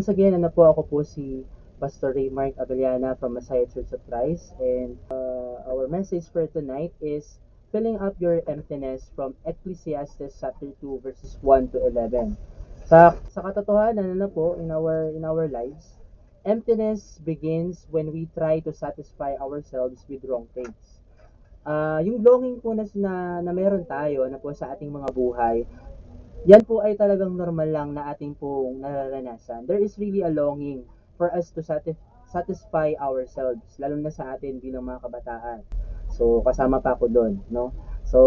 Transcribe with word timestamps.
Once 0.00 0.08
again, 0.08 0.32
ano 0.32 0.48
po, 0.48 0.64
ako 0.64 0.88
po 0.88 0.98
si 1.04 1.44
Pastor 1.76 2.16
Raymark 2.16 2.56
Abellana 2.56 3.20
from 3.20 3.36
Messiah 3.36 3.68
Church 3.68 3.92
of 3.92 4.00
Christ. 4.08 4.56
And 4.56 4.96
uh, 5.12 5.60
our 5.68 5.92
message 5.92 6.24
for 6.32 6.48
tonight 6.48 6.96
is 7.04 7.36
filling 7.68 8.00
up 8.00 8.16
your 8.16 8.40
emptiness 8.48 9.12
from 9.12 9.36
Ecclesiastes 9.44 10.40
chapter 10.40 10.72
2 10.80 11.04
verses 11.04 11.36
1 11.44 11.76
to 11.76 11.84
11. 11.92 12.32
Sa 12.88 13.12
sa 13.28 13.44
katotohanan 13.44 14.16
ano 14.16 14.32
po 14.32 14.56
in 14.56 14.72
our 14.72 15.12
in 15.12 15.20
our 15.20 15.52
lives, 15.52 16.00
emptiness 16.48 17.20
begins 17.20 17.84
when 17.92 18.08
we 18.08 18.24
try 18.32 18.56
to 18.64 18.72
satisfy 18.72 19.36
ourselves 19.36 20.08
with 20.08 20.24
wrong 20.24 20.48
things. 20.56 21.04
Ah, 21.60 22.00
yung 22.00 22.24
longing 22.24 22.56
po 22.56 22.72
na, 22.72 22.88
na, 22.96 23.44
na 23.44 23.52
meron 23.52 23.84
tayo 23.84 24.24
na 24.32 24.40
po 24.40 24.48
sa 24.56 24.72
ating 24.72 24.88
mga 24.88 25.12
buhay, 25.12 25.68
yan 26.48 26.64
po 26.64 26.80
ay 26.80 26.96
talagang 26.96 27.36
normal 27.36 27.68
lang 27.68 27.88
na 27.92 28.08
ating 28.12 28.32
pong 28.32 28.80
nararanasan. 28.80 29.68
There 29.68 29.80
is 29.80 30.00
really 30.00 30.24
a 30.24 30.32
longing 30.32 30.88
for 31.20 31.28
us 31.36 31.52
to 31.52 31.60
satis- 31.60 32.00
satisfy 32.32 32.96
ourselves, 32.96 33.76
lalo 33.76 34.00
na 34.00 34.08
sa 34.08 34.32
atin 34.32 34.56
bilang 34.56 34.88
mga 34.88 35.04
kabataan. 35.04 35.60
So, 36.08 36.40
kasama 36.40 36.80
pa 36.80 36.96
ako 36.96 37.12
doon, 37.12 37.44
no? 37.52 37.76
So, 38.08 38.18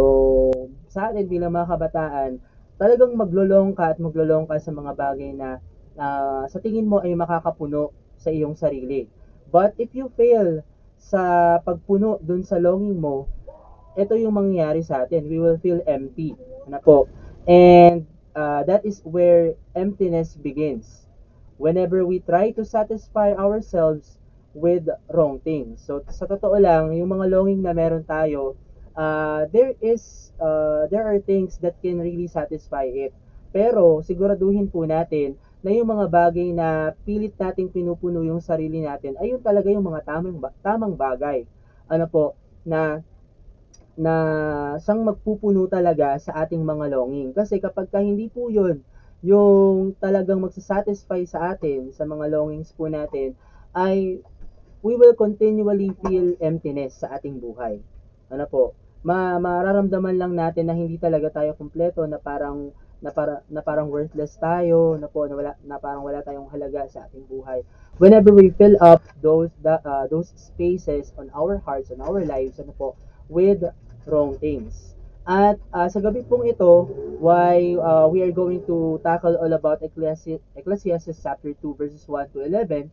sa 0.87 1.09
atin 1.09 1.25
bilang 1.25 1.57
mga 1.57 1.73
kabataan, 1.73 2.37
talagang 2.77 3.17
maglulong 3.17 3.73
ka 3.73 3.95
at 3.95 3.97
maglulong 3.97 4.45
ka 4.45 4.61
sa 4.61 4.69
mga 4.69 4.93
bagay 4.93 5.33
na 5.33 5.57
ah, 5.97 6.45
sa 6.45 6.61
tingin 6.61 6.85
mo 6.85 7.01
ay 7.01 7.17
makakapuno 7.17 7.89
sa 8.17 8.29
iyong 8.29 8.53
sarili. 8.53 9.09
But 9.49 9.73
if 9.81 9.93
you 9.97 10.13
fail 10.13 10.61
sa 11.01 11.57
pagpuno 11.65 12.21
dun 12.21 12.45
sa 12.45 12.61
longing 12.61 12.97
mo, 12.97 13.25
ito 13.93 14.17
yung 14.17 14.33
mangyayari 14.33 14.81
sa 14.81 15.05
atin. 15.05 15.29
We 15.29 15.37
will 15.37 15.61
feel 15.61 15.81
empty. 15.85 16.33
Ano 16.65 16.79
po? 16.81 16.97
And 17.47 18.07
uh, 18.35 18.63
that 18.63 18.85
is 18.85 19.01
where 19.03 19.53
emptiness 19.75 20.35
begins. 20.35 21.07
Whenever 21.57 22.05
we 22.05 22.19
try 22.19 22.51
to 22.51 22.63
satisfy 22.65 23.33
ourselves 23.35 24.17
with 24.53 24.87
wrong 25.09 25.41
things. 25.41 25.81
So 25.81 26.05
sa 26.07 26.29
totoo 26.29 26.55
lang, 26.61 26.93
yung 26.93 27.09
mga 27.09 27.29
longing 27.29 27.61
na 27.65 27.73
meron 27.73 28.05
tayo, 28.05 28.55
uh, 28.95 29.49
there 29.49 29.73
is 29.81 30.31
uh, 30.37 30.85
there 30.87 31.03
are 31.03 31.19
things 31.19 31.57
that 31.59 31.75
can 31.81 31.99
really 31.99 32.29
satisfy 32.29 32.87
it. 32.87 33.11
Pero 33.53 34.01
siguraduhin 34.01 34.69
po 34.69 34.85
natin 34.85 35.37
na 35.61 35.71
yung 35.73 35.89
mga 35.89 36.05
bagay 36.09 36.49
na 36.51 36.91
pilit 37.05 37.33
nating 37.37 37.69
pinupuno 37.69 38.19
yung 38.25 38.43
sarili 38.43 38.83
natin 38.83 39.15
ay 39.21 39.31
yun 39.31 39.41
talaga 39.41 39.71
yung 39.71 39.85
mga 39.85 40.03
tamang 40.05 40.37
tamang 40.59 40.95
bagay. 40.97 41.45
Ano 41.87 42.05
po 42.09 42.23
na 42.65 43.03
na 43.93 44.13
sang 44.81 45.05
magpupuno 45.05 45.69
talaga 45.69 46.17
sa 46.17 46.45
ating 46.45 46.61
mga 46.61 46.93
longing. 46.93 47.29
Kasi 47.33 47.61
kapag 47.61 47.89
ka 47.93 48.01
hindi 48.01 48.29
po 48.29 48.49
yun, 48.49 48.81
yung 49.23 49.95
talagang 50.01 50.43
magsasatisfy 50.43 51.23
sa 51.23 51.55
atin, 51.55 51.93
sa 51.95 52.03
mga 52.03 52.27
longings 52.33 52.73
po 52.75 52.91
natin, 52.91 53.37
ay 53.71 54.19
we 54.83 54.93
will 54.99 55.15
continually 55.15 55.95
feel 56.03 56.35
emptiness 56.43 56.99
sa 56.99 57.15
ating 57.15 57.39
buhay. 57.39 57.79
Ano 58.27 58.45
po? 58.49 58.75
Ma 59.03 59.39
mararamdaman 59.39 60.19
lang 60.19 60.33
natin 60.35 60.67
na 60.67 60.75
hindi 60.75 60.99
talaga 60.99 61.31
tayo 61.31 61.55
kumpleto 61.55 62.03
na 62.03 62.19
parang 62.19 62.75
na, 63.03 63.11
para, 63.11 63.43
na 63.51 63.59
parang 63.59 63.91
worthless 63.91 64.39
tayo, 64.39 64.95
na 64.95 65.11
po 65.11 65.27
na 65.27 65.35
wala 65.35 65.51
na 65.67 65.75
parang 65.75 66.07
wala 66.07 66.23
tayong 66.23 66.47
halaga 66.47 66.87
sa 66.87 67.03
ating 67.07 67.27
buhay. 67.27 67.59
Whenever 67.99 68.31
we 68.31 68.55
fill 68.55 68.79
up 68.79 69.03
those 69.19 69.51
the, 69.59 69.75
uh, 69.83 70.07
those 70.07 70.31
spaces 70.39 71.11
on 71.19 71.27
our 71.35 71.59
hearts, 71.67 71.91
on 71.91 71.99
our 71.99 72.23
lives, 72.23 72.63
ano 72.63 72.71
po, 72.75 72.95
with 73.33 73.65
wrong 74.05 74.37
things. 74.37 74.93
At 75.25 75.57
uh, 75.73 75.89
sa 75.89 76.03
gabi 76.03 76.21
pong 76.27 76.45
ito, 76.45 76.85
why 77.17 77.79
uh, 77.79 78.05
we 78.11 78.21
are 78.21 78.35
going 78.35 78.61
to 78.69 78.99
tackle 79.01 79.39
all 79.39 79.53
about 79.55 79.81
Ecclesi- 79.81 80.43
Ecclesiastes 80.53 81.17
chapter 81.17 81.55
2 81.57 81.79
verses 81.79 82.05
1 82.05 82.35
to 82.37 82.45
11, 82.45 82.91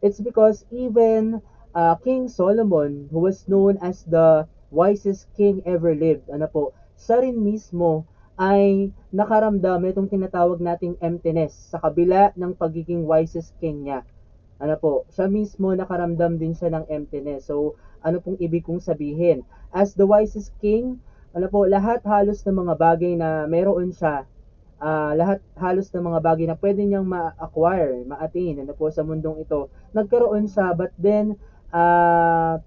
it's 0.00 0.18
because 0.18 0.64
even 0.72 1.38
uh, 1.76 1.94
King 2.00 2.32
Solomon, 2.32 3.06
who 3.12 3.20
was 3.20 3.44
known 3.46 3.76
as 3.84 4.08
the 4.08 4.48
wisest 4.72 5.28
king 5.36 5.60
ever 5.68 5.92
lived, 5.94 6.26
ano 6.32 6.48
po, 6.48 6.72
siya 6.96 7.20
rin 7.20 7.36
mismo 7.36 8.08
ay 8.40 8.92
nakaramdam 9.12 9.84
itong 9.88 10.08
tinatawag 10.08 10.60
nating 10.60 10.96
emptiness 11.04 11.52
sa 11.72 11.80
kabila 11.80 12.32
ng 12.36 12.56
pagiging 12.56 13.04
wisest 13.04 13.52
king 13.60 13.84
niya. 13.84 14.00
Ano 14.56 14.76
po, 14.80 14.92
siya 15.12 15.28
mismo 15.28 15.76
nakaramdam 15.76 16.40
din 16.40 16.56
siya 16.56 16.72
ng 16.72 16.88
emptiness. 16.88 17.52
So, 17.52 17.76
ano 18.02 18.20
pong 18.20 18.38
ibig 18.40 18.64
kong 18.64 18.82
sabihin? 18.82 19.46
As 19.72 19.92
the 19.94 20.08
wisest 20.08 20.52
king, 20.58 21.00
ano 21.36 21.46
po, 21.52 21.68
lahat 21.68 22.00
halos 22.04 22.40
ng 22.44 22.56
mga 22.64 22.74
bagay 22.80 23.12
na 23.14 23.44
meron 23.44 23.92
siya, 23.92 24.24
ah, 24.80 25.12
lahat 25.12 25.44
halos 25.60 25.92
ng 25.92 26.04
mga 26.04 26.20
bagay 26.24 26.46
na 26.48 26.56
pwede 26.56 26.84
niyang 26.84 27.04
ma-acquire, 27.04 28.04
ma-attain, 28.08 28.60
ano 28.64 28.72
po, 28.72 28.88
sa 28.88 29.04
mundong 29.04 29.44
ito, 29.44 29.68
nagkaroon 29.92 30.48
siya, 30.48 30.72
but 30.72 30.92
then, 30.96 31.36
ah, 31.72 32.60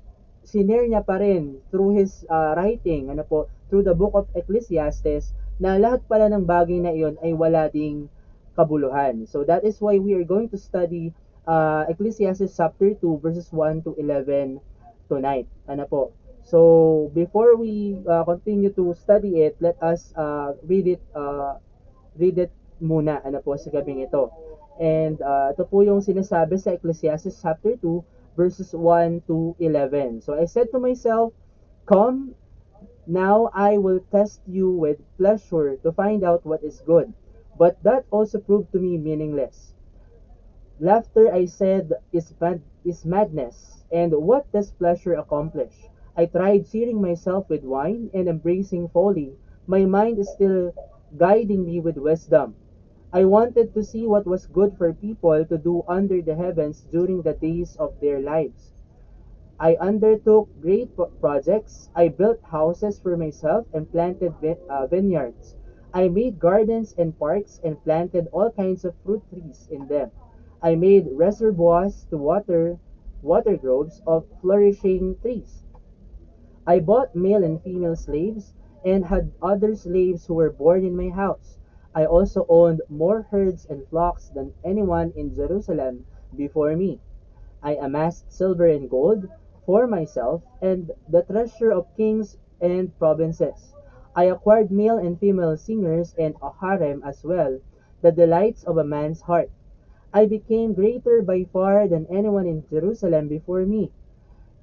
sinare 0.45 0.89
niya 0.89 1.05
pa 1.05 1.21
rin 1.21 1.61
through 1.69 1.97
his 1.97 2.25
ah, 2.29 2.53
writing, 2.53 3.09
ano 3.09 3.25
po, 3.25 3.49
through 3.69 3.85
the 3.85 3.93
book 3.93 4.13
of 4.13 4.25
Ecclesiastes, 4.37 5.33
na 5.59 5.75
lahat 5.75 5.99
pala 6.07 6.31
ng 6.31 6.47
bagay 6.47 6.79
na 6.79 6.95
iyon 6.95 7.19
ay 7.19 7.35
wala 7.35 7.67
ding 7.67 8.07
kabuluhan. 8.55 9.27
So 9.27 9.43
that 9.43 9.67
is 9.67 9.79
why 9.83 9.99
we 9.99 10.15
are 10.15 10.23
going 10.23 10.47
to 10.55 10.59
study 10.59 11.11
uh, 11.43 11.83
Ecclesiastes 11.91 12.55
chapter 12.55 12.95
2 12.95 13.19
verses 13.19 13.51
1 13.51 13.83
to 13.83 13.91
11 13.99 14.63
tonight. 15.09 15.49
Ano 15.65 15.89
po? 15.89 16.13
So 16.45 17.11
before 17.13 17.57
we 17.57 17.99
uh, 18.07 18.23
continue 18.23 18.71
to 18.77 18.93
study 18.93 19.43
it, 19.43 19.57
let 19.59 19.75
us 19.81 20.13
uh, 20.15 20.55
read 20.63 20.87
it 20.87 21.01
uh, 21.17 21.59
read 22.15 22.37
it 22.37 22.53
muna 22.79 23.19
ano 23.25 23.43
po 23.43 23.57
sa 23.57 23.73
gabing 23.73 24.05
ito. 24.05 24.31
And 24.79 25.19
uh, 25.19 25.51
ito 25.51 25.67
po 25.67 25.83
yung 25.83 25.99
sinasabi 25.99 26.55
sa 26.55 26.77
Ecclesiastes 26.77 27.41
chapter 27.43 27.75
2 27.75 28.39
verses 28.39 28.71
1 28.71 29.27
to 29.27 29.57
11. 29.59 30.23
So 30.23 30.39
I 30.39 30.47
said 30.47 30.71
to 30.71 30.79
myself, 30.79 31.35
Come 31.83 32.39
Now 33.09 33.49
I 33.53 33.79
will 33.79 34.01
test 34.11 34.41
you 34.45 34.69
with 34.69 35.01
pleasure 35.17 35.77
to 35.77 35.91
find 35.91 36.23
out 36.23 36.45
what 36.45 36.63
is 36.63 36.81
good. 36.85 37.11
But 37.57 37.81
that 37.81 38.05
also 38.11 38.39
proved 38.39 38.71
to 38.73 38.79
me 38.79 38.97
meaningless. 38.99 39.73
Laughter, 40.79 41.33
I 41.33 41.45
said, 41.45 41.91
is, 42.13 42.33
mad- 42.39 42.61
is 42.85 43.05
madness. 43.05 43.78
And 43.91 44.13
what 44.13 44.51
does 44.51 44.71
pleasure 44.71 45.13
accomplish? 45.13 45.89
I 46.15 46.25
tried 46.25 46.65
cheering 46.67 47.01
myself 47.01 47.49
with 47.49 47.63
wine 47.63 48.09
and 48.13 48.27
embracing 48.27 48.89
folly. 48.89 49.35
My 49.67 49.85
mind 49.85 50.19
is 50.19 50.29
still 50.29 50.73
guiding 51.17 51.65
me 51.65 51.79
with 51.79 51.97
wisdom. 51.97 52.55
I 53.13 53.25
wanted 53.25 53.73
to 53.73 53.83
see 53.83 54.07
what 54.07 54.25
was 54.25 54.47
good 54.47 54.75
for 54.77 54.93
people 54.93 55.45
to 55.45 55.57
do 55.57 55.83
under 55.87 56.21
the 56.21 56.35
heavens 56.35 56.87
during 56.91 57.21
the 57.21 57.33
days 57.33 57.75
of 57.77 57.99
their 57.99 58.19
lives. 58.19 58.73
I 59.59 59.75
undertook 59.75 60.49
great 60.61 60.89
projects. 61.21 61.89
I 61.95 62.07
built 62.09 62.41
houses 62.43 62.99
for 62.99 63.15
myself 63.15 63.67
and 63.73 63.91
planted 63.91 64.33
uh, 64.69 64.87
vineyards. 64.87 65.55
I 65.93 66.07
made 66.09 66.39
gardens 66.39 66.93
and 66.97 67.17
parks 67.17 67.59
and 67.63 67.83
planted 67.83 68.27
all 68.31 68.51
kinds 68.51 68.85
of 68.85 68.95
fruit 69.05 69.21
trees 69.29 69.67
in 69.71 69.87
them. 69.87 70.11
I 70.61 70.75
made 70.75 71.07
reservoirs 71.11 72.05
to 72.09 72.17
water 72.17 72.79
water 73.21 73.57
groves 73.57 74.01
of 74.07 74.25
flourishing 74.41 75.15
trees. 75.21 75.63
I 76.65 76.79
bought 76.79 77.15
male 77.15 77.43
and 77.43 77.61
female 77.61 77.95
slaves 77.95 78.53
and 78.85 79.05
had 79.05 79.31
other 79.41 79.75
slaves 79.75 80.25
who 80.25 80.35
were 80.35 80.51
born 80.51 80.85
in 80.85 80.95
my 80.95 81.09
house. 81.09 81.57
I 81.95 82.05
also 82.05 82.45
owned 82.47 82.81
more 82.89 83.23
herds 83.23 83.65
and 83.65 83.87
flocks 83.87 84.29
than 84.29 84.53
anyone 84.63 85.11
in 85.15 85.33
Jerusalem 85.33 86.05
before 86.35 86.75
me. 86.75 86.99
I 87.61 87.75
amassed 87.75 88.31
silver 88.31 88.67
and 88.67 88.89
gold 88.89 89.27
for 89.65 89.87
myself 89.87 90.43
and 90.61 90.91
the 91.09 91.23
treasure 91.23 91.71
of 91.71 91.93
kings 91.97 92.37
and 92.61 92.97
provinces. 92.99 93.73
I 94.15 94.25
acquired 94.25 94.71
male 94.71 94.97
and 94.97 95.19
female 95.19 95.57
singers 95.57 96.15
and 96.17 96.35
a 96.41 96.51
harem 96.51 97.03
as 97.03 97.23
well, 97.23 97.59
the 98.01 98.11
delights 98.11 98.63
of 98.63 98.77
a 98.77 98.83
man's 98.83 99.21
heart. 99.21 99.49
I 100.13 100.25
became 100.27 100.73
greater 100.73 101.21
by 101.21 101.45
far 101.45 101.87
than 101.87 102.05
anyone 102.07 102.45
in 102.47 102.63
Jerusalem 102.69 103.27
before 103.27 103.65
me. 103.65 103.91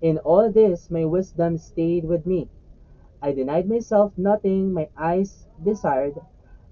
In 0.00 0.18
all 0.18 0.50
this, 0.50 0.90
my 0.90 1.04
wisdom 1.04 1.58
stayed 1.58 2.04
with 2.04 2.26
me. 2.26 2.48
I 3.22 3.32
denied 3.32 3.68
myself 3.68 4.12
nothing 4.16 4.72
my 4.72 4.88
eyes 4.96 5.46
desired. 5.62 6.18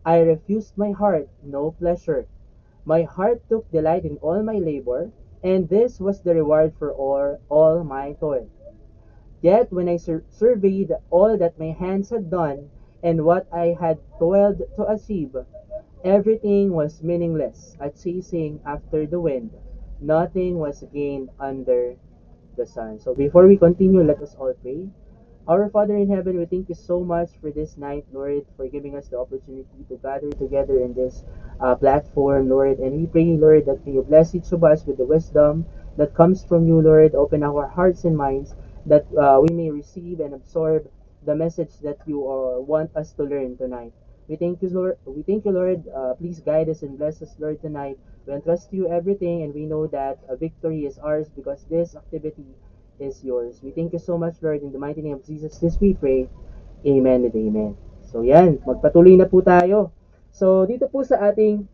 I 0.04 0.20
refused 0.20 0.76
my 0.78 0.92
heart 0.92 1.28
no 1.42 1.72
pleasure. 1.72 2.26
My 2.84 3.02
heart 3.02 3.42
took 3.48 3.70
delight 3.70 4.04
in 4.04 4.18
all 4.18 4.42
my 4.42 4.58
labor, 4.58 5.10
and 5.42 5.68
this 5.68 6.00
was 6.00 6.22
the 6.22 6.34
reward 6.34 6.74
for 6.78 6.92
all, 6.92 7.38
all 7.48 7.84
my 7.84 8.12
toil. 8.14 8.48
Yet 9.42 9.72
when 9.72 9.88
I 9.88 9.96
sur- 9.96 10.24
surveyed 10.30 10.92
all 11.10 11.36
that 11.38 11.58
my 11.58 11.70
hands 11.70 12.10
had 12.10 12.30
done, 12.30 12.70
and 13.02 13.24
what 13.24 13.46
I 13.52 13.76
had 13.78 14.00
toiled 14.18 14.62
to 14.74 14.90
achieve, 14.90 15.36
everything 16.04 16.72
was 16.72 17.02
meaningless, 17.02 17.76
a 17.80 17.90
chasing 17.90 18.60
after 18.66 19.06
the 19.06 19.20
wind. 19.20 19.50
Nothing 20.00 20.58
was 20.58 20.84
gained 20.92 21.30
under 21.40 21.96
the 22.56 22.66
sun. 22.66 23.00
So 23.00 23.14
before 23.14 23.46
we 23.46 23.56
continue, 23.58 24.02
let 24.02 24.22
us 24.22 24.36
all 24.38 24.54
pray. 24.62 24.88
Our 25.48 25.68
Father 25.70 25.96
in 25.96 26.08
heaven, 26.10 26.38
we 26.38 26.46
thank 26.46 26.70
you 26.70 26.76
so 26.76 27.04
much 27.04 27.30
for 27.40 27.50
this 27.50 27.76
night, 27.76 28.06
Lord, 28.12 28.46
for 28.56 28.68
giving 28.68 28.96
us 28.96 29.08
the 29.08 29.18
opportunity 29.18 29.84
to 29.88 29.96
gather 29.98 30.30
together 30.32 30.80
in 30.80 30.94
this 30.94 31.24
uh, 31.60 31.74
platform, 31.76 32.48
Lord. 32.48 32.78
And 32.78 33.00
we 33.00 33.06
pray, 33.08 33.26
Lord, 33.36 33.66
that 33.66 33.80
you 33.86 34.02
bless 34.02 34.34
each 34.34 34.52
of 34.52 34.64
us 34.64 34.86
with 34.86 34.98
the 34.98 35.06
wisdom 35.06 35.66
that 35.98 36.14
comes 36.14 36.44
from 36.44 36.66
you, 36.68 36.80
Lord. 36.80 37.14
Open 37.14 37.42
our 37.42 37.66
hearts 37.68 38.04
and 38.04 38.16
minds 38.16 38.54
that 38.86 39.06
uh, 39.18 39.40
we 39.42 39.54
may 39.54 39.70
receive 39.70 40.20
and 40.20 40.34
absorb 40.34 40.88
the 41.26 41.34
message 41.36 41.78
that 41.82 41.98
you 42.06 42.20
uh, 42.28 42.60
want 42.60 42.94
us 42.96 43.12
to 43.14 43.24
learn 43.24 43.56
tonight. 43.58 43.92
We 44.28 44.36
thank 44.36 44.62
you, 44.62 44.70
Lord. 44.70 44.96
We 45.06 45.22
thank 45.22 45.44
you, 45.44 45.52
Lord. 45.52 45.84
Uh, 45.88 46.14
please 46.14 46.40
guide 46.40 46.68
us 46.70 46.82
and 46.82 46.98
bless 46.98 47.22
us, 47.22 47.36
Lord, 47.38 47.60
tonight. 47.60 47.98
We 48.26 48.32
entrust 48.34 48.72
you 48.72 48.88
everything, 48.88 49.42
and 49.44 49.54
we 49.54 49.66
know 49.66 49.86
that 49.88 50.18
a 50.28 50.36
victory 50.36 50.86
is 50.86 50.98
ours 50.98 51.28
because 51.36 51.66
this 51.68 51.94
activity 51.96 52.48
is 53.00 53.24
yours. 53.24 53.60
We 53.62 53.72
thank 53.72 53.92
you 53.92 54.00
so 54.00 54.16
much, 54.18 54.36
Lord. 54.42 54.62
In 54.62 54.72
the 54.72 54.78
mighty 54.80 55.02
name 55.02 55.20
of 55.20 55.26
Jesus, 55.26 55.58
this 55.58 55.76
we 55.80 55.94
pray. 55.94 56.28
Amen 56.86 57.24
and 57.28 57.36
amen. 57.36 57.76
So 58.08 58.22
yan, 58.24 58.60
magpatuloy 58.64 59.18
na 59.20 59.28
po 59.28 59.44
tayo. 59.44 59.92
So 60.32 60.64
dito 60.64 60.88
po 60.88 61.04
sa 61.04 61.20
ating 61.32 61.66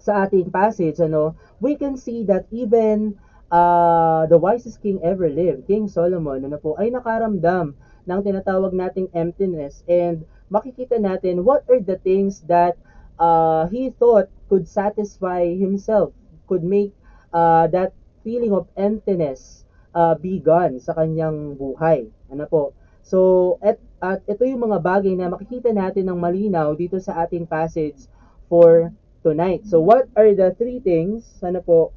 sa 0.00 0.26
ating 0.26 0.50
passage, 0.52 1.00
ano, 1.00 1.34
we 1.60 1.76
can 1.78 1.96
see 1.96 2.24
that 2.26 2.46
even 2.52 3.16
uh, 3.50 4.26
the 4.28 4.38
wisest 4.38 4.82
king 4.82 5.00
ever 5.04 5.30
lived, 5.30 5.66
King 5.68 5.88
Solomon, 5.88 6.44
ano 6.44 6.58
po, 6.60 6.76
ay 6.76 6.90
nakaramdam 6.92 7.74
ng 8.04 8.20
tinatawag 8.20 8.72
nating 8.76 9.08
emptiness 9.16 9.80
and 9.88 10.24
makikita 10.52 11.00
natin 11.00 11.42
what 11.42 11.64
are 11.66 11.80
the 11.80 11.96
things 12.04 12.44
that 12.44 12.76
uh, 13.18 13.66
he 13.68 13.90
thought 13.90 14.28
could 14.48 14.68
satisfy 14.68 15.46
himself, 15.54 16.12
could 16.46 16.62
make 16.62 16.92
uh, 17.32 17.66
that 17.68 17.92
feeling 18.22 18.52
of 18.52 18.68
emptiness 18.76 19.64
uh, 19.94 20.14
be 20.14 20.38
gone 20.38 20.80
sa 20.80 20.94
kanyang 20.94 21.54
buhay. 21.56 22.08
Ano 22.30 22.44
po? 22.48 22.62
So, 23.04 23.60
at, 23.60 23.76
at 24.00 24.24
ito 24.24 24.48
yung 24.48 24.64
mga 24.64 24.80
bagay 24.80 25.12
na 25.12 25.28
makikita 25.28 25.70
natin 25.70 26.08
ng 26.08 26.18
malinaw 26.18 26.72
dito 26.72 26.96
sa 26.98 27.24
ating 27.24 27.44
passage 27.44 28.08
for 28.48 28.88
tonight. 29.20 29.68
So, 29.68 29.80
what 29.80 30.08
are 30.16 30.32
the 30.32 30.56
three 30.56 30.80
things, 30.80 31.24
ano 31.44 31.60
po, 31.60 31.92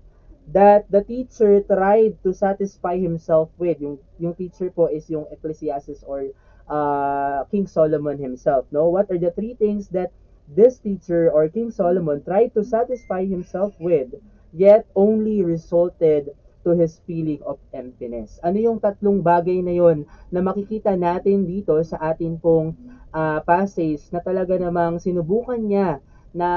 that 0.51 0.89
the 0.91 1.03
teacher 1.03 1.61
tried 1.61 2.17
to 2.23 2.33
satisfy 2.33 2.97
himself 2.97 3.49
with? 3.57 3.79
Yung, 3.81 3.99
yung 4.19 4.35
teacher 4.35 4.71
po 4.71 4.87
is 4.87 5.09
yung 5.09 5.27
Ecclesiastes 5.31 6.03
or 6.07 6.31
uh, 6.69 7.43
King 7.51 7.67
Solomon 7.67 8.17
himself, 8.17 8.65
no? 8.71 8.89
What 8.89 9.11
are 9.11 9.19
the 9.19 9.31
three 9.31 9.55
things 9.55 9.87
that 9.91 10.11
this 10.47 10.79
teacher 10.79 11.27
or 11.31 11.51
King 11.51 11.71
Solomon 11.71 12.23
tried 12.23 12.55
to 12.55 12.63
satisfy 12.63 13.27
himself 13.27 13.75
with, 13.79 14.15
yet 14.55 14.87
only 14.95 15.43
resulted 15.43 16.31
to 16.63 16.75
his 16.75 16.99
feeling 17.07 17.39
of 17.47 17.59
emptiness. 17.71 18.39
Ano 18.43 18.59
yung 18.59 18.79
tatlong 18.83 19.23
bagay 19.23 19.63
na 19.63 19.71
yon 19.71 20.03
na 20.27 20.43
makikita 20.43 20.95
natin 20.99 21.47
dito 21.47 21.75
sa 21.83 22.11
atin 22.11 22.35
pong 22.35 22.75
uh, 23.15 23.39
passage 23.47 24.03
na 24.11 24.19
talaga 24.19 24.59
namang 24.59 24.99
sinubukan 24.99 25.59
niya 25.59 26.03
na 26.35 26.49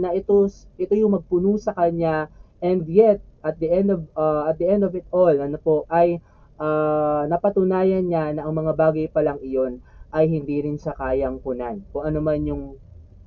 na 0.00 0.16
ito 0.16 0.48
ito 0.80 0.94
yung 0.96 1.20
magpuno 1.20 1.60
sa 1.60 1.76
kanya 1.76 2.32
and 2.62 2.86
yet 2.86 3.18
at 3.42 3.58
the 3.58 3.68
end 3.68 3.90
of 3.90 4.06
uh, 4.14 4.46
at 4.46 4.56
the 4.56 4.66
end 4.70 4.86
of 4.86 4.94
it 4.94 5.04
all 5.10 5.34
ano 5.34 5.58
po 5.58 5.84
ay 5.90 6.22
uh, 6.62 7.26
napatunayan 7.26 8.06
niya 8.06 8.30
na 8.32 8.46
ang 8.46 8.54
mga 8.54 8.72
bagay 8.78 9.06
pa 9.10 9.20
lang 9.20 9.42
iyon 9.42 9.82
ay 10.12 10.28
hindi 10.28 10.60
rin 10.60 10.76
siya 10.76 10.92
kayang 10.94 11.40
punan. 11.40 11.80
Kung 11.90 12.04
ano 12.04 12.20
man 12.20 12.44
yung 12.44 12.76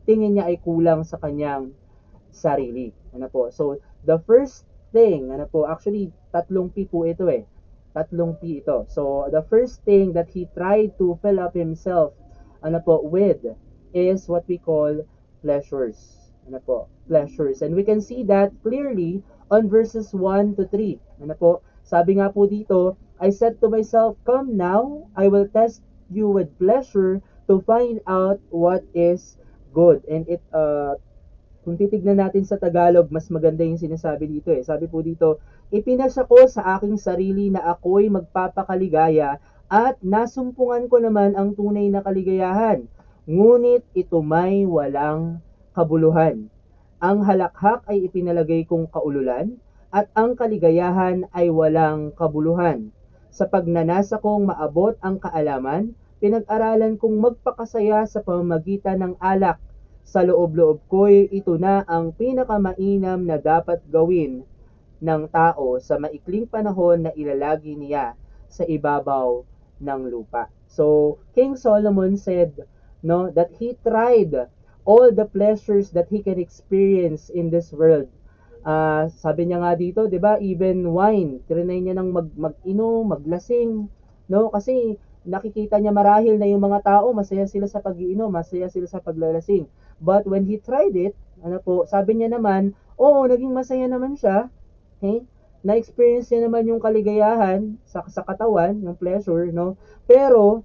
tingin 0.06 0.38
niya 0.38 0.54
ay 0.54 0.62
kulang 0.62 1.02
sa 1.02 1.18
kanyang 1.18 1.74
sarili. 2.30 2.94
Ano 3.12 3.26
po? 3.28 3.50
So, 3.50 3.82
the 4.06 4.22
first 4.30 4.70
thing, 4.94 5.34
ano 5.34 5.50
po, 5.50 5.66
actually, 5.66 6.14
tatlong 6.30 6.70
P 6.70 6.86
po 6.86 7.10
ito 7.10 7.26
eh. 7.26 7.44
Tatlong 7.98 8.38
P 8.38 8.62
ito. 8.62 8.86
So, 8.86 9.26
the 9.34 9.42
first 9.50 9.82
thing 9.82 10.14
that 10.14 10.30
he 10.30 10.46
tried 10.54 10.94
to 11.02 11.18
fill 11.26 11.42
up 11.42 11.58
himself, 11.58 12.14
ano 12.62 12.78
po, 12.86 13.02
with, 13.02 13.42
is 13.98 14.30
what 14.30 14.46
we 14.46 14.62
call 14.62 14.94
pleasures. 15.42 16.25
Ano 16.46 16.62
po, 16.62 16.86
pleasures. 17.10 17.66
And 17.66 17.74
we 17.74 17.82
can 17.82 18.02
see 18.02 18.22
that 18.30 18.54
clearly 18.62 19.26
on 19.50 19.70
verses 19.70 20.14
1 20.14 20.56
to 20.62 20.70
3. 20.70 21.26
Ano 21.26 21.34
po, 21.34 21.52
sabi 21.82 22.22
nga 22.22 22.30
po 22.30 22.46
dito, 22.46 22.98
I 23.18 23.34
said 23.34 23.58
to 23.62 23.68
myself, 23.70 24.18
Come 24.30 24.54
now, 24.54 25.10
I 25.18 25.26
will 25.26 25.50
test 25.50 25.82
you 26.14 26.30
with 26.30 26.54
pleasure 26.62 27.22
to 27.50 27.62
find 27.66 28.02
out 28.06 28.38
what 28.54 28.86
is 28.94 29.42
good. 29.74 30.06
And 30.06 30.26
it, 30.30 30.42
uh, 30.54 31.02
kung 31.66 31.82
titignan 31.82 32.22
natin 32.22 32.46
sa 32.46 32.62
Tagalog, 32.62 33.10
mas 33.10 33.26
maganda 33.34 33.66
yung 33.66 33.82
sinasabi 33.82 34.30
dito 34.30 34.54
eh. 34.54 34.62
Sabi 34.62 34.86
po 34.86 35.02
dito, 35.02 35.42
ipinasya 35.74 36.30
ko 36.30 36.46
sa 36.46 36.78
aking 36.78 37.02
sarili 37.02 37.50
na 37.50 37.66
ako'y 37.74 38.06
magpapakaligaya 38.14 39.42
at 39.66 39.98
nasumpungan 40.06 40.86
ko 40.86 41.02
naman 41.02 41.34
ang 41.34 41.58
tunay 41.58 41.90
na 41.90 42.06
kaligayahan. 42.06 42.86
Ngunit 43.26 43.82
ito 43.98 44.22
may 44.22 44.70
walang 44.70 45.42
kabuluhan. 45.76 46.48
Ang 47.04 47.18
halakhak 47.28 47.84
ay 47.92 48.08
ipinalagay 48.08 48.64
kong 48.64 48.88
kaululan 48.88 49.60
at 49.92 50.08
ang 50.16 50.40
kaligayahan 50.40 51.28
ay 51.36 51.52
walang 51.52 52.16
kabuluhan. 52.16 52.96
Sa 53.36 53.44
pagnanasa 53.52 54.16
kong 54.24 54.48
maabot 54.48 54.96
ang 55.04 55.20
kaalaman, 55.20 55.92
pinag-aralan 56.24 56.96
kong 56.96 57.20
magpakasaya 57.20 58.08
sa 58.08 58.24
pamamagitan 58.24 59.04
ng 59.04 59.14
alak 59.20 59.60
sa 60.08 60.24
loob-loob 60.24 60.80
ko'y 60.88 61.28
ito 61.36 61.60
na 61.60 61.84
ang 61.84 62.16
pinakamainam 62.16 63.28
na 63.28 63.36
dapat 63.36 63.84
gawin 63.92 64.48
ng 65.04 65.28
tao 65.28 65.76
sa 65.84 66.00
maikling 66.00 66.48
panahon 66.48 67.10
na 67.10 67.12
ilalagi 67.12 67.76
niya 67.76 68.16
sa 68.48 68.64
ibabaw 68.64 69.44
ng 69.84 70.02
lupa. 70.08 70.48
So, 70.72 71.18
King 71.36 71.60
Solomon 71.60 72.16
said, 72.16 72.56
no, 73.04 73.28
that 73.36 73.52
he 73.60 73.76
tried 73.84 74.48
all 74.86 75.10
the 75.12 75.26
pleasures 75.26 75.90
that 75.92 76.08
he 76.08 76.22
can 76.22 76.38
experience 76.38 77.34
in 77.34 77.50
this 77.50 77.74
world. 77.74 78.08
Uh, 78.66 79.10
sabi 79.22 79.46
niya 79.46 79.62
nga 79.62 79.74
dito, 79.78 80.10
'di 80.10 80.18
ba, 80.18 80.42
even 80.42 80.90
wine, 80.90 81.42
trinay 81.46 81.82
niya 81.82 81.98
nang 81.98 82.10
mag 82.10 82.30
mag-inom, 82.34 83.06
maglasing, 83.06 83.86
no? 84.26 84.50
Kasi 84.50 84.98
nakikita 85.26 85.82
niya 85.82 85.94
marahil 85.94 86.38
na 86.38 86.46
yung 86.46 86.62
mga 86.62 86.86
tao 86.86 87.10
masaya 87.14 87.50
sila 87.50 87.66
sa 87.66 87.82
pag-iinom, 87.82 88.30
masaya 88.30 88.70
sila 88.70 88.86
sa 88.86 89.02
paglalasing. 89.02 89.66
But 89.98 90.30
when 90.30 90.46
he 90.46 90.62
tried 90.62 90.94
it, 90.94 91.18
ano 91.42 91.58
po, 91.60 91.90
sabi 91.90 92.22
niya 92.22 92.38
naman, 92.38 92.78
oo, 92.96 93.26
naging 93.26 93.52
masaya 93.52 93.90
naman 93.90 94.16
siya. 94.16 94.48
Okay? 94.98 95.26
Na-experience 95.66 96.30
niya 96.30 96.46
naman 96.46 96.70
yung 96.70 96.78
kaligayahan 96.78 97.82
sa, 97.90 98.06
sa 98.06 98.22
katawan, 98.22 98.78
yung 98.86 98.94
pleasure, 98.96 99.50
no? 99.50 99.82
Pero, 100.06 100.62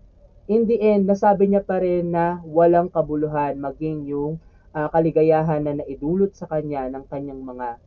in 0.50 0.66
the 0.66 0.82
end, 0.82 1.06
nasabi 1.06 1.46
niya 1.46 1.62
pa 1.62 1.78
rin 1.78 2.10
na 2.10 2.42
walang 2.42 2.90
kabuluhan 2.90 3.54
maging 3.62 4.02
yung 4.10 4.42
uh, 4.74 4.90
kaligayahan 4.90 5.62
na 5.62 5.78
naidulot 5.78 6.34
sa 6.34 6.50
kanya 6.50 6.90
ng 6.90 7.06
kanyang 7.06 7.38
mga 7.38 7.78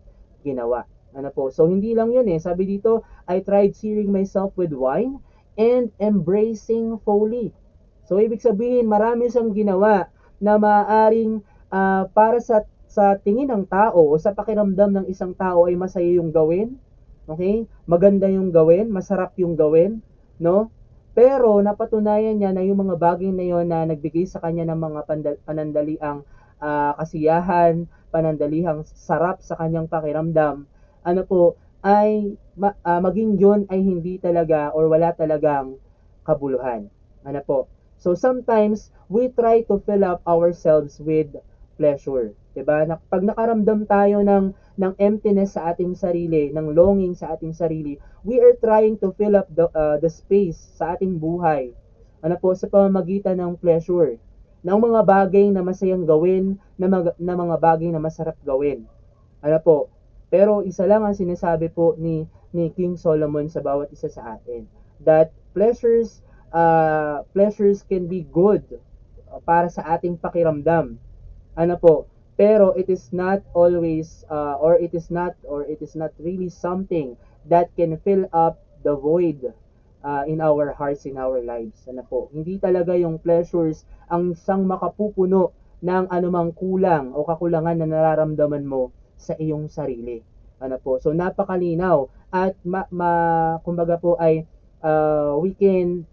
ginawa. 0.47 0.87
Ano 1.11 1.27
po? 1.35 1.51
So, 1.51 1.67
hindi 1.67 1.91
lang 1.91 2.15
yun 2.15 2.25
eh. 2.31 2.39
Sabi 2.39 2.63
dito, 2.63 3.03
I 3.27 3.43
tried 3.43 3.75
searing 3.75 4.09
myself 4.09 4.55
with 4.55 4.71
wine 4.71 5.19
and 5.59 5.91
embracing 5.99 6.97
folly. 7.03 7.51
So, 8.07 8.17
ibig 8.17 8.39
sabihin, 8.39 8.87
marami 8.87 9.27
siyang 9.27 9.51
ginawa 9.51 10.07
na 10.39 10.55
maaring 10.55 11.43
uh, 11.67 12.07
para 12.15 12.39
sa 12.39 12.63
sa 12.93 13.17
tingin 13.17 13.49
ng 13.49 13.65
tao 13.65 14.05
o 14.05 14.13
sa 14.21 14.37
pakiramdam 14.37 15.01
ng 15.01 15.05
isang 15.09 15.33
tao 15.33 15.65
ay 15.65 15.73
masaya 15.73 16.13
yung 16.13 16.29
gawin. 16.29 16.77
Okay? 17.25 17.65
Maganda 17.89 18.29
yung 18.29 18.53
gawin, 18.53 18.93
masarap 18.93 19.33
yung 19.41 19.57
gawin, 19.57 19.99
no? 20.37 20.69
Pero 21.13 21.61
napatunayan 21.61 22.41
niya 22.41 22.51
na 22.57 22.65
yung 22.65 22.89
mga 22.89 22.97
bagay 22.97 23.29
na 23.29 23.45
yon 23.45 23.69
na 23.69 23.85
nagbigay 23.85 24.25
sa 24.25 24.41
kanya 24.41 24.65
ng 24.73 24.79
mga 24.81 24.99
panandaliang 25.45 26.25
uh, 26.57 26.91
kasiyahan, 26.97 27.85
panandalihang 28.09 28.81
sarap 28.97 29.37
sa 29.45 29.53
kanyang 29.61 29.85
pakiramdam, 29.85 30.65
ano 31.05 31.21
po, 31.21 31.53
ay 31.85 32.33
ma, 32.57 32.73
uh, 32.81 32.97
maging 32.97 33.37
yon 33.37 33.61
ay 33.69 33.77
hindi 33.83 34.17
talaga 34.17 34.73
or 34.73 34.89
wala 34.89 35.13
talagang 35.13 35.77
kabuluhan. 36.25 36.89
Ano 37.21 37.39
po? 37.45 37.69
So 38.01 38.17
sometimes 38.17 38.89
we 39.05 39.29
try 39.29 39.61
to 39.69 39.79
fill 39.85 40.03
up 40.03 40.25
ourselves 40.25 40.97
with 40.97 41.29
pleasure. 41.83 42.31
'Di 42.55 42.63
ba? 42.63 42.87
Na, 42.87 42.95
pag 42.95 43.27
nakaramdam 43.27 43.83
tayo 43.83 44.23
ng 44.23 44.55
ng 44.79 44.93
emptiness 45.03 45.59
sa 45.59 45.75
ating 45.75 45.99
sarili, 45.99 46.55
ng 46.55 46.71
longing 46.71 47.11
sa 47.11 47.35
ating 47.35 47.51
sarili, 47.51 47.99
we 48.23 48.39
are 48.39 48.55
trying 48.63 48.95
to 48.95 49.11
fill 49.19 49.35
up 49.35 49.51
the 49.51 49.67
uh, 49.75 49.99
the 49.99 50.07
space 50.07 50.79
sa 50.79 50.95
ating 50.95 51.19
buhay 51.19 51.75
ano 52.23 52.39
po, 52.39 52.55
sa 52.55 52.71
pamamagitan 52.71 53.35
ng 53.35 53.59
pleasure, 53.59 54.15
ng 54.63 54.79
mga 54.79 55.01
bagay 55.03 55.51
na 55.51 55.59
masayang 55.59 56.07
gawin, 56.07 56.55
na, 56.79 56.87
mag, 56.87 57.11
na 57.19 57.35
mga 57.35 57.59
bagay 57.59 57.91
na 57.91 57.99
masarap 57.99 58.39
gawin. 58.47 58.87
Ano 59.43 59.59
po, 59.59 59.91
pero 60.31 60.63
isa 60.63 60.87
lang 60.87 61.03
ang 61.03 61.11
sinasabi 61.11 61.67
po 61.67 61.99
ni, 61.99 62.23
ni 62.55 62.71
King 62.71 62.95
Solomon 62.95 63.51
sa 63.51 63.59
bawat 63.59 63.91
isa 63.91 64.07
sa 64.07 64.39
atin, 64.39 64.63
that 65.03 65.35
pleasures, 65.51 66.23
uh, 66.55 67.27
pleasures 67.35 67.83
can 67.83 68.07
be 68.07 68.23
good 68.31 68.63
para 69.43 69.67
sa 69.67 69.83
ating 69.99 70.15
pakiramdam. 70.15 70.95
Ano 71.53 71.77
po, 71.77 72.09
pero 72.33 72.73
it 72.73 72.89
is 72.89 73.13
not 73.13 73.45
always 73.53 74.25
uh, 74.33 74.57
or 74.57 74.73
it 74.81 74.89
is 74.97 75.13
not 75.13 75.37
or 75.45 75.61
it 75.69 75.77
is 75.85 75.93
not 75.93 76.09
really 76.17 76.49
something 76.49 77.13
that 77.45 77.69
can 77.77 77.93
fill 78.01 78.25
up 78.33 78.57
the 78.81 78.97
void 78.97 79.53
uh, 80.01 80.23
in 80.25 80.41
our 80.41 80.73
hearts, 80.73 81.05
in 81.05 81.21
our 81.21 81.37
lives. 81.45 81.85
Ano 81.85 82.01
po, 82.09 82.33
hindi 82.33 82.57
talaga 82.57 82.97
yung 82.97 83.21
pleasures 83.21 83.85
ang 84.09 84.33
siyang 84.33 84.65
makapupuno 84.65 85.53
ng 85.83 86.09
anumang 86.09 86.55
kulang 86.57 87.13
o 87.13 87.21
kakulangan 87.21 87.85
na 87.85 87.87
nararamdaman 87.87 88.65
mo 88.65 88.89
sa 89.19 89.37
iyong 89.37 89.69
sarili. 89.69 90.25
Ano 90.57 90.81
po? 90.81 90.97
So 90.97 91.13
napakalinaw 91.13 92.09
at 92.33 92.57
ma, 92.65 92.87
ma 92.89 93.11
kumbaga 93.61 94.01
po 94.01 94.17
ay 94.17 94.47
uh, 94.81 95.37
we 95.37 95.53
can 95.53 96.07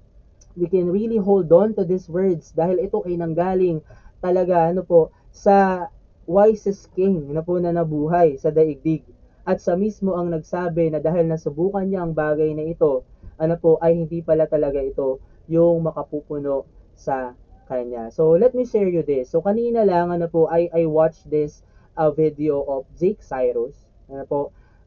we 0.58 0.66
can 0.68 0.90
really 0.90 1.16
hold 1.16 1.48
on 1.48 1.72
to 1.72 1.86
these 1.86 2.10
words 2.12 2.52
dahil 2.52 2.76
ito 2.82 3.00
ay 3.06 3.16
nanggaling 3.16 3.80
talaga 4.20 4.68
ano 4.68 4.84
po 4.84 5.14
sa 5.30 5.86
wisest 6.30 6.90
king 6.94 7.30
na 7.34 7.42
po 7.42 7.58
na 7.58 7.74
nabuhay 7.74 8.38
sa 8.38 8.54
daigdig 8.54 9.02
at 9.42 9.58
sa 9.58 9.74
mismo 9.74 10.14
ang 10.14 10.30
nagsabi 10.30 10.92
na 10.92 11.02
dahil 11.02 11.26
nasubukan 11.26 11.86
niya 11.86 12.06
ang 12.06 12.12
bagay 12.14 12.54
na 12.54 12.70
ito 12.70 13.02
ano 13.40 13.56
po 13.56 13.80
ay 13.80 13.96
hindi 13.96 14.20
pala 14.20 14.44
talaga 14.44 14.78
ito 14.78 15.18
yung 15.48 15.82
makapupuno 15.82 16.68
sa 16.94 17.34
kanya. 17.66 18.12
So 18.12 18.36
let 18.36 18.52
me 18.52 18.68
share 18.68 18.86
you 18.90 19.00
this. 19.00 19.32
So 19.32 19.40
kanina 19.40 19.86
lang 19.88 20.12
ano 20.12 20.28
po 20.28 20.46
I 20.52 20.68
I 20.70 20.84
watched 20.84 21.30
this 21.32 21.64
uh, 21.96 22.12
video 22.12 22.60
of 22.68 22.84
Jake 23.00 23.24
Cyrus 23.24 23.74
ano 24.12 24.26
po 24.28 24.40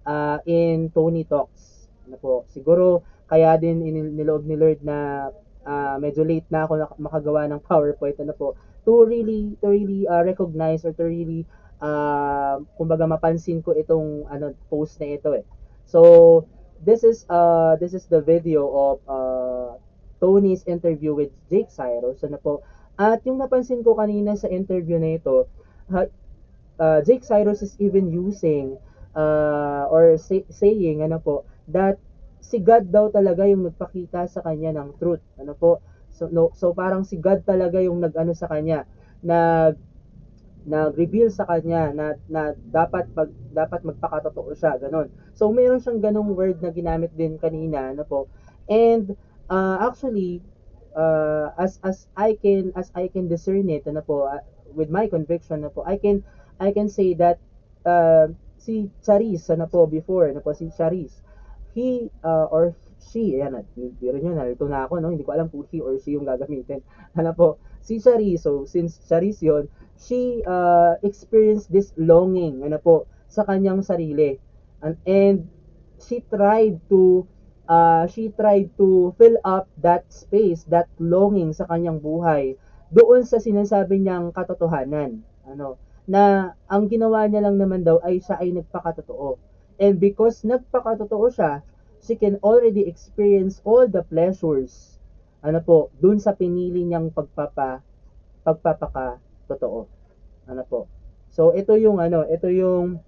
uh, 0.05 0.37
in 0.45 0.93
Tony 0.93 1.25
Talks. 1.25 1.89
Ano 2.05 2.19
po 2.21 2.33
siguro 2.53 3.01
kaya 3.25 3.57
din 3.57 3.81
iniloob 3.81 4.45
ni 4.45 4.55
Lord 4.59 4.85
na 4.85 5.27
uh, 5.65 5.95
medyo 5.97 6.21
late 6.21 6.45
na 6.53 6.69
ako 6.69 7.01
makagawa 7.01 7.49
ng 7.49 7.59
PowerPoint 7.67 8.19
ano 8.21 8.37
po 8.37 8.53
to 8.83 9.03
really 9.07 9.55
to 9.63 9.71
really 9.71 10.07
uh, 10.07 10.23
recognize 10.23 10.83
or 10.83 10.93
to 10.93 11.03
really 11.07 11.47
uh, 11.79 12.59
kumbaga 12.79 13.07
mapansin 13.07 13.63
ko 13.63 13.75
itong 13.75 14.27
ano 14.27 14.55
post 14.67 14.99
na 14.99 15.15
ito 15.15 15.35
eh. 15.35 15.45
So 15.87 16.43
this 16.83 17.03
is 17.03 17.23
uh 17.31 17.79
this 17.79 17.95
is 17.95 18.07
the 18.11 18.19
video 18.19 18.67
of 18.67 18.95
uh 19.07 19.79
Tony's 20.23 20.63
interview 20.67 21.11
with 21.15 21.31
Jake 21.51 21.71
Cyrus 21.71 22.23
ano 22.23 22.39
po. 22.39 22.63
At 22.95 23.25
yung 23.25 23.41
napansin 23.41 23.81
ko 23.81 23.97
kanina 23.97 24.37
sa 24.37 24.47
interview 24.47 25.01
na 25.01 25.17
ito, 25.17 25.49
uh, 25.89 26.99
Jake 27.01 27.25
Cyrus 27.25 27.65
is 27.65 27.73
even 27.81 28.13
using 28.13 28.77
uh, 29.17 29.89
or 29.89 30.15
say, 30.21 30.45
saying 30.53 31.01
ano 31.01 31.17
po 31.17 31.43
that 31.69 31.97
si 32.43 32.59
God 32.59 32.91
daw 32.91 33.09
talaga 33.09 33.47
yung 33.47 33.65
nagpakita 33.65 34.29
sa 34.29 34.43
kanya 34.45 34.77
ng 34.77 34.99
truth. 34.99 35.23
Ano 35.39 35.57
po? 35.57 35.79
So, 36.13 36.29
no, 36.29 36.53
so 36.53 36.71
parang 36.71 37.01
si 37.03 37.17
God 37.17 37.41
talaga 37.43 37.81
yung 37.81 37.99
nag-ano 37.99 38.37
sa 38.37 38.45
kanya, 38.47 38.85
nag 39.25 39.75
nag-reveal 40.63 41.27
sa 41.27 41.43
kanya 41.43 41.91
na, 41.91 42.15
na 42.31 42.55
dapat 42.55 43.11
pag 43.11 43.27
dapat 43.51 43.83
magpakatotoo 43.83 44.55
siya, 44.55 44.79
ganun. 44.79 45.11
So 45.35 45.51
meron 45.51 45.83
siyang 45.83 45.99
ganung 45.99 46.31
word 46.31 46.63
na 46.63 46.71
ginamit 46.71 47.11
din 47.19 47.35
kanina, 47.35 47.91
ano 47.91 48.07
po. 48.07 48.31
And 48.71 49.11
uh, 49.51 49.83
actually 49.83 50.39
uh, 50.95 51.51
as 51.59 51.83
as 51.83 52.07
I 52.15 52.39
can 52.39 52.71
as 52.79 52.89
I 52.95 53.11
can 53.11 53.27
discern 53.27 53.67
it, 53.67 53.83
ano 53.91 54.01
po, 54.01 54.31
uh, 54.31 54.39
with 54.71 54.87
my 54.87 55.11
conviction, 55.11 55.67
ano 55.67 55.71
po, 55.73 55.83
I 55.83 55.99
can 55.99 56.23
I 56.63 56.71
can 56.71 56.87
say 56.87 57.11
that 57.19 57.43
uh, 57.83 58.31
si 58.55 58.87
Charis, 59.03 59.51
ano 59.51 59.67
po, 59.67 59.83
before, 59.83 60.31
ano 60.31 60.39
po, 60.39 60.55
si 60.55 60.71
Charis, 60.71 61.19
he 61.75 62.07
uh, 62.23 62.47
or 62.47 62.71
she, 63.11 63.39
ayan, 63.39 63.63
biro 63.99 64.17
nyo, 64.17 64.31
nalito 64.35 64.65
na 64.67 64.87
ako, 64.87 65.03
no? 65.03 65.11
hindi 65.11 65.27
ko 65.27 65.35
alam 65.35 65.51
kung 65.51 65.67
he 65.67 65.83
or 65.83 65.99
she 65.99 66.15
yung 66.15 66.27
gagamitin. 66.27 66.79
Ano 67.19 67.35
po, 67.35 67.47
si 67.83 67.99
Charis, 67.99 68.47
so 68.47 68.63
since 68.63 69.03
Charis 69.05 69.43
yon 69.43 69.67
she 69.99 70.41
uh, 70.47 70.95
experienced 71.03 71.69
this 71.69 71.91
longing, 71.99 72.63
ano 72.63 72.79
po, 72.81 73.05
sa 73.29 73.45
kanyang 73.45 73.83
sarili. 73.85 74.39
And, 74.83 74.97
and 75.07 75.37
she 76.01 76.23
tried 76.27 76.79
to 76.91 77.23
uh, 77.67 78.07
she 78.07 78.29
tried 78.35 78.71
to 78.77 79.15
fill 79.17 79.37
up 79.47 79.71
that 79.79 80.07
space, 80.11 80.67
that 80.67 80.91
longing 80.99 81.55
sa 81.55 81.67
kanyang 81.67 82.03
buhay 82.03 82.59
doon 82.93 83.25
sa 83.25 83.41
sinasabi 83.41 84.03
niyang 84.03 84.29
katotohanan. 84.35 85.23
Ano, 85.49 85.81
na 86.05 86.53
ang 86.67 86.91
ginawa 86.91 87.25
niya 87.25 87.47
lang 87.47 87.57
naman 87.57 87.81
daw 87.81 87.99
ay 88.03 88.19
siya 88.19 88.37
ay 88.39 88.53
nagpakatotoo. 88.53 89.39
And 89.81 89.97
because 89.97 90.45
nagpakatotoo 90.45 91.25
siya, 91.33 91.65
she 92.03 92.19
can 92.19 92.37
already 92.43 92.85
experience 92.85 93.63
all 93.63 93.87
the 93.87 94.03
pleasures 94.05 94.93
ano 95.43 95.59
po, 95.59 95.91
dun 95.99 96.23
sa 96.23 96.31
pinili 96.31 96.87
niyang 96.87 97.11
pagpapa 97.11 97.83
pagpapaka 98.47 99.19
totoo. 99.51 99.91
Ano 100.47 100.63
po. 100.63 100.87
So 101.35 101.51
ito 101.51 101.75
yung 101.75 101.99
ano, 101.99 102.23
ito 102.23 102.47
yung 102.47 103.03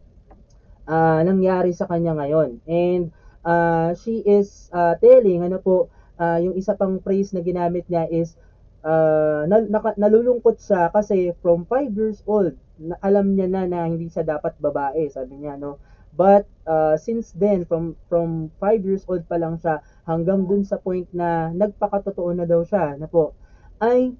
uh, 0.83 1.19
nangyari 1.23 1.71
sa 1.71 1.87
kanya 1.87 2.11
ngayon. 2.19 2.59
And 2.67 3.15
uh, 3.47 3.95
she 3.95 4.19
is 4.19 4.67
uh, 4.75 4.99
telling 4.99 5.47
ano 5.47 5.63
po, 5.63 5.87
uh, 6.19 6.43
yung 6.43 6.59
isa 6.59 6.75
pang 6.75 6.99
phrase 6.99 7.31
na 7.31 7.39
ginamit 7.39 7.87
niya 7.87 8.11
is 8.11 8.35
uh, 8.83 9.47
nal- 9.47 9.95
nalulungkot 9.95 10.59
siya 10.59 10.91
kasi 10.91 11.31
from 11.39 11.63
5 11.63 11.95
years 11.95 12.19
old, 12.27 12.59
na, 12.75 12.99
alam 12.99 13.31
niya 13.31 13.47
na 13.47 13.63
na 13.63 13.87
hindi 13.87 14.11
siya 14.11 14.27
dapat 14.27 14.59
babae, 14.59 15.07
sabi 15.07 15.39
niya 15.39 15.55
no. 15.55 15.79
But 16.15 16.47
uh, 16.63 16.95
since 16.95 17.35
then, 17.35 17.67
from 17.67 17.99
from 18.07 18.47
5 18.63 18.87
years 18.87 19.03
old 19.11 19.27
pa 19.27 19.35
lang 19.35 19.59
siya 19.59 19.83
hanggang 20.07 20.47
dun 20.47 20.63
sa 20.63 20.79
point 20.79 21.11
na 21.11 21.51
nagpakatotoo 21.51 22.31
na 22.31 22.47
daw 22.47 22.63
siya 22.63 22.95
na 22.95 23.11
po, 23.11 23.35
ay 23.83 24.15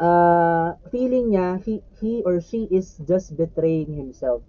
uh, 0.00 0.72
feeling 0.88 1.36
niya 1.36 1.60
he, 1.60 1.84
he 2.00 2.24
or 2.24 2.40
she 2.40 2.64
is 2.72 2.96
just 3.04 3.36
betraying 3.36 3.92
himself 3.92 4.40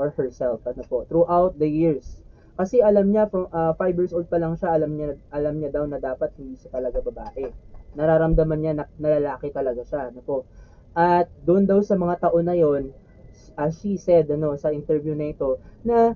or 0.00 0.10
herself 0.16 0.64
ano 0.64 0.80
po 0.88 1.04
throughout 1.04 1.60
the 1.60 1.68
years. 1.68 2.24
Kasi 2.56 2.80
alam 2.80 3.12
niya 3.12 3.28
from 3.28 3.52
5 3.52 3.76
uh, 3.76 3.84
years 3.92 4.16
old 4.16 4.26
pa 4.32 4.40
lang 4.40 4.56
siya 4.56 4.80
alam 4.80 4.96
niya 4.96 5.20
alam 5.28 5.60
niya 5.60 5.70
daw 5.76 5.84
na 5.84 6.00
dapat 6.00 6.32
hindi 6.40 6.56
siya 6.56 6.72
talaga 6.72 7.04
babae. 7.04 7.52
Nararamdaman 7.94 8.58
niya 8.64 8.72
na, 8.80 8.84
na 8.96 9.36
talaga 9.36 9.84
siya 9.84 10.08
ano 10.08 10.24
po. 10.24 10.48
At 10.96 11.28
doon 11.44 11.68
daw 11.68 11.84
sa 11.84 12.00
mga 12.00 12.26
taon 12.26 12.48
na 12.48 12.56
yon 12.56 13.03
as 13.56 13.78
she 13.80 13.96
said 13.96 14.28
ano 14.30 14.54
sa 14.58 14.74
interview 14.74 15.14
na 15.14 15.30
ito 15.30 15.58
na 15.86 16.12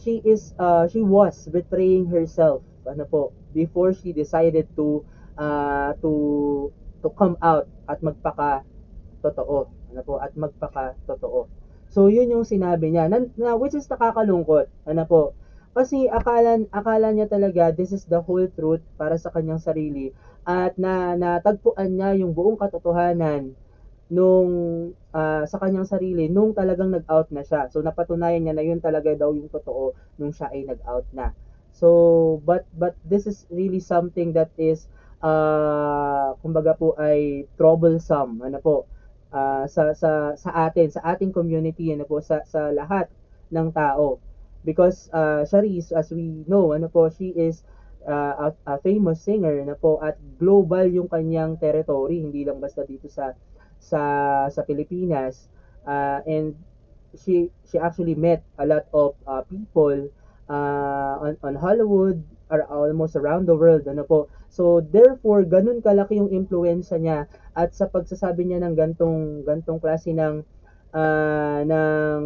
she 0.00 0.20
is 0.24 0.56
uh, 0.58 0.88
she 0.88 1.04
was 1.04 1.46
betraying 1.52 2.08
herself 2.08 2.64
ano 2.88 3.04
po 3.06 3.30
before 3.52 3.92
she 3.92 4.10
decided 4.10 4.66
to 4.74 5.04
uh, 5.38 5.92
to 6.00 6.12
to 7.04 7.08
come 7.14 7.36
out 7.44 7.68
at 7.86 8.00
magpaka 8.00 8.64
totoo 9.22 9.68
ano 9.92 10.00
po 10.02 10.18
at 10.18 10.32
magpaka 10.34 10.96
totoo 11.04 11.46
so 11.92 12.08
yun 12.08 12.32
yung 12.32 12.48
sinabi 12.48 12.88
niya 12.88 13.06
na, 13.12 13.20
na 13.36 13.52
which 13.52 13.76
is 13.76 13.84
nakakalungkot 13.84 14.66
ano 14.88 15.04
po. 15.04 15.22
Kasi 15.72 16.04
akala 16.04 16.68
akala 16.68 17.16
niya 17.16 17.32
talaga 17.32 17.72
this 17.72 17.96
is 17.96 18.04
the 18.04 18.20
whole 18.20 18.44
truth 18.44 18.84
para 19.00 19.16
sa 19.16 19.32
kanyang 19.32 19.60
sarili 19.60 20.12
at 20.44 20.76
na 20.76 21.16
natagpuan 21.16 21.96
niya 21.96 22.12
yung 22.20 22.36
buong 22.36 22.60
katotohanan 22.60 23.56
nung 24.12 24.50
uh, 25.16 25.42
sa 25.48 25.56
kanyang 25.56 25.88
sarili 25.88 26.28
nung 26.28 26.52
talagang 26.52 26.92
nag-out 26.92 27.32
na 27.32 27.40
siya. 27.40 27.72
So 27.72 27.80
napatunayan 27.80 28.44
niya 28.44 28.52
na 28.52 28.64
yun 28.64 28.84
talaga 28.84 29.16
daw 29.16 29.32
yung 29.32 29.48
totoo 29.48 29.96
nung 30.20 30.36
siya 30.36 30.52
ay 30.52 30.68
nag-out 30.68 31.08
na. 31.16 31.32
So 31.72 31.88
but 32.44 32.68
but 32.76 32.92
this 33.08 33.24
is 33.24 33.48
really 33.48 33.80
something 33.80 34.36
that 34.36 34.52
is 34.60 34.84
uh, 35.24 36.36
kumbaga 36.44 36.76
po 36.76 36.92
ay 37.00 37.48
troublesome 37.56 38.44
ano 38.44 38.60
po 38.60 38.84
uh, 39.32 39.64
sa 39.64 39.96
sa 39.96 40.36
sa 40.36 40.50
atin 40.68 40.92
sa 40.92 41.16
ating 41.16 41.32
community 41.32 41.88
ano 41.96 42.04
po 42.04 42.20
sa 42.20 42.44
sa 42.44 42.68
lahat 42.68 43.08
ng 43.48 43.72
tao 43.72 44.20
because 44.68 45.08
uh, 45.16 45.40
Sharice 45.48 45.96
as 45.96 46.12
we 46.12 46.44
know 46.44 46.76
ano 46.76 46.92
po 46.92 47.08
she 47.08 47.32
is 47.32 47.64
uh, 48.04 48.52
a, 48.52 48.76
a 48.76 48.76
famous 48.84 49.24
singer 49.24 49.64
na 49.64 49.74
po 49.74 49.96
at 50.04 50.20
global 50.36 50.84
yung 50.84 51.08
kanyang 51.08 51.56
territory 51.56 52.20
hindi 52.20 52.44
lang 52.44 52.60
basta 52.60 52.84
dito 52.84 53.08
sa 53.08 53.32
sa 53.82 54.02
sa 54.48 54.62
Pilipinas 54.62 55.50
uh, 55.84 56.22
and 56.22 56.54
she 57.18 57.50
she 57.66 57.76
actually 57.76 58.14
met 58.14 58.46
a 58.62 58.64
lot 58.64 58.86
of 58.94 59.18
uh, 59.26 59.42
people 59.50 60.08
uh, 60.46 61.14
on, 61.18 61.34
on 61.42 61.54
Hollywood 61.58 62.22
or 62.48 62.62
almost 62.70 63.18
around 63.18 63.50
the 63.50 63.56
world 63.56 63.84
ano 63.90 64.06
po. 64.06 64.30
So 64.52 64.80
therefore 64.80 65.42
ganun 65.44 65.82
kalaki 65.82 66.22
yung 66.22 66.30
influensya 66.30 67.02
niya 67.02 67.18
at 67.58 67.74
sa 67.74 67.90
pagsasabi 67.90 68.46
niya 68.46 68.62
ng 68.62 68.74
gantong 68.78 69.42
gantong 69.42 69.82
klase 69.82 70.14
ng 70.14 70.46
uh, 70.94 71.60
ng 71.66 72.20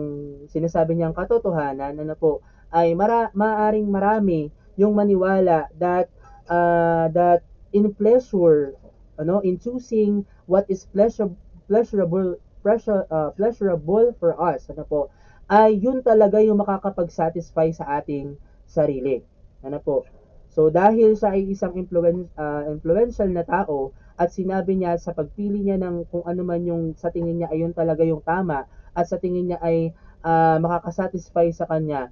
sinasabi 0.52 0.94
niyang 0.94 1.16
katotohanan 1.16 1.96
ano 1.96 2.14
po 2.18 2.44
ay 2.74 2.92
mara, 2.98 3.30
maaring 3.32 3.86
marami 3.88 4.50
yung 4.76 4.92
maniwala 4.92 5.70
that 5.80 6.12
uh, 6.50 7.08
that 7.10 7.42
in 7.72 7.92
pleasure, 7.94 8.74
ano, 9.18 9.40
in 9.40 9.58
choosing 9.58 10.24
what 10.46 10.64
is 10.68 10.86
pleasure, 10.88 11.30
pleasurable, 11.66 12.38
pleasure, 12.62 13.06
uh, 13.10 13.30
pleasurable 13.34 14.14
for 14.18 14.34
us, 14.38 14.66
ano 14.70 14.86
po, 14.86 15.10
ay 15.46 15.78
yun 15.78 16.02
talaga 16.02 16.42
yung 16.42 16.58
makakapag-satisfy 16.58 17.70
sa 17.70 18.02
ating 18.02 18.34
sarili. 18.66 19.22
Ano 19.62 19.78
po? 19.78 20.02
So 20.50 20.72
dahil 20.72 21.14
ay 21.20 21.52
isang 21.52 21.76
influen, 21.76 22.26
uh, 22.34 22.72
influential 22.72 23.28
na 23.30 23.44
tao 23.44 23.92
at 24.16 24.32
sinabi 24.32 24.80
niya 24.80 24.96
sa 24.96 25.12
pagpili 25.12 25.60
niya 25.60 25.76
ng 25.76 26.08
kung 26.08 26.24
ano 26.24 26.40
man 26.42 26.64
yung 26.64 26.96
sa 26.96 27.12
tingin 27.12 27.36
niya 27.36 27.52
ayun 27.52 27.76
talaga 27.76 28.00
yung 28.00 28.24
tama 28.24 28.64
at 28.96 29.04
sa 29.04 29.20
tingin 29.20 29.52
niya 29.52 29.60
ay 29.60 29.92
uh, 30.24 30.56
makakasatisfy 30.58 31.52
sa 31.52 31.68
kanya, 31.68 32.08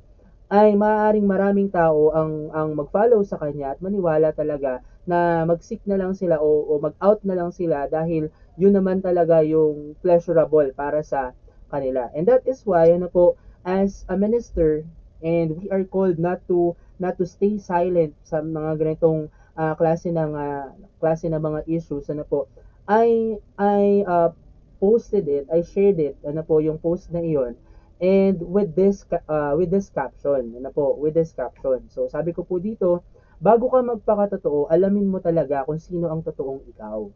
ay 0.52 0.76
maaaring 0.76 1.24
maraming 1.24 1.72
tao 1.72 2.12
ang 2.12 2.52
ang 2.52 2.76
mag-follow 2.76 3.24
sa 3.24 3.40
kanya 3.40 3.72
at 3.74 3.78
maniwala 3.80 4.30
talaga 4.36 4.84
na 5.04 5.44
mag-seek 5.44 5.84
na 5.84 6.00
lang 6.00 6.16
sila 6.16 6.40
o, 6.40 6.48
o 6.68 6.80
mag-out 6.80 7.20
na 7.22 7.36
lang 7.36 7.50
sila 7.52 7.88
dahil 7.88 8.32
yun 8.56 8.72
naman 8.72 9.04
talaga 9.04 9.44
yung 9.44 9.98
pleasurable 10.00 10.70
para 10.72 11.04
sa 11.04 11.36
kanila. 11.68 12.08
And 12.14 12.24
that 12.30 12.46
is 12.48 12.64
why 12.64 12.92
ano 12.92 13.10
po 13.10 13.36
as 13.64 14.04
a 14.08 14.16
minister 14.16 14.84
and 15.24 15.56
we 15.56 15.68
are 15.72 15.84
called 15.84 16.20
not 16.20 16.44
to 16.48 16.76
not 17.00 17.18
to 17.18 17.26
stay 17.26 17.58
silent 17.58 18.14
sa 18.22 18.44
mga 18.44 18.80
ganitong 18.80 19.32
uh, 19.58 19.74
klase 19.74 20.12
ng 20.12 20.32
uh, 20.36 20.70
klase 21.00 21.26
ng 21.26 21.40
mga 21.40 21.66
issues 21.66 22.06
ano 22.12 22.22
po 22.28 22.46
I 22.84 23.40
I 23.56 24.04
uh, 24.04 24.30
posted 24.76 25.28
it, 25.28 25.48
I 25.48 25.64
shared 25.64 25.96
it, 25.96 26.20
ano 26.20 26.44
po, 26.44 26.60
yung 26.60 26.76
post 26.76 27.08
na 27.08 27.24
iyon. 27.24 27.56
And 27.96 28.36
with 28.44 28.76
this 28.76 29.08
uh, 29.08 29.56
with 29.56 29.72
this 29.72 29.88
caption, 29.88 30.52
ano 30.52 30.68
po, 30.68 30.92
with 31.00 31.16
this 31.16 31.32
caption. 31.32 31.88
So 31.88 32.04
sabi 32.12 32.36
ko 32.36 32.44
po 32.44 32.60
dito, 32.60 33.00
bago 33.42 33.70
ka 33.70 33.80
magpakatotoo, 33.82 34.70
alamin 34.70 35.10
mo 35.10 35.18
talaga 35.18 35.66
kung 35.66 35.78
sino 35.78 36.10
ang 36.10 36.22
totoong 36.22 36.66
ikaw. 36.70 37.08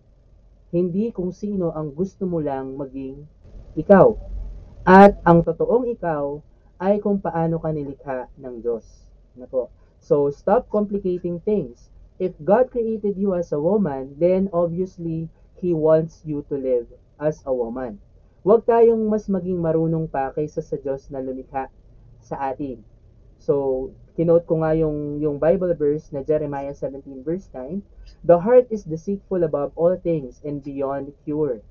Hindi 0.69 1.11
kung 1.15 1.33
sino 1.33 1.73
ang 1.73 1.95
gusto 1.95 2.29
mo 2.29 2.43
lang 2.43 2.77
maging 2.77 3.25
ikaw. 3.79 4.15
At 4.85 5.21
ang 5.25 5.45
totoong 5.45 5.93
ikaw 5.95 6.41
ay 6.79 7.03
kung 7.03 7.19
paano 7.19 7.59
ka 7.59 7.71
nilikha 7.75 8.31
ng 8.39 8.55
Diyos. 8.63 8.87
Ano 9.37 9.47
po? 9.51 9.63
So 9.99 10.31
stop 10.31 10.71
complicating 10.71 11.43
things. 11.43 11.91
If 12.19 12.35
God 12.43 12.71
created 12.75 13.15
you 13.15 13.35
as 13.39 13.55
a 13.55 13.61
woman, 13.63 14.19
then 14.19 14.51
obviously 14.51 15.31
He 15.59 15.75
wants 15.75 16.23
you 16.23 16.47
to 16.51 16.55
live 16.55 16.87
as 17.19 17.43
a 17.47 17.53
woman. 17.55 17.99
Huwag 18.47 18.63
tayong 18.65 19.11
mas 19.11 19.27
maging 19.27 19.59
marunong 19.59 20.07
pa 20.07 20.31
kaysa 20.31 20.63
sa 20.63 20.79
Diyos 20.79 21.11
na 21.11 21.19
lumikha 21.19 21.67
sa 22.23 22.55
atin. 22.55 22.81
So, 23.43 23.89
kinote 24.19 24.51
ko 24.51 24.67
nga 24.67 24.75
yung, 24.75 25.23
yung 25.23 25.39
Bible 25.39 25.79
verse 25.79 26.11
na 26.11 26.27
Jeremiah 26.27 26.75
17 26.75 27.23
verse 27.23 27.47
9, 27.55 27.79
The 28.27 28.43
heart 28.43 28.67
is 28.75 28.83
deceitful 28.83 29.47
above 29.47 29.71
all 29.79 29.95
things 29.95 30.43
and 30.43 30.59
beyond 30.59 31.15
cure. 31.23 31.63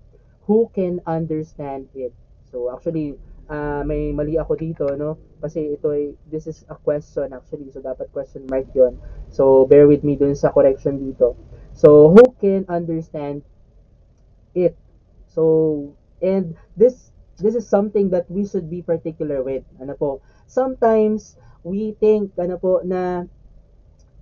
Who 0.48 0.72
can 0.72 1.04
understand 1.04 1.92
it? 1.92 2.16
So, 2.48 2.72
actually, 2.72 3.20
uh, 3.52 3.84
may 3.84 4.16
mali 4.16 4.40
ako 4.40 4.56
dito, 4.56 4.88
no? 4.96 5.20
Kasi 5.44 5.76
ito 5.76 5.92
ay, 5.92 6.16
this 6.32 6.48
is 6.48 6.64
a 6.72 6.80
question 6.80 7.36
actually. 7.36 7.68
So, 7.76 7.84
dapat 7.84 8.08
question 8.16 8.48
mark 8.48 8.72
yon 8.72 8.96
So, 9.28 9.68
bear 9.68 9.92
with 9.92 10.08
me 10.08 10.16
dun 10.16 10.32
sa 10.40 10.56
correction 10.56 11.04
dito. 11.04 11.36
So, 11.76 12.16
who 12.16 12.24
can 12.40 12.64
understand 12.72 13.44
it? 14.56 14.80
So, 15.28 15.92
and 16.24 16.56
this 16.80 17.12
this 17.38 17.54
is 17.54 17.70
something 17.70 18.10
that 18.10 18.26
we 18.32 18.48
should 18.48 18.72
be 18.72 18.82
particular 18.82 19.46
with. 19.46 19.62
Ano 19.78 19.94
po? 19.94 20.10
Sometimes 20.50 21.38
we 21.68 21.94
think 22.00 22.32
ano 22.40 22.56
po 22.56 22.82
na 22.82 23.28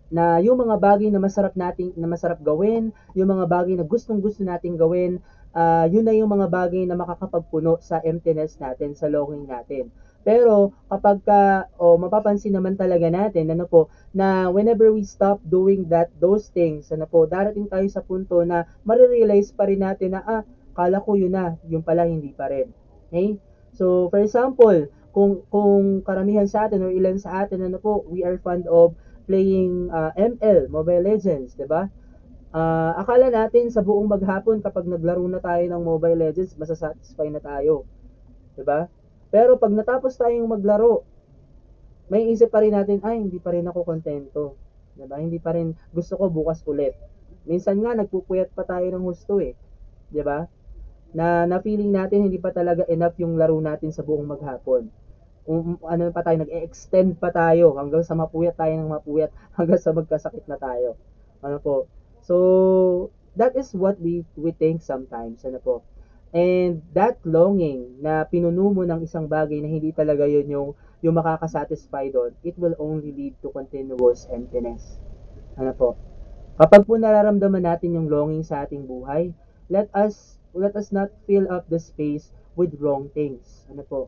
na 0.09 0.37
yung 0.37 0.61
mga 0.61 0.77
bagay 0.77 1.09
na 1.09 1.17
masarap 1.17 1.57
nating 1.57 1.93
na 1.97 2.05
masarap 2.05 2.37
gawin, 2.41 2.93
yung 3.17 3.29
mga 3.29 3.45
bagay 3.49 3.73
na 3.73 3.85
gustong-gusto 3.85 4.45
nating 4.45 4.77
gawin, 4.77 5.17
uh, 5.57 5.89
yun 5.89 6.05
na 6.05 6.13
yung 6.13 6.29
mga 6.29 6.45
bagay 6.45 6.85
na 6.85 6.93
makakapagpuno 6.93 7.81
sa 7.81 7.99
emptiness 8.05 8.55
natin, 8.61 8.93
sa 8.93 9.09
longing 9.09 9.49
natin. 9.49 9.89
Pero 10.21 10.73
kapag 10.89 11.25
ka, 11.25 11.69
o 11.81 11.93
oh, 11.93 11.97
mapapansin 11.97 12.53
naman 12.53 12.77
talaga 12.77 13.09
natin, 13.09 13.49
ano 13.49 13.65
po, 13.65 13.89
na 14.13 14.49
whenever 14.49 14.93
we 14.93 15.01
stop 15.01 15.41
doing 15.45 15.89
that, 15.89 16.09
those 16.21 16.53
things, 16.53 16.93
ano 16.93 17.09
po, 17.09 17.25
darating 17.25 17.65
tayo 17.65 17.85
sa 17.89 18.01
punto 18.01 18.45
na 18.45 18.65
marirealize 18.85 19.53
pa 19.53 19.69
rin 19.69 19.81
natin 19.85 20.17
na, 20.17 20.21
ah, 20.25 20.41
Kala 20.75 20.99
ko 20.99 21.15
yun 21.15 21.31
na, 21.31 21.55
yung 21.71 21.87
pala 21.87 22.03
hindi 22.03 22.35
pa 22.35 22.51
rin. 22.51 22.67
Okay? 23.07 23.39
So, 23.71 24.11
for 24.11 24.19
example, 24.19 24.91
kung 25.15 25.47
kung 25.47 26.03
karamihan 26.03 26.43
sa 26.43 26.67
atin 26.67 26.83
or 26.83 26.91
ilan 26.91 27.15
sa 27.15 27.47
atin 27.47 27.63
ano 27.63 27.79
po, 27.79 28.03
we 28.11 28.27
are 28.27 28.35
fond 28.43 28.67
of 28.67 28.91
playing 29.31 29.87
uh, 29.87 30.11
ML, 30.19 30.67
Mobile 30.67 31.07
Legends, 31.07 31.55
'di 31.55 31.63
ba? 31.71 31.87
Uh, 32.51 32.91
akala 32.99 33.31
natin 33.31 33.71
sa 33.71 33.79
buong 33.79 34.11
maghapon 34.11 34.59
kapag 34.59 34.83
naglaro 34.83 35.23
na 35.31 35.39
tayo 35.39 35.63
ng 35.63 35.79
Mobile 35.79 36.19
Legends, 36.19 36.59
masasatisfy 36.59 37.31
na 37.31 37.39
tayo. 37.39 37.87
'Di 38.59 38.67
ba? 38.67 38.91
Pero 39.31 39.55
pag 39.55 39.71
natapos 39.71 40.19
tayong 40.19 40.51
maglaro, 40.51 41.07
may 42.11 42.27
isip 42.27 42.51
pa 42.51 42.61
rin 42.61 42.75
natin, 42.75 42.99
ay, 43.01 43.17
hindi 43.17 43.39
pa 43.39 43.55
rin 43.55 43.63
ako 43.71 43.87
kontento. 43.87 44.59
'Di 44.99 45.07
ba? 45.07 45.15
Hindi 45.23 45.39
pa 45.39 45.55
rin 45.55 45.71
gusto 45.95 46.19
ko 46.19 46.27
bukas 46.27 46.59
ulit. 46.67 46.91
Minsan 47.47 47.79
nga 47.79 47.95
nagpupuyat 47.95 48.51
pa 48.51 48.67
tayo 48.67 48.83
ng 48.91 49.07
husto 49.07 49.39
eh. 49.39 49.55
'Di 50.11 50.19
ba? 50.27 50.43
na 51.15 51.47
na 51.47 51.63
feeling 51.63 51.95
natin 51.95 52.27
hindi 52.27 52.35
pa 52.35 52.51
talaga 52.51 52.83
enough 52.91 53.15
yung 53.23 53.39
laro 53.39 53.55
natin 53.63 53.95
sa 53.95 54.03
buong 54.03 54.27
maghapon. 54.27 54.91
Um, 55.45 55.77
ano 55.85 56.09
pa 56.09 56.25
tayo, 56.25 56.41
nag-extend 56.41 57.21
pa 57.21 57.29
tayo 57.29 57.77
hanggang 57.77 58.01
sa 58.01 58.17
mapuyat 58.17 58.57
tayo 58.57 58.73
ng 58.73 58.89
mapuyat, 58.89 59.29
hanggang 59.57 59.81
sa 59.81 59.93
magkasakit 59.93 60.45
na 60.49 60.57
tayo. 60.57 60.97
Ano 61.45 61.61
po? 61.61 61.85
So, 62.25 62.35
that 63.37 63.53
is 63.53 63.75
what 63.77 64.01
we 64.01 64.25
we 64.33 64.49
think 64.55 64.81
sometimes, 64.81 65.45
ano 65.45 65.61
po. 65.61 65.85
And 66.35 66.83
that 66.91 67.21
longing 67.23 68.01
na 68.03 68.27
pinuno 68.27 68.73
mo 68.73 68.83
ng 68.83 69.05
isang 69.05 69.29
bagay 69.29 69.61
na 69.63 69.71
hindi 69.71 69.95
talaga 69.95 70.27
yun 70.27 70.49
yung, 70.51 70.69
yung 70.99 71.15
makakasatisfy 71.15 72.11
doon, 72.11 72.35
it 72.43 72.57
will 72.59 72.75
only 72.75 73.13
lead 73.13 73.37
to 73.39 73.53
continuous 73.53 74.27
emptiness. 74.33 74.99
Ano 75.55 75.71
po? 75.71 75.95
Kapag 76.59 76.83
po 76.83 76.99
nararamdaman 76.99 77.63
natin 77.63 77.95
yung 77.95 78.07
longing 78.11 78.43
sa 78.43 78.67
ating 78.67 78.83
buhay, 78.83 79.31
let 79.71 79.87
us 79.95 80.35
let 80.55 80.75
us 80.75 80.91
not 80.91 81.11
fill 81.27 81.47
up 81.51 81.67
the 81.67 81.79
space 81.79 82.31
with 82.55 82.75
wrong 82.79 83.11
things. 83.11 83.67
Ano 83.67 83.83
po? 83.83 84.07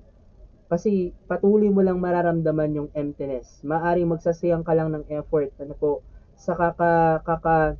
Kasi 0.67 1.15
patuloy 1.31 1.71
mo 1.71 1.79
lang 1.79 2.03
mararamdaman 2.03 2.75
yung 2.75 2.89
emptiness. 2.91 3.63
Maaring 3.63 4.11
magsasayang 4.11 4.67
ka 4.67 4.75
lang 4.75 4.91
ng 4.91 5.07
effort, 5.15 5.51
ano 5.63 5.73
po, 5.79 5.91
sa 6.35 6.53
kaka, 6.59 7.23
kaka, 7.23 7.79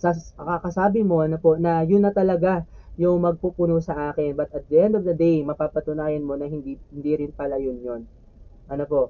sa 0.00 0.10
kakasabi 0.36 1.04
mo, 1.04 1.20
ano 1.20 1.36
po, 1.36 1.60
na 1.60 1.84
yun 1.84 2.00
na 2.00 2.12
talaga 2.16 2.64
yung 2.96 3.20
magpupuno 3.20 3.76
sa 3.84 4.08
akin. 4.10 4.32
But 4.32 4.56
at 4.56 4.64
the 4.72 4.80
end 4.80 4.96
of 4.96 5.04
the 5.04 5.12
day, 5.12 5.44
mapapatunayan 5.44 6.24
mo 6.24 6.34
na 6.36 6.48
hindi, 6.48 6.80
hindi 6.88 7.12
rin 7.12 7.32
pala 7.32 7.60
yun 7.60 7.78
yun. 7.84 8.02
Ano 8.72 8.84
po? 8.88 9.02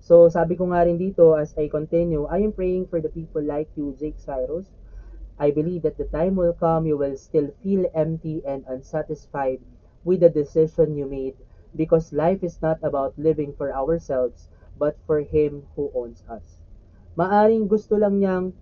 So, 0.00 0.32
sabi 0.32 0.56
ko 0.56 0.72
nga 0.72 0.88
rin 0.88 0.96
dito, 0.96 1.36
as 1.36 1.52
I 1.60 1.68
continue, 1.68 2.24
I 2.24 2.40
am 2.40 2.56
praying 2.56 2.88
for 2.88 3.04
the 3.04 3.12
people 3.12 3.44
like 3.44 3.68
you, 3.76 3.92
Jake 4.00 4.16
Cyrus, 4.16 4.64
I 5.40 5.52
believe 5.52 5.88
that 5.88 5.96
the 5.96 6.04
time 6.04 6.36
will 6.36 6.52
come 6.52 6.84
you 6.84 7.00
will 7.00 7.16
still 7.16 7.48
feel 7.64 7.88
empty 7.96 8.44
and 8.44 8.60
unsatisfied 8.68 9.60
with 10.04 10.20
the 10.20 10.28
decision 10.28 10.96
you 11.00 11.08
made 11.08 11.36
because 11.76 12.12
life 12.12 12.42
is 12.42 12.58
not 12.62 12.78
about 12.82 13.14
living 13.18 13.54
for 13.54 13.70
ourselves 13.72 14.48
but 14.80 14.96
for 15.06 15.20
Him 15.20 15.66
who 15.76 15.92
owns 15.92 16.24
us. 16.26 16.62
Maaring 17.14 17.68
gusto 17.68 18.00
lang 18.00 18.22
niyang 18.22 18.56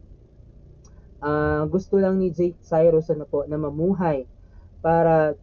uh, 1.23 1.65
gusto 1.71 1.99
lang 1.99 2.19
ni 2.19 2.35
Jake 2.35 2.59
Cyrus 2.63 3.11
ano 3.11 3.27
po, 3.27 3.47
na 3.47 3.59
mamuhay 3.59 4.27
para 4.83 5.35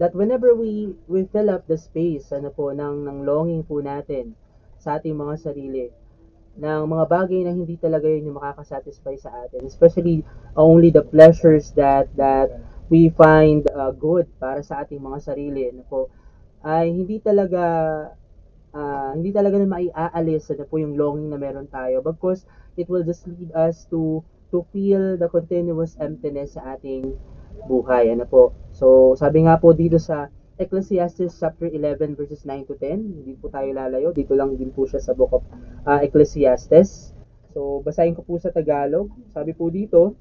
that 0.00 0.16
whenever 0.16 0.56
we 0.56 0.96
we 1.06 1.28
fill 1.28 1.52
up 1.52 1.68
the 1.68 1.76
space 1.76 2.32
ano 2.32 2.48
po 2.50 2.72
ng 2.72 3.06
ng 3.06 3.18
longing 3.24 3.62
po 3.62 3.80
natin 3.84 4.32
sa 4.80 4.98
ating 4.98 5.14
mga 5.14 5.34
sarili 5.38 5.86
ng 6.52 6.84
mga 6.84 7.04
bagay 7.08 7.40
na 7.48 7.52
hindi 7.54 7.80
talaga 7.80 8.04
yun 8.04 8.28
yung 8.28 8.36
makakasatisfy 8.36 9.16
sa 9.16 9.32
atin. 9.46 9.64
Especially 9.64 10.20
only 10.52 10.92
the 10.92 11.00
pleasures 11.00 11.72
that 11.72 12.12
that 12.20 12.52
we 12.92 13.08
find 13.16 13.64
uh, 13.72 13.88
good 13.96 14.28
para 14.36 14.60
sa 14.60 14.84
ating 14.84 15.00
mga 15.00 15.18
sarili 15.24 15.72
na 15.72 15.80
po 15.88 16.12
ay 16.62 16.90
hindi 16.90 17.18
talaga 17.18 17.62
uh, 18.74 19.10
hindi 19.14 19.30
talaga 19.34 19.58
na 19.58 19.68
maiaalis 19.68 20.50
na 20.54 20.66
po 20.66 20.78
yung 20.78 20.94
longing 20.94 21.30
na 21.30 21.38
meron 21.38 21.68
tayo 21.68 22.02
because 22.02 22.46
it 22.78 22.86
will 22.88 23.04
just 23.04 23.26
lead 23.26 23.50
us 23.54 23.86
to 23.90 24.22
to 24.54 24.64
feel 24.70 25.16
the 25.16 25.28
continuous 25.28 25.96
emptiness 25.98 26.54
sa 26.54 26.76
ating 26.76 27.14
buhay 27.68 28.10
ano 28.10 28.24
po 28.24 28.54
so 28.72 29.12
sabi 29.18 29.44
nga 29.44 29.58
po 29.60 29.76
dito 29.76 30.00
sa 30.00 30.30
Ecclesiastes 30.62 31.42
chapter 31.42 31.66
11 31.66 32.14
verses 32.14 32.46
9 32.46 32.70
to 32.70 32.78
10. 32.78 33.24
Hindi 33.24 33.32
po 33.34 33.50
tayo 33.50 33.66
lalayo. 33.74 34.14
Dito 34.14 34.36
lang 34.36 34.54
din 34.54 34.70
po 34.70 34.86
siya 34.86 35.02
sa 35.02 35.16
book 35.16 35.32
of 35.34 35.42
uh, 35.88 35.98
Ecclesiastes. 36.04 37.16
So, 37.50 37.82
basahin 37.82 38.14
ko 38.14 38.22
po 38.22 38.38
sa 38.38 38.54
Tagalog. 38.54 39.10
Sabi 39.34 39.56
po 39.56 39.72
dito, 39.72 40.14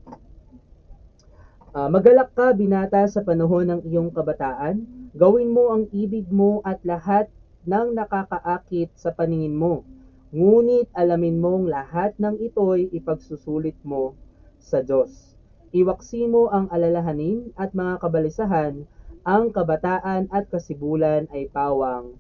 uh, 1.75 1.87
Magalak 1.91 2.33
ka, 2.33 2.55
binata, 2.57 3.05
sa 3.05 3.21
panahon 3.21 3.69
ng 3.69 3.81
iyong 3.85 4.09
kabataan. 4.09 5.00
Gawin 5.11 5.51
mo 5.51 5.75
ang 5.75 5.91
ibig 5.91 6.31
mo 6.31 6.63
at 6.63 6.79
lahat 6.87 7.27
ng 7.67 7.99
nakakaakit 7.99 8.95
sa 8.95 9.11
paningin 9.11 9.51
mo. 9.51 9.83
Ngunit 10.31 10.87
alamin 10.95 11.35
mong 11.35 11.67
lahat 11.67 12.15
ng 12.15 12.39
ito'y 12.39 12.87
ipagsusulit 12.95 13.75
mo 13.83 14.15
sa 14.55 14.79
Diyos. 14.79 15.35
Iwaksi 15.75 16.31
mo 16.31 16.47
ang 16.47 16.71
alalahanin 16.71 17.51
at 17.59 17.75
mga 17.75 17.99
kabalisahan, 17.99 18.87
ang 19.27 19.51
kabataan 19.51 20.31
at 20.31 20.47
kasibulan 20.47 21.27
ay 21.35 21.51
pawang 21.51 22.15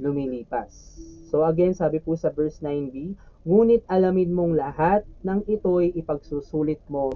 lumilipas. 0.00 0.96
So 1.28 1.44
again, 1.44 1.76
sabi 1.76 2.00
po 2.00 2.16
sa 2.16 2.32
verse 2.32 2.64
9b, 2.64 3.20
Ngunit 3.40 3.84
alamin 3.88 4.36
mong 4.36 4.52
lahat 4.52 5.04
ng 5.24 5.44
ito'y 5.48 5.96
ipagsusulit 5.96 6.80
mo 6.92 7.12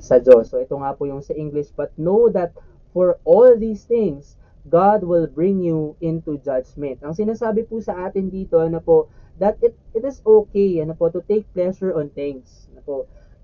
sa 0.00 0.16
Diyos. 0.16 0.52
So 0.52 0.60
ito 0.60 0.76
nga 0.80 0.96
po 0.96 1.08
yung 1.08 1.20
sa 1.20 1.32
English, 1.32 1.72
but 1.72 1.92
know 2.00 2.28
that 2.32 2.56
for 2.96 3.20
all 3.28 3.52
these 3.56 3.84
things, 3.84 4.40
God 4.66 5.06
will 5.06 5.26
bring 5.30 5.62
you 5.62 5.94
into 6.02 6.38
judgment. 6.42 6.98
Ang 7.06 7.14
sinasabi 7.14 7.66
po 7.70 7.78
sa 7.78 8.10
atin 8.10 8.30
dito, 8.30 8.58
ano 8.58 8.82
po, 8.82 9.06
that 9.38 9.54
it, 9.62 9.78
it 9.94 10.02
is 10.02 10.18
okay, 10.26 10.82
ano 10.82 10.96
po, 10.96 11.12
to 11.12 11.22
take 11.30 11.46
pleasure 11.54 11.94
on 11.94 12.10
things. 12.12 12.66
Ano 12.74 12.82
po, 12.82 12.96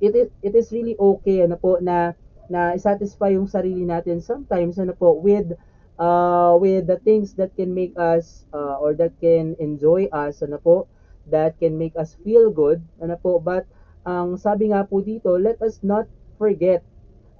it 0.02 0.16
is, 0.18 0.28
it 0.42 0.54
is 0.58 0.74
really 0.74 0.98
okay, 0.98 1.46
ano 1.46 1.54
po, 1.54 1.78
na, 1.78 2.16
na 2.50 2.74
satisfy 2.74 3.38
yung 3.38 3.46
sarili 3.46 3.86
natin 3.86 4.18
sometimes, 4.18 4.82
ano 4.82 4.96
po, 4.98 5.14
with 5.14 5.54
uh, 6.02 6.58
with 6.58 6.90
the 6.90 6.98
things 7.06 7.38
that 7.38 7.54
can 7.54 7.70
make 7.70 7.94
us 7.94 8.48
uh, 8.50 8.82
or 8.82 8.94
that 8.98 9.14
can 9.22 9.54
enjoy 9.62 10.10
us, 10.10 10.42
ano 10.42 10.58
po, 10.58 10.90
that 11.30 11.54
can 11.62 11.78
make 11.78 11.94
us 11.94 12.18
feel 12.26 12.50
good, 12.50 12.82
ano 12.98 13.14
po, 13.14 13.38
but 13.38 13.62
ang 14.02 14.34
sabi 14.34 14.74
nga 14.74 14.82
po 14.82 14.98
dito, 14.98 15.38
let 15.38 15.62
us 15.62 15.78
not 15.86 16.10
forget 16.34 16.82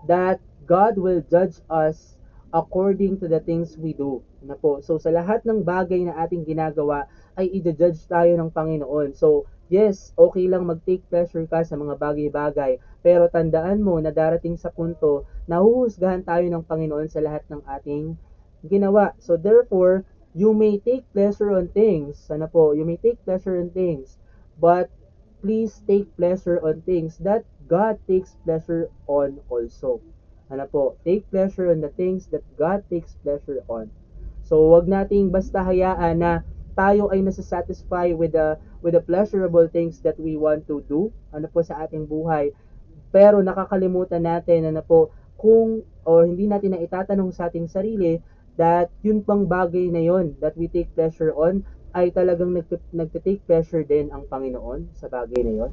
that 0.07 0.39
God 0.63 0.95
will 0.95 1.19
judge 1.27 1.59
us 1.67 2.15
according 2.53 3.17
to 3.17 3.27
the 3.27 3.41
things 3.41 3.81
we 3.81 3.97
do. 3.97 4.21
Ano 4.45 4.61
po. 4.61 4.85
So 4.85 5.01
sa 5.01 5.09
lahat 5.09 5.43
ng 5.49 5.65
bagay 5.65 6.05
na 6.05 6.17
ating 6.21 6.45
ginagawa 6.45 7.09
ay 7.41 7.49
i-judge 7.49 8.05
tayo 8.07 8.37
ng 8.37 8.53
Panginoon. 8.53 9.17
So 9.17 9.49
yes, 9.73 10.13
okay 10.21 10.45
lang 10.53 10.69
mag-take 10.69 11.01
pleasure 11.09 11.49
ka 11.49 11.65
sa 11.65 11.81
mga 11.81 11.97
bagay-bagay, 11.97 12.77
pero 13.01 13.25
tandaan 13.33 13.81
mo 13.81 13.97
na 13.97 14.13
darating 14.13 14.61
sa 14.61 14.69
punto 14.69 15.25
na 15.49 15.65
huhusgahan 15.65 16.21
tayo 16.29 16.45
ng 16.45 16.61
Panginoon 16.69 17.09
sa 17.09 17.25
lahat 17.25 17.41
ng 17.49 17.65
ating 17.65 18.13
ginawa. 18.69 19.17
So 19.17 19.41
therefore, 19.41 20.05
you 20.37 20.53
may 20.53 20.77
take 20.77 21.09
pleasure 21.17 21.57
on 21.57 21.73
things. 21.73 22.21
Sana 22.21 22.53
po, 22.53 22.77
you 22.77 22.85
may 22.85 23.01
take 23.01 23.17
pleasure 23.25 23.57
on 23.57 23.73
things. 23.73 24.21
But 24.61 24.93
please 25.41 25.81
take 25.89 26.13
pleasure 26.21 26.61
on 26.61 26.85
things 26.85 27.17
that 27.25 27.49
God 27.65 27.97
takes 28.05 28.37
pleasure 28.45 28.93
on 29.09 29.41
also. 29.49 30.05
Ano 30.53 30.69
po, 30.69 31.01
take 31.01 31.25
pleasure 31.33 31.73
on 31.73 31.81
the 31.81 31.89
things 31.97 32.29
that 32.29 32.45
God 32.61 32.85
takes 32.93 33.17
pleasure 33.25 33.65
on. 33.73 33.89
So, 34.45 34.69
wag 34.69 34.85
nating 34.85 35.33
basta 35.33 35.65
hayaan 35.65 36.21
na 36.21 36.45
tayo 36.77 37.09
ay 37.09 37.25
nasa-satisfy 37.25 38.13
with 38.13 38.37
the 38.37 38.61
with 38.85 38.93
the 38.93 39.05
pleasurable 39.05 39.65
things 39.69 40.05
that 40.05 40.21
we 40.21 40.37
want 40.37 40.69
to 40.69 40.85
do 40.89 41.13
ano 41.31 41.47
po 41.53 41.61
sa 41.61 41.85
ating 41.85 42.09
buhay 42.09 42.51
pero 43.13 43.45
nakakalimutan 43.45 44.25
natin 44.25 44.73
ano 44.73 44.81
po 44.81 45.13
kung 45.37 45.85
o 46.03 46.25
hindi 46.25 46.49
natin 46.49 46.75
na 46.75 46.81
itatanong 46.81 47.31
sa 47.31 47.53
ating 47.53 47.69
sarili 47.69 48.19
that 48.57 48.89
yun 49.05 49.21
pang 49.21 49.45
bagay 49.45 49.93
na 49.93 50.01
yon 50.01 50.33
that 50.41 50.57
we 50.57 50.67
take 50.67 50.89
pleasure 50.97 51.31
on 51.37 51.61
ay 51.93 52.09
talagang 52.09 52.57
nag 52.57 52.65
nagte-take 52.89 53.45
pleasure 53.45 53.85
din 53.85 54.09
ang 54.09 54.25
Panginoon 54.25 54.97
sa 54.97 55.13
bagay 55.13 55.45
na 55.45 55.53
yon. 55.65 55.73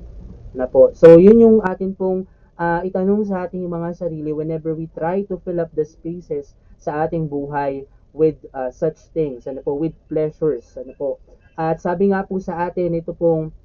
Na 0.51 0.67
po. 0.67 0.91
So 0.91 1.15
yun 1.15 1.39
yung 1.39 1.57
atin 1.63 1.95
pong 1.95 2.27
uh, 2.59 2.83
itanong 2.83 3.23
sa 3.23 3.47
ating 3.47 3.63
mga 3.63 3.95
sarili 3.95 4.35
whenever 4.35 4.75
we 4.75 4.91
try 4.91 5.23
to 5.25 5.39
fill 5.41 5.63
up 5.63 5.71
the 5.73 5.87
spaces 5.87 6.53
sa 6.75 7.07
ating 7.07 7.31
buhay 7.31 7.87
with 8.11 8.37
uh, 8.51 8.67
such 8.69 8.99
things, 9.15 9.47
ano 9.47 9.63
po, 9.63 9.79
with 9.79 9.95
pleasures, 10.11 10.75
ano 10.75 10.91
po. 10.99 11.09
At 11.55 11.79
sabi 11.79 12.11
nga 12.11 12.27
po 12.27 12.37
sa 12.43 12.67
atin 12.67 12.99
ito 12.99 13.15
pong 13.15 13.55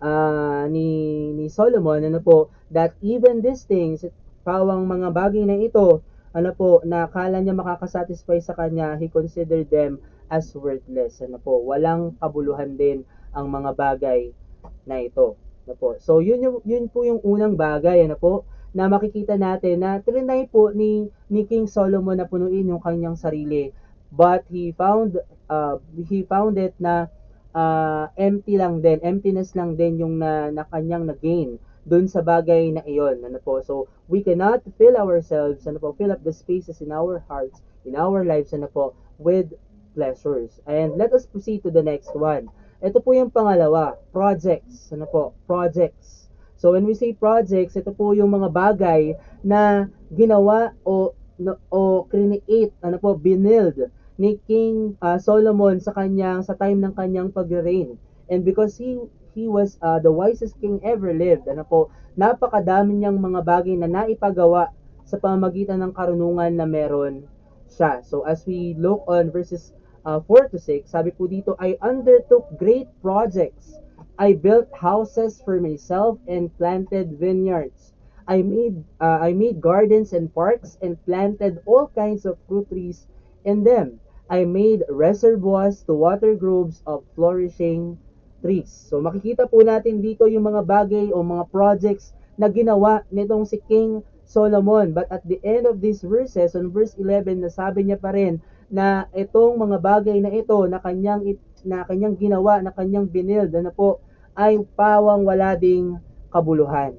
uh, 0.00 0.64
ni 0.70 0.88
ni 1.34 1.46
Solomon 1.46 2.02
ano 2.02 2.18
po 2.18 2.50
that 2.74 2.98
even 2.98 3.40
these 3.40 3.62
things 3.62 4.02
pawang 4.42 4.90
mga 4.90 5.14
bagay 5.14 5.46
na 5.46 5.54
ito 5.54 6.02
ano 6.36 6.52
po, 6.52 6.84
na 6.84 7.08
akala 7.08 7.40
niya 7.40 7.56
makakasatisfy 7.56 8.36
sa 8.44 8.52
kanya, 8.52 9.00
he 9.00 9.08
considered 9.08 9.72
them 9.72 9.96
as 10.28 10.52
worthless. 10.52 11.24
Ano 11.24 11.40
po, 11.40 11.64
walang 11.64 12.12
kabuluhan 12.20 12.76
din 12.76 13.08
ang 13.32 13.48
mga 13.48 13.72
bagay 13.72 14.36
na 14.84 15.00
ito. 15.00 15.40
Ano 15.66 15.74
po. 15.74 15.98
So, 15.98 16.22
yun, 16.22 16.38
yung, 16.40 16.58
yun 16.62 16.86
po 16.86 17.02
yung 17.02 17.18
unang 17.26 17.58
bagay, 17.58 18.06
ano 18.06 18.14
po, 18.14 18.46
na 18.70 18.86
makikita 18.86 19.34
natin 19.34 19.82
na 19.82 19.98
trinay 19.98 20.46
po 20.46 20.70
ni, 20.70 21.10
ni 21.26 21.42
King 21.42 21.66
Solomon 21.66 22.22
na 22.22 22.30
punuin 22.30 22.70
yung 22.70 22.78
kanyang 22.78 23.18
sarili. 23.18 23.74
But 24.14 24.46
he 24.46 24.70
found, 24.70 25.18
uh, 25.50 25.82
he 26.06 26.22
found 26.22 26.54
it 26.54 26.78
na 26.78 27.10
uh, 27.50 28.06
empty 28.14 28.54
lang 28.54 28.84
din, 28.84 29.02
emptiness 29.02 29.58
lang 29.58 29.74
din 29.74 29.98
yung 29.98 30.22
na, 30.22 30.54
na 30.54 30.62
kanyang 30.70 31.10
na-gain 31.10 31.58
dun 31.82 32.06
sa 32.06 32.22
bagay 32.22 32.70
na 32.70 32.86
iyon. 32.86 33.26
Ano 33.26 33.42
po? 33.42 33.58
So, 33.64 33.90
we 34.06 34.22
cannot 34.22 34.62
fill 34.78 34.94
ourselves, 34.94 35.66
ano 35.66 35.82
po, 35.82 35.96
fill 35.98 36.14
up 36.14 36.22
the 36.22 36.34
spaces 36.34 36.78
in 36.78 36.94
our 36.94 37.24
hearts, 37.26 37.58
in 37.82 37.98
our 37.98 38.22
lives, 38.22 38.54
ano 38.54 38.70
po, 38.70 38.94
with 39.18 39.50
pleasures. 39.96 40.60
And 40.68 40.94
let 41.00 41.16
us 41.16 41.24
proceed 41.24 41.64
to 41.64 41.72
the 41.72 41.82
next 41.82 42.12
one. 42.14 42.52
Ito 42.86 43.02
po 43.02 43.18
yung 43.18 43.34
pangalawa, 43.34 43.98
projects. 44.14 44.94
Ano 44.94 45.10
po? 45.10 45.34
Projects. 45.50 46.30
So, 46.54 46.70
when 46.70 46.86
we 46.86 46.94
say 46.94 47.10
projects, 47.10 47.74
ito 47.74 47.90
po 47.90 48.14
yung 48.14 48.30
mga 48.30 48.48
bagay 48.54 49.18
na 49.42 49.90
ginawa 50.14 50.70
o 50.86 51.10
no, 51.42 51.58
o 51.66 52.06
create, 52.06 52.70
ano 52.86 53.02
po, 53.02 53.18
binild 53.18 53.90
ni 54.14 54.38
King 54.46 54.94
uh, 55.02 55.18
Solomon 55.18 55.82
sa 55.82 55.90
kanyang 55.90 56.46
sa 56.46 56.54
time 56.54 56.78
ng 56.78 56.94
kanyang 56.94 57.34
pag-reign. 57.34 57.98
And 58.30 58.46
because 58.46 58.78
he 58.78 59.02
he 59.36 59.44
was 59.50 59.76
uh, 59.84 60.00
the 60.00 60.08
wisest 60.08 60.56
king 60.64 60.80
ever 60.80 61.12
lived. 61.12 61.44
Ano 61.44 61.66
po, 61.68 61.92
napakadami 62.16 62.96
niyang 62.96 63.20
mga 63.20 63.44
bagay 63.44 63.76
na 63.76 63.84
naipagawa 63.84 64.72
sa 65.04 65.20
pamamagitan 65.20 65.84
ng 65.84 65.92
karunungan 65.92 66.56
na 66.56 66.64
meron 66.64 67.28
siya. 67.68 68.00
So 68.00 68.24
as 68.24 68.48
we 68.48 68.72
look 68.80 69.04
on 69.04 69.28
verses 69.28 69.76
uh, 70.06 70.22
4 70.22 70.54
to 70.54 70.58
6, 70.62 70.86
sabi 70.86 71.10
po 71.10 71.26
dito, 71.26 71.58
I 71.58 71.74
undertook 71.82 72.46
great 72.56 72.86
projects. 73.02 73.74
I 74.16 74.38
built 74.38 74.70
houses 74.72 75.42
for 75.42 75.58
myself 75.60 76.16
and 76.30 76.48
planted 76.56 77.18
vineyards. 77.18 77.92
I 78.26 78.42
made 78.42 78.82
uh, 78.98 79.22
I 79.22 79.36
made 79.36 79.62
gardens 79.62 80.10
and 80.10 80.32
parks 80.32 80.78
and 80.82 80.98
planted 81.06 81.62
all 81.66 81.92
kinds 81.94 82.26
of 82.26 82.40
fruit 82.48 82.66
trees 82.70 83.06
in 83.46 83.62
them. 83.62 84.02
I 84.26 84.42
made 84.42 84.82
reservoirs 84.90 85.86
to 85.86 85.94
water 85.94 86.34
groves 86.34 86.82
of 86.90 87.06
flourishing 87.14 87.98
trees. 88.42 88.70
So 88.70 88.98
makikita 88.98 89.46
po 89.46 89.62
natin 89.62 90.02
dito 90.02 90.26
yung 90.26 90.50
mga 90.50 90.66
bagay 90.66 91.06
o 91.14 91.22
mga 91.22 91.46
projects 91.54 92.10
na 92.34 92.50
ginawa 92.50 93.06
nitong 93.14 93.46
si 93.46 93.62
King 93.70 94.02
Solomon. 94.26 94.90
But 94.90 95.06
at 95.14 95.22
the 95.22 95.38
end 95.46 95.70
of 95.70 95.78
these 95.78 96.02
verses, 96.02 96.58
on 96.58 96.74
verse 96.74 96.98
11, 96.98 97.46
nasabi 97.46 97.86
niya 97.86 98.02
pa 98.02 98.10
rin 98.10 98.42
na 98.66 99.06
itong 99.14 99.54
mga 99.58 99.78
bagay 99.78 100.18
na 100.18 100.30
ito 100.34 100.66
na 100.66 100.82
kanyang, 100.82 101.22
na 101.62 101.86
kanyang 101.86 102.18
ginawa, 102.18 102.58
na 102.62 102.74
kanyang 102.74 103.06
binild, 103.06 103.54
na 103.54 103.70
po, 103.70 104.02
ay 104.36 104.60
pawang 104.76 105.24
wala 105.24 105.56
ding 105.56 105.96
kabuluhan. 106.28 106.92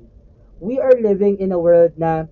We 0.57 0.81
are 0.81 0.95
living 0.97 1.37
in 1.37 1.53
a 1.53 1.59
world 1.59 1.93
na 1.99 2.25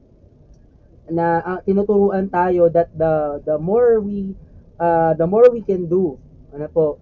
na 1.06 1.38
uh, 1.45 1.60
tinuturuan 1.62 2.26
tayo 2.34 2.65
that 2.74 2.89
the 2.89 3.38
the 3.45 3.58
more 3.62 4.02
we 4.02 4.34
uh, 4.82 5.13
the 5.13 5.28
more 5.30 5.54
we 5.54 5.62
can 5.62 5.86
do 5.86 6.17
ano 6.50 6.65
po 6.74 6.98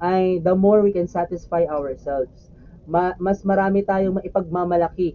ay 0.00 0.40
the 0.40 0.56
more 0.56 0.80
we 0.80 0.90
can 0.90 1.04
satisfy 1.06 1.68
ourselves. 1.68 2.48
Ma- 2.88 3.14
mas 3.20 3.44
marami 3.44 3.84
tayong 3.84 4.18
maipagmamalaki 4.18 5.14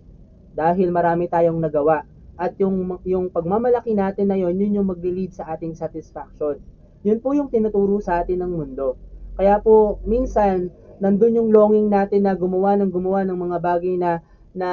dahil 0.53 0.93
marami 0.93 1.27
tayong 1.27 1.58
nagawa. 1.60 2.06
At 2.38 2.56
yung, 2.62 3.02
yung 3.04 3.34
pagmamalaki 3.34 3.97
natin 3.97 4.30
na 4.30 4.38
yon, 4.38 4.56
yun 4.56 4.78
yung 4.82 4.88
magli-lead 4.93 5.34
sa 5.34 5.50
ating 5.58 5.73
satisfaction. 5.73 6.62
Yun 7.02 7.19
po 7.19 7.34
yung 7.34 7.50
tinuturo 7.50 7.97
sa 7.97 8.21
atin 8.21 8.45
ng 8.45 8.52
mundo. 8.54 8.95
Kaya 9.34 9.58
po, 9.58 9.97
minsan, 10.06 10.69
nandun 11.02 11.38
yung 11.38 11.50
longing 11.50 11.89
natin 11.89 12.26
na 12.30 12.38
gumawa 12.38 12.78
ng 12.78 12.89
gumawa 12.93 13.26
ng 13.26 13.38
mga 13.38 13.58
bagay 13.58 13.95
na, 13.97 14.21
na 14.54 14.69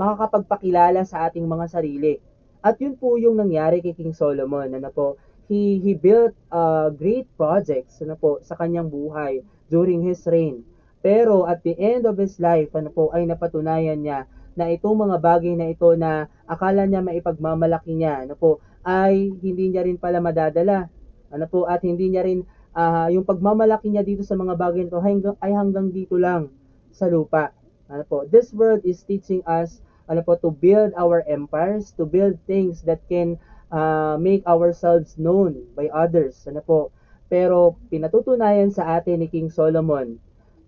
makakapagpakilala 0.00 1.04
sa 1.04 1.28
ating 1.28 1.44
mga 1.44 1.66
sarili. 1.68 2.16
At 2.64 2.80
yun 2.82 2.98
po 2.98 3.20
yung 3.20 3.38
nangyari 3.38 3.84
kay 3.84 3.94
King 3.94 4.16
Solomon. 4.16 4.72
Ano 4.72 4.90
po, 4.90 5.20
he 5.48 5.80
he 5.80 5.96
built 5.96 6.36
uh, 6.52 6.92
great 6.92 7.24
projects 7.40 8.04
ano 8.04 8.14
po 8.20 8.38
sa 8.44 8.54
kanyang 8.54 8.92
buhay 8.92 9.40
during 9.72 10.04
his 10.04 10.20
reign. 10.28 10.62
Pero 11.00 11.48
at 11.48 11.64
the 11.64 11.72
end 11.80 12.04
of 12.04 12.20
his 12.20 12.36
life 12.36 12.68
ano 12.76 12.92
po 12.92 13.08
ay 13.16 13.24
napatunayan 13.24 14.04
niya 14.04 14.28
na 14.58 14.66
itong 14.74 14.98
mga 14.98 15.16
bagay 15.22 15.54
na 15.54 15.70
ito 15.70 15.94
na 15.94 16.26
akala 16.50 16.82
niya 16.84 16.98
maipagmamalaki 17.06 17.94
niya 17.94 18.26
ano 18.26 18.34
po 18.34 18.58
ay 18.88 19.36
hindi 19.44 19.68
niya 19.68 19.84
rin 19.84 20.00
pala 20.00 20.16
madadala. 20.16 20.88
Ano 21.28 21.44
po 21.44 21.68
at 21.68 21.84
hindi 21.84 22.08
niya 22.08 22.24
rin 22.24 22.40
uh, 22.72 23.12
yung 23.12 23.28
pagmamalaki 23.28 23.92
niya 23.92 24.00
dito 24.00 24.24
sa 24.24 24.32
mga 24.32 24.56
bagay 24.56 24.88
nito 24.88 24.96
hanggang, 24.96 25.36
ay 25.44 25.52
hanggang 25.52 25.92
dito 25.92 26.16
lang 26.16 26.48
sa 26.88 27.04
lupa. 27.04 27.52
Ano 27.92 28.04
po, 28.08 28.24
this 28.28 28.52
world 28.56 28.80
is 28.88 29.04
teaching 29.04 29.44
us 29.44 29.84
ano 30.08 30.24
po 30.24 30.40
to 30.40 30.48
build 30.48 30.96
our 30.96 31.20
empires, 31.28 31.92
to 32.00 32.08
build 32.08 32.40
things 32.48 32.80
that 32.88 33.04
can 33.12 33.36
uh, 33.68 34.16
make 34.16 34.40
ourselves 34.48 35.20
known 35.20 35.68
by 35.76 35.92
others. 35.92 36.48
Ano 36.48 36.64
po? 36.64 36.88
Pero 37.28 37.76
pinatutunayan 37.92 38.72
sa 38.72 38.96
atin 38.96 39.20
ni 39.20 39.28
King 39.28 39.52
Solomon 39.52 40.16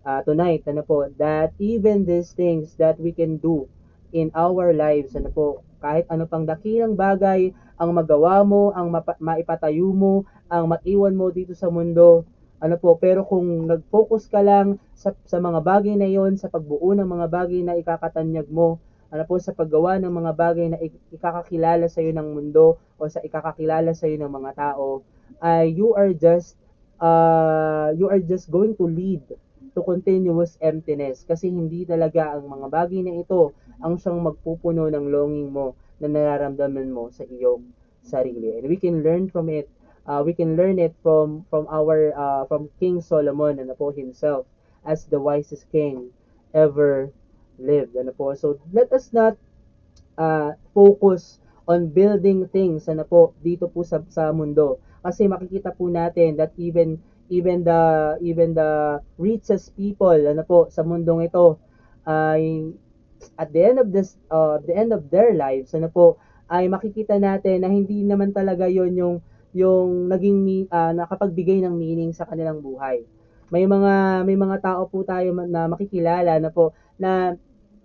uh, 0.05 0.21
tonight, 0.29 0.69
ano 0.69 0.85
po, 0.85 1.09
that 1.17 1.57
even 1.57 2.05
these 2.05 2.37
things 2.37 2.77
that 2.77 3.01
we 3.01 3.17
can 3.17 3.41
do 3.41 3.65
in 4.13 4.29
our 4.35 4.75
lives. 4.75 5.15
Ano 5.17 5.31
po, 5.31 5.47
kahit 5.81 6.05
ano 6.13 6.29
pang 6.29 6.45
dakilang 6.45 6.95
bagay 6.95 7.55
ang 7.81 7.97
magawa 7.97 8.45
mo, 8.45 8.77
ang 8.77 8.93
maipatayo 9.17 9.89
mo, 9.97 10.29
ang 10.53 10.69
maiwan 10.69 11.17
mo 11.17 11.33
dito 11.33 11.57
sa 11.57 11.73
mundo, 11.73 12.29
ano 12.61 12.77
po, 12.77 12.93
pero 13.01 13.25
kung 13.25 13.65
nag-focus 13.65 14.29
ka 14.29 14.45
lang 14.45 14.77
sa, 14.93 15.17
sa 15.25 15.41
mga 15.41 15.65
bagay 15.65 15.97
na 15.97 16.05
yon, 16.05 16.37
sa 16.37 16.53
pagbuo 16.53 16.93
ng 16.93 17.09
mga 17.09 17.27
bagay 17.33 17.65
na 17.65 17.81
ikakatanyag 17.81 18.45
mo, 18.53 18.77
ano 19.09 19.25
po, 19.25 19.41
sa 19.41 19.57
paggawa 19.57 19.97
ng 19.97 20.13
mga 20.13 20.33
bagay 20.37 20.67
na 20.69 20.79
ikakakilala 21.09 21.89
sa 21.89 22.05
iyo 22.05 22.13
ng 22.13 22.29
mundo 22.37 22.77
o 23.01 23.09
sa 23.09 23.25
ikakakilala 23.25 23.97
sa 23.97 24.05
iyo 24.05 24.21
ng 24.21 24.29
mga 24.29 24.53
tao, 24.55 25.01
ay 25.41 25.73
you 25.73 25.97
are 25.97 26.13
just 26.13 26.61
uh, 27.01 27.91
you 27.97 28.07
are 28.13 28.21
just 28.21 28.53
going 28.53 28.77
to 28.77 28.85
lead 28.85 29.25
to 29.73 29.81
continuous 29.81 30.61
emptiness 30.61 31.25
kasi 31.25 31.49
hindi 31.49 31.89
talaga 31.89 32.37
ang 32.37 32.45
mga 32.45 32.67
bagay 32.69 33.01
na 33.01 33.17
ito 33.17 33.57
ang 33.81 33.97
siyang 33.97 34.21
magpupuno 34.21 34.89
ng 34.89 35.07
longing 35.09 35.51
mo 35.53 35.77
na 36.01 36.09
nararamdaman 36.09 36.89
mo 36.93 37.13
sa 37.13 37.25
iyong 37.29 37.65
sarili. 38.01 38.57
And 38.57 38.69
we 38.69 38.77
can 38.81 39.05
learn 39.05 39.29
from 39.29 39.49
it. 39.49 39.69
Uh, 40.09 40.25
we 40.25 40.33
can 40.33 40.57
learn 40.57 40.81
it 40.81 40.97
from 41.05 41.45
from 41.53 41.69
our 41.69 42.17
uh, 42.17 42.43
from 42.49 42.73
King 42.81 43.05
Solomon 43.05 43.61
ano 43.61 43.77
po 43.77 43.93
himself 43.93 44.49
as 44.83 45.05
the 45.07 45.21
wisest 45.21 45.69
king 45.69 46.09
ever 46.57 47.13
lived. 47.61 47.95
Ano 47.95 48.17
po? 48.17 48.33
So 48.33 48.57
let 48.73 48.89
us 48.97 49.13
not 49.13 49.37
uh, 50.17 50.57
focus 50.73 51.39
on 51.69 51.93
building 51.93 52.49
things 52.51 52.89
ano 52.91 53.07
po 53.07 53.37
dito 53.45 53.71
po 53.71 53.87
sa 53.87 54.03
sa 54.11 54.35
mundo 54.35 54.83
kasi 55.07 55.31
makikita 55.31 55.71
po 55.71 55.87
natin 55.87 56.35
that 56.35 56.51
even 56.59 56.99
even 57.31 57.63
the 57.63 58.17
even 58.19 58.57
the 58.57 58.99
richest 59.21 59.71
people 59.79 60.19
ano 60.19 60.43
po 60.43 60.67
sa 60.67 60.83
mundong 60.83 61.31
ito 61.31 61.61
ay 62.09 62.75
at 63.37 63.53
the 63.53 63.61
end 63.61 63.79
of 63.79 63.93
this 63.93 64.17
uh, 64.33 64.57
the 64.65 64.75
end 64.75 64.91
of 64.91 65.09
their 65.13 65.37
lives 65.37 65.77
ano 65.77 65.93
po 65.93 66.17
ay 66.51 66.67
makikita 66.67 67.17
natin 67.21 67.63
na 67.63 67.71
hindi 67.71 68.03
naman 68.03 68.35
talaga 68.35 68.67
yon 68.67 68.93
yung 68.97 69.17
yung 69.51 70.11
naging 70.11 70.67
uh, 70.71 70.95
nakapagbigay 70.95 71.63
ng 71.63 71.75
meaning 71.75 72.15
sa 72.15 72.27
kanilang 72.27 72.63
buhay. 72.63 73.03
May 73.51 73.67
mga 73.67 74.23
may 74.27 74.39
mga 74.39 74.63
tao 74.63 74.87
po 74.87 75.03
tayo 75.03 75.35
na 75.35 75.67
makikilala 75.67 76.39
na 76.39 76.51
po 76.55 76.75
na 76.99 77.35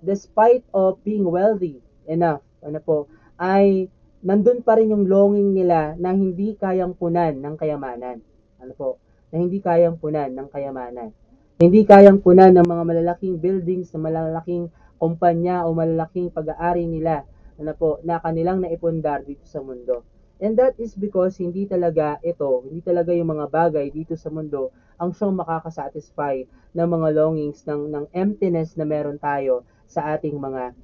despite 0.02 0.62
of 0.74 1.02
being 1.02 1.26
wealthy 1.26 1.82
enough 2.06 2.45
ano 2.62 2.78
po 2.82 3.10
ay 3.41 3.89
nandun 4.26 4.65
pa 4.65 4.78
rin 4.78 4.89
yung 4.89 5.06
longing 5.06 5.54
nila 5.54 5.93
na 6.02 6.13
hindi 6.13 6.58
kayang 6.58 6.98
punan 6.98 7.38
ng 7.38 7.56
kayamanan. 7.62 8.17
Ano 8.58 8.74
po? 8.74 8.89
Na 9.30 9.38
hindi 9.38 9.62
kayang 9.62 10.02
punan 10.02 10.34
ng 10.34 10.50
kayamanan. 10.50 11.13
Hindi 11.62 11.86
kayang 11.86 12.26
punan 12.26 12.58
ng 12.58 12.65
mga 12.65 12.84
malalaking 12.84 13.38
buildings, 13.38 13.93
na 13.93 14.02
malalaking 14.02 14.74
kumpanya 14.97 15.67
o 15.67 15.75
malalaking 15.75 16.31
pag-aari 16.31 16.88
nila 16.88 17.27
ano 17.55 17.71
po, 17.75 18.03
na 18.03 18.19
kanilang 18.19 18.60
naipundar 18.60 19.23
dito 19.23 19.47
sa 19.47 19.63
mundo. 19.63 20.03
And 20.43 20.60
that 20.60 20.75
is 20.75 20.91
because 20.91 21.39
hindi 21.39 21.63
talaga 21.63 22.19
ito, 22.19 22.67
hindi 22.67 22.84
talaga 22.84 23.15
yung 23.15 23.31
mga 23.31 23.47
bagay 23.47 23.88
dito 23.95 24.19
sa 24.19 24.27
mundo 24.27 24.75
ang 24.99 25.15
siyang 25.15 25.39
makakasatisfy 25.39 26.43
ng 26.75 26.88
mga 26.88 27.08
longings, 27.15 27.63
ng, 27.63 27.91
ng 27.91 28.05
emptiness 28.12 28.75
na 28.75 28.84
meron 28.84 29.15
tayo 29.15 29.63
sa 29.88 30.15
ating 30.15 30.36
mga 30.36 30.75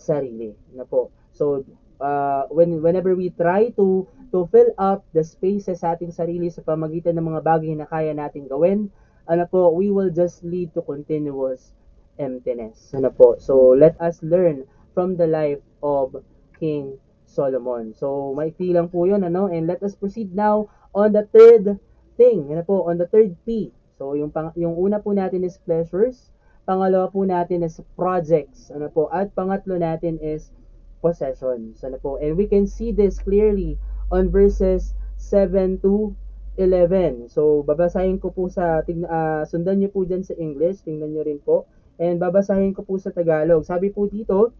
sarili. 0.00 0.56
Na 0.72 0.88
po. 0.88 1.12
So, 1.36 1.68
uh, 2.00 2.48
when, 2.48 2.80
whenever 2.80 3.12
we 3.12 3.28
try 3.32 3.68
to 3.76 4.08
to 4.32 4.48
fill 4.50 4.72
up 4.80 5.04
the 5.12 5.22
spaces 5.22 5.84
sa 5.84 5.94
ating 5.94 6.10
sarili 6.10 6.48
sa 6.48 6.64
pamagitan 6.64 7.14
ng 7.20 7.28
mga 7.28 7.44
bagay 7.44 7.72
na 7.76 7.86
kaya 7.86 8.16
nating 8.16 8.48
gawin, 8.48 8.88
ano 9.28 9.44
po, 9.46 9.70
we 9.72 9.92
will 9.92 10.10
just 10.10 10.40
lead 10.42 10.72
to 10.72 10.80
continuous 10.80 11.76
emptiness. 12.18 12.92
Ano 12.94 13.10
po? 13.10 13.36
So, 13.38 13.74
let 13.74 13.98
us 14.00 14.22
learn 14.22 14.64
from 14.94 15.16
the 15.18 15.26
life 15.26 15.62
of 15.82 16.14
King 16.58 16.98
Solomon. 17.26 17.94
So, 17.94 18.32
maikli 18.36 18.72
lang 18.72 18.88
po 18.88 19.04
yun, 19.04 19.26
ano? 19.26 19.50
And 19.50 19.66
let 19.66 19.82
us 19.82 19.98
proceed 19.98 20.34
now 20.34 20.70
on 20.94 21.10
the 21.10 21.26
third 21.34 21.78
thing, 22.14 22.54
ano 22.54 22.62
po, 22.62 22.86
on 22.86 22.98
the 23.02 23.10
third 23.10 23.34
P. 23.42 23.74
So, 23.98 24.14
yung, 24.14 24.30
pang, 24.30 24.54
yung 24.54 24.78
una 24.78 25.02
po 25.02 25.10
natin 25.10 25.42
is 25.42 25.58
pleasures, 25.58 26.30
pangalawa 26.64 27.10
po 27.10 27.26
natin 27.26 27.66
is 27.66 27.82
projects, 27.98 28.70
ano 28.70 28.88
po, 28.88 29.10
at 29.10 29.34
pangatlo 29.34 29.76
natin 29.76 30.16
is 30.22 30.54
possessions, 31.02 31.82
ano 31.84 31.98
po. 32.00 32.16
And 32.22 32.38
we 32.38 32.46
can 32.48 32.64
see 32.64 32.94
this 32.94 33.20
clearly 33.20 33.76
on 34.08 34.30
verses 34.30 34.94
7 35.18 35.82
to 35.84 36.14
11. 36.56 37.28
So, 37.28 37.66
babasahin 37.66 38.22
ko 38.22 38.30
po 38.30 38.46
sa, 38.46 38.80
uh, 38.86 39.42
sundan 39.44 39.82
nyo 39.82 39.90
po 39.90 40.06
dyan 40.06 40.22
sa 40.22 40.38
English, 40.38 40.86
tingnan 40.86 41.12
nyo 41.12 41.22
rin 41.26 41.42
po. 41.42 41.66
And 41.98 42.18
babasahin 42.18 42.74
ko 42.74 42.82
po 42.82 42.98
sa 42.98 43.14
Tagalog. 43.14 43.62
Sabi 43.62 43.94
po 43.94 44.10
dito, 44.10 44.50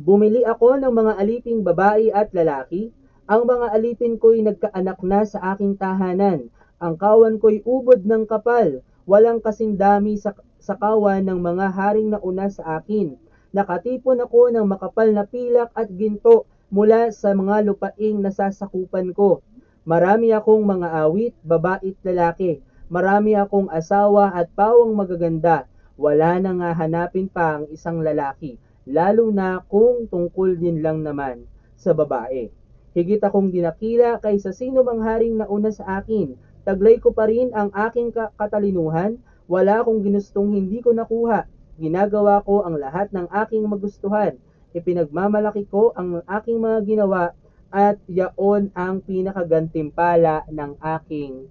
Bumili 0.00 0.48
ako 0.48 0.80
ng 0.80 0.96
mga 0.96 1.12
aliping 1.20 1.60
babae 1.60 2.08
at 2.08 2.32
lalaki. 2.32 2.88
Ang 3.28 3.44
mga 3.44 3.68
alipin 3.68 4.16
ko'y 4.16 4.40
nagkaanak 4.40 4.96
na 5.04 5.28
sa 5.28 5.52
aking 5.52 5.76
tahanan. 5.76 6.48
Ang 6.80 6.96
kawan 6.96 7.36
ko'y 7.36 7.60
ubod 7.68 8.08
ng 8.08 8.24
kapal. 8.24 8.80
Walang 9.04 9.44
kasing 9.44 9.76
dami 9.76 10.16
sa, 10.16 10.32
sa 10.56 10.80
kawan 10.80 11.20
ng 11.28 11.36
mga 11.36 11.66
haring 11.76 12.16
nauna 12.16 12.48
sa 12.48 12.80
akin. 12.80 13.12
Nakatipon 13.52 14.24
ako 14.24 14.48
ng 14.48 14.64
makapal 14.64 15.12
na 15.12 15.28
pilak 15.28 15.68
at 15.76 15.92
ginto 15.92 16.48
mula 16.72 17.12
sa 17.12 17.36
mga 17.36 17.68
lupaing 17.68 18.24
nasasakupan 18.24 19.12
ko. 19.12 19.44
Marami 19.84 20.32
akong 20.32 20.64
mga 20.64 20.96
awit, 21.04 21.36
babae 21.44 21.92
at 21.92 22.00
lalaki. 22.08 22.64
Marami 22.88 23.36
akong 23.36 23.68
asawa 23.68 24.32
at 24.32 24.48
pawang 24.56 24.96
magaganda 24.96 25.68
wala 26.00 26.40
na 26.40 26.56
nga 26.56 26.70
hanapin 26.72 27.28
pa 27.28 27.60
ang 27.60 27.68
isang 27.68 28.00
lalaki, 28.00 28.56
lalo 28.88 29.28
na 29.28 29.60
kung 29.68 30.08
tungkol 30.08 30.56
din 30.56 30.80
lang 30.80 31.04
naman 31.04 31.44
sa 31.76 31.92
babae. 31.92 32.48
Higit 32.96 33.20
akong 33.20 33.52
dinakila 33.52 34.16
kaysa 34.16 34.56
sino 34.56 34.80
mang 34.80 35.04
haring 35.04 35.36
nauna 35.36 35.68
sa 35.68 36.00
akin. 36.00 36.40
Taglay 36.64 36.96
ko 37.04 37.12
pa 37.12 37.28
rin 37.28 37.52
ang 37.52 37.68
aking 37.76 38.16
katalinuhan, 38.16 39.20
wala 39.44 39.84
akong 39.84 40.00
ginustong 40.00 40.56
hindi 40.56 40.80
ko 40.80 40.96
nakuha. 40.96 41.44
Ginagawa 41.76 42.40
ko 42.48 42.64
ang 42.64 42.80
lahat 42.80 43.12
ng 43.12 43.28
aking 43.28 43.68
magustuhan. 43.68 44.40
Ipinagmamalaki 44.72 45.68
ko 45.68 45.92
ang 45.92 46.24
aking 46.24 46.64
mga 46.64 46.78
ginawa 46.88 47.36
at 47.68 48.00
yaon 48.08 48.72
ang 48.72 49.04
pinakagantimpala 49.04 50.48
ng 50.48 50.80
aking 50.80 51.44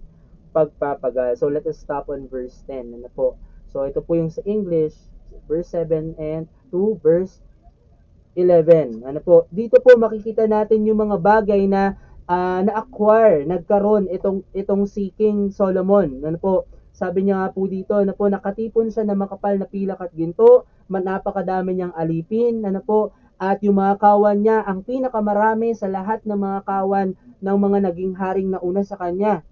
pagpapagal. 0.51 1.37
So 1.37 1.47
let 1.47 1.69
us 1.69 1.77
stop 1.77 2.09
on 2.09 2.25
verse 2.27 2.65
10. 2.65 2.97
Ano 2.97 3.09
po? 3.13 3.37
So, 3.69 3.85
ito 3.85 4.01
po 4.01 4.17
yung 4.17 4.33
sa 4.33 4.41
English, 4.49 4.97
verse 5.45 5.73
7 5.73 6.17
and 6.17 6.49
to 6.73 6.97
verse 7.01 7.41
11. 8.37 9.05
Ano 9.05 9.19
po? 9.21 9.45
Dito 9.49 9.77
po 9.81 9.97
makikita 9.97 10.45
natin 10.45 10.85
yung 10.85 11.05
mga 11.05 11.17
bagay 11.21 11.65
na 11.69 11.97
uh, 12.29 12.61
na-acquire, 12.65 13.45
nagkaroon 13.45 14.09
itong 14.13 14.45
itong 14.53 14.85
si 14.85 15.09
King 15.17 15.49
Solomon. 15.49 16.21
Ano 16.21 16.37
po? 16.37 16.53
Sabi 16.93 17.23
niya 17.23 17.47
nga 17.47 17.49
po 17.55 17.63
dito, 17.65 17.95
ano 17.95 18.11
po, 18.11 18.27
nakatipon 18.27 18.91
siya 18.91 19.07
ng 19.07 19.15
makapal 19.15 19.55
na 19.55 19.69
pilak 19.69 20.03
at 20.03 20.11
ginto, 20.11 20.67
napakadami 20.91 21.77
niyang 21.77 21.95
alipin, 21.95 22.59
ano 22.67 22.83
po, 22.83 23.15
at 23.39 23.63
yung 23.63 23.79
mga 23.79 24.03
kawan 24.03 24.43
niya, 24.43 24.67
ang 24.67 24.83
pinakamarami 24.83 25.71
sa 25.71 25.87
lahat 25.87 26.19
ng 26.27 26.35
mga 26.35 26.59
kawan 26.67 27.15
ng 27.39 27.57
mga 27.57 27.77
naging 27.87 28.13
haring 28.19 28.51
nauna 28.51 28.83
sa 28.83 28.99
kanya. 28.99 29.47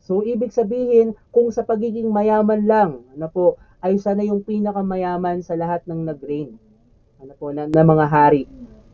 So, 0.00 0.24
ibig 0.24 0.50
sabihin, 0.50 1.12
kung 1.28 1.52
sa 1.52 1.62
pagiging 1.62 2.08
mayaman 2.08 2.64
lang, 2.64 2.90
ano 3.12 3.28
po, 3.28 3.60
ay 3.84 4.00
sana 4.00 4.24
yung 4.24 4.44
pinakamayaman 4.44 5.44
sa 5.44 5.56
lahat 5.56 5.84
ng 5.84 6.08
nag-reign, 6.08 6.56
ano 7.20 7.32
po, 7.36 7.52
na, 7.52 7.68
na 7.68 7.84
mga 7.84 8.06
hari 8.08 8.44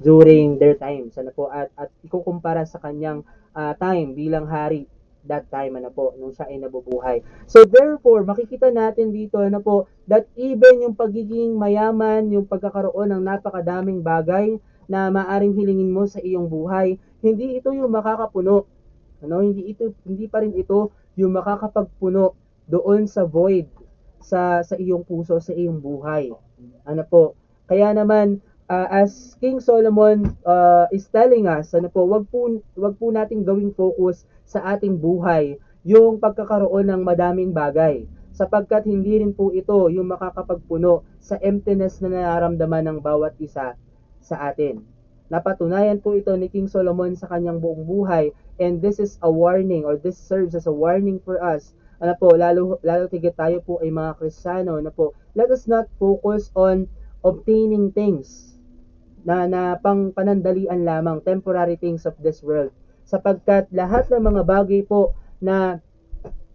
during 0.02 0.58
their 0.58 0.74
times, 0.74 1.14
ano 1.16 1.30
po, 1.30 1.48
at, 1.48 1.70
at 1.78 1.90
ikukumpara 2.02 2.66
sa 2.66 2.82
kanyang 2.82 3.22
uh, 3.54 3.72
time 3.78 4.12
bilang 4.12 4.44
hari 4.44 4.90
that 5.26 5.50
time, 5.50 5.74
ano 5.74 5.90
po, 5.90 6.14
nung 6.18 6.30
siya 6.30 6.46
ay 6.46 6.62
nabubuhay. 6.62 7.18
So, 7.50 7.66
therefore, 7.66 8.22
makikita 8.22 8.70
natin 8.70 9.10
dito, 9.10 9.42
ano 9.42 9.58
po, 9.58 9.90
that 10.06 10.30
even 10.38 10.86
yung 10.86 10.94
pagiging 10.94 11.58
mayaman, 11.58 12.30
yung 12.30 12.46
pagkakaroon 12.46 13.10
ng 13.10 13.22
napakadaming 13.26 14.06
bagay 14.06 14.54
na 14.86 15.10
maaring 15.10 15.54
hilingin 15.54 15.90
mo 15.90 16.06
sa 16.06 16.22
iyong 16.22 16.46
buhay, 16.46 16.94
hindi 17.18 17.58
ito 17.58 17.74
yung 17.74 17.90
makakapuno 17.90 18.70
ano, 19.24 19.44
hindi 19.44 19.72
ito 19.72 19.92
hindi 20.04 20.26
pa 20.28 20.44
rin 20.44 20.52
ito 20.56 20.92
yung 21.16 21.32
makakapagpuno 21.36 22.36
doon 22.68 23.08
sa 23.08 23.24
void 23.24 23.68
sa 24.20 24.60
sa 24.66 24.74
iyong 24.76 25.06
puso, 25.06 25.38
sa 25.38 25.54
iyong 25.54 25.78
buhay. 25.78 26.34
Ano 26.84 27.02
po? 27.06 27.38
Kaya 27.66 27.94
naman 27.94 28.42
uh, 28.66 28.88
as 28.90 29.34
King 29.38 29.62
Solomon 29.62 30.34
uh, 30.42 30.86
is 30.90 31.06
telling 31.10 31.46
us, 31.46 31.72
ano 31.74 31.90
po, 31.90 32.06
wag 32.06 32.26
po 32.28 32.58
wag 32.74 32.94
po 32.98 33.10
nating 33.14 33.46
gawing 33.46 33.72
focus 33.74 34.26
sa 34.46 34.62
ating 34.74 34.98
buhay 34.98 35.58
yung 35.86 36.18
pagkakaroon 36.18 36.90
ng 36.90 37.02
madaming 37.06 37.54
bagay 37.54 38.06
sapagkat 38.34 38.84
hindi 38.84 39.22
rin 39.22 39.32
po 39.32 39.54
ito 39.54 39.88
yung 39.88 40.12
makakapagpuno 40.12 41.06
sa 41.22 41.40
emptiness 41.40 42.02
na 42.04 42.12
nararamdaman 42.12 42.84
ng 42.84 42.98
bawat 43.00 43.32
isa 43.40 43.78
sa 44.20 44.36
atin. 44.50 44.95
Napatunayan 45.28 45.98
po 46.02 46.14
ito 46.14 46.30
ni 46.38 46.46
King 46.46 46.70
Solomon 46.70 47.14
sa 47.18 47.26
kanyang 47.26 47.58
buong 47.58 47.86
buhay 47.86 48.30
and 48.62 48.78
this 48.78 49.02
is 49.02 49.18
a 49.22 49.30
warning 49.30 49.82
or 49.82 49.98
this 49.98 50.18
serves 50.18 50.54
as 50.54 50.70
a 50.70 50.74
warning 50.74 51.18
for 51.22 51.42
us. 51.42 51.74
Ano 51.98 52.12
po, 52.20 52.36
lalo, 52.36 52.76
lalo 52.84 53.08
tigit 53.08 53.34
tayo 53.34 53.64
po 53.64 53.80
ay 53.80 53.88
mga 53.88 54.20
Kristiyano 54.20 54.76
na 54.78 54.92
po, 54.92 55.16
let 55.32 55.48
us 55.48 55.64
not 55.64 55.88
focus 55.96 56.52
on 56.54 56.86
obtaining 57.24 57.90
things. 57.90 58.56
na, 59.26 59.50
na 59.50 59.74
pang 59.74 60.14
panandalian 60.14 60.86
lamang, 60.86 61.18
temporary 61.26 61.74
things 61.74 62.06
of 62.06 62.14
this 62.22 62.46
world. 62.46 62.70
Sapagkat 63.02 63.66
lahat 63.74 64.06
ng 64.06 64.22
mga 64.22 64.42
bagay 64.46 64.86
po 64.86 65.18
na 65.42 65.82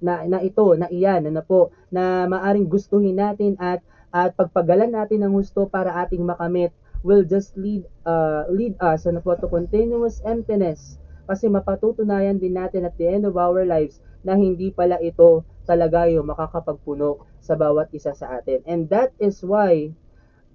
na, 0.01 0.25
na 0.25 0.41
ito, 0.41 0.65
na 0.73 0.89
iyan, 0.89 1.29
na, 1.29 1.31
na 1.37 1.43
po, 1.45 1.69
na 1.93 2.25
maaring 2.25 2.65
gustuhin 2.65 3.19
natin 3.19 3.59
at 3.61 3.83
at 4.11 4.33
pagpagalan 4.33 4.91
natin 4.91 5.23
ng 5.23 5.35
gusto 5.35 5.69
para 5.71 5.95
ating 6.03 6.25
makamit 6.25 6.73
will 7.01 7.25
just 7.25 7.57
lead 7.57 7.85
uh, 8.05 8.45
lead 8.49 8.77
us 8.79 9.05
ano 9.09 9.21
po 9.21 9.33
to 9.37 9.49
continuous 9.49 10.21
emptiness 10.25 11.01
kasi 11.29 11.47
mapatutunayan 11.47 12.37
din 12.37 12.57
natin 12.57 12.83
at 12.85 12.97
the 12.99 13.07
end 13.07 13.23
of 13.23 13.37
our 13.39 13.63
lives 13.63 14.01
na 14.21 14.37
hindi 14.37 14.69
pala 14.69 14.99
ito 15.01 15.41
talaga 15.65 16.05
yung 16.09 16.29
makakapagpuno 16.29 17.23
sa 17.41 17.55
bawat 17.57 17.89
isa 17.95 18.13
sa 18.13 18.37
atin. 18.37 18.61
And 18.67 18.89
that 18.91 19.13
is 19.17 19.41
why 19.41 19.93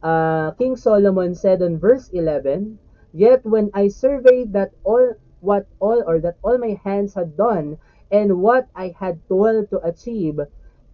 uh, 0.03 0.53
King 0.61 0.77
Solomon 0.77 1.35
said 1.35 1.63
on 1.63 1.79
verse 1.79 2.11
11, 2.13 2.79
Yet 3.17 3.43
when 3.49 3.71
I 3.73 3.89
surveyed 3.89 4.53
that 4.53 4.77
all 4.85 5.17
what 5.41 5.67
all 5.81 6.05
or 6.05 6.21
that 6.21 6.37
all 6.45 6.59
my 6.59 6.77
hands 6.85 7.15
had 7.17 7.37
done 7.37 7.79
and 8.13 8.45
what 8.45 8.69
I 8.77 8.93
had 8.93 9.25
toiled 9.29 9.71
to 9.73 9.81
achieve, 9.81 10.39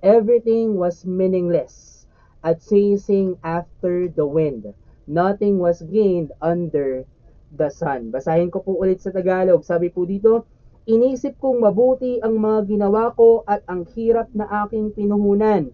everything 0.03 0.79
was 0.79 1.05
meaningless, 1.05 2.07
a 2.47 2.55
chasing 2.55 3.37
after 3.43 4.07
the 4.07 4.27
wind. 4.27 4.71
Nothing 5.07 5.59
was 5.59 5.83
gained 5.83 6.31
under 6.39 7.05
the 7.53 7.69
sun. 7.69 8.15
Basahin 8.15 8.49
ko 8.49 8.63
po 8.63 8.79
ulit 8.79 9.03
sa 9.03 9.11
Tagalog. 9.11 9.67
Sabi 9.67 9.93
po 9.93 10.07
dito, 10.09 10.47
Inisip 10.83 11.39
kong 11.39 11.63
mabuti 11.63 12.19
ang 12.27 12.43
mga 12.43 12.67
ginawa 12.67 13.15
ko 13.15 13.47
at 13.47 13.63
ang 13.71 13.87
hirap 13.95 14.27
na 14.35 14.67
aking 14.67 14.91
pinuhunan. 14.91 15.71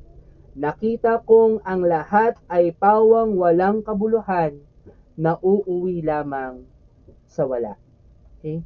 Nakita 0.53 1.25
kong 1.25 1.65
ang 1.65 1.81
lahat 1.81 2.37
ay 2.53 2.77
pawang 2.77 3.33
walang 3.41 3.81
kabuluhan 3.81 4.61
na 5.17 5.41
uuwi 5.41 6.05
lamang 6.05 6.69
sa 7.25 7.49
wala. 7.49 7.81
Okay? 8.37 8.61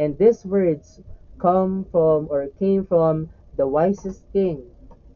And 0.00 0.16
these 0.16 0.48
words 0.48 1.04
come 1.36 1.84
from 1.92 2.32
or 2.32 2.48
came 2.56 2.88
from 2.88 3.28
the 3.60 3.68
wisest 3.68 4.24
king 4.32 4.64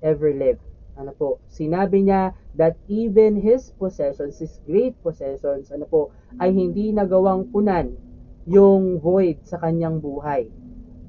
ever 0.04 0.28
lived. 0.28 0.60
Ano 0.94 1.10
po? 1.14 1.42
Sinabi 1.50 2.06
niya 2.06 2.34
that 2.54 2.78
even 2.86 3.38
his 3.42 3.74
possessions, 3.74 4.38
his 4.38 4.62
great 4.62 4.94
possessions, 5.02 5.74
ano 5.74 5.86
po, 5.90 6.14
ay 6.38 6.54
hindi 6.54 6.94
nagawang 6.94 7.50
punan 7.50 7.98
yung 8.46 9.00
void 9.00 9.42
sa 9.42 9.58
kanyang 9.58 9.98
buhay. 9.98 10.52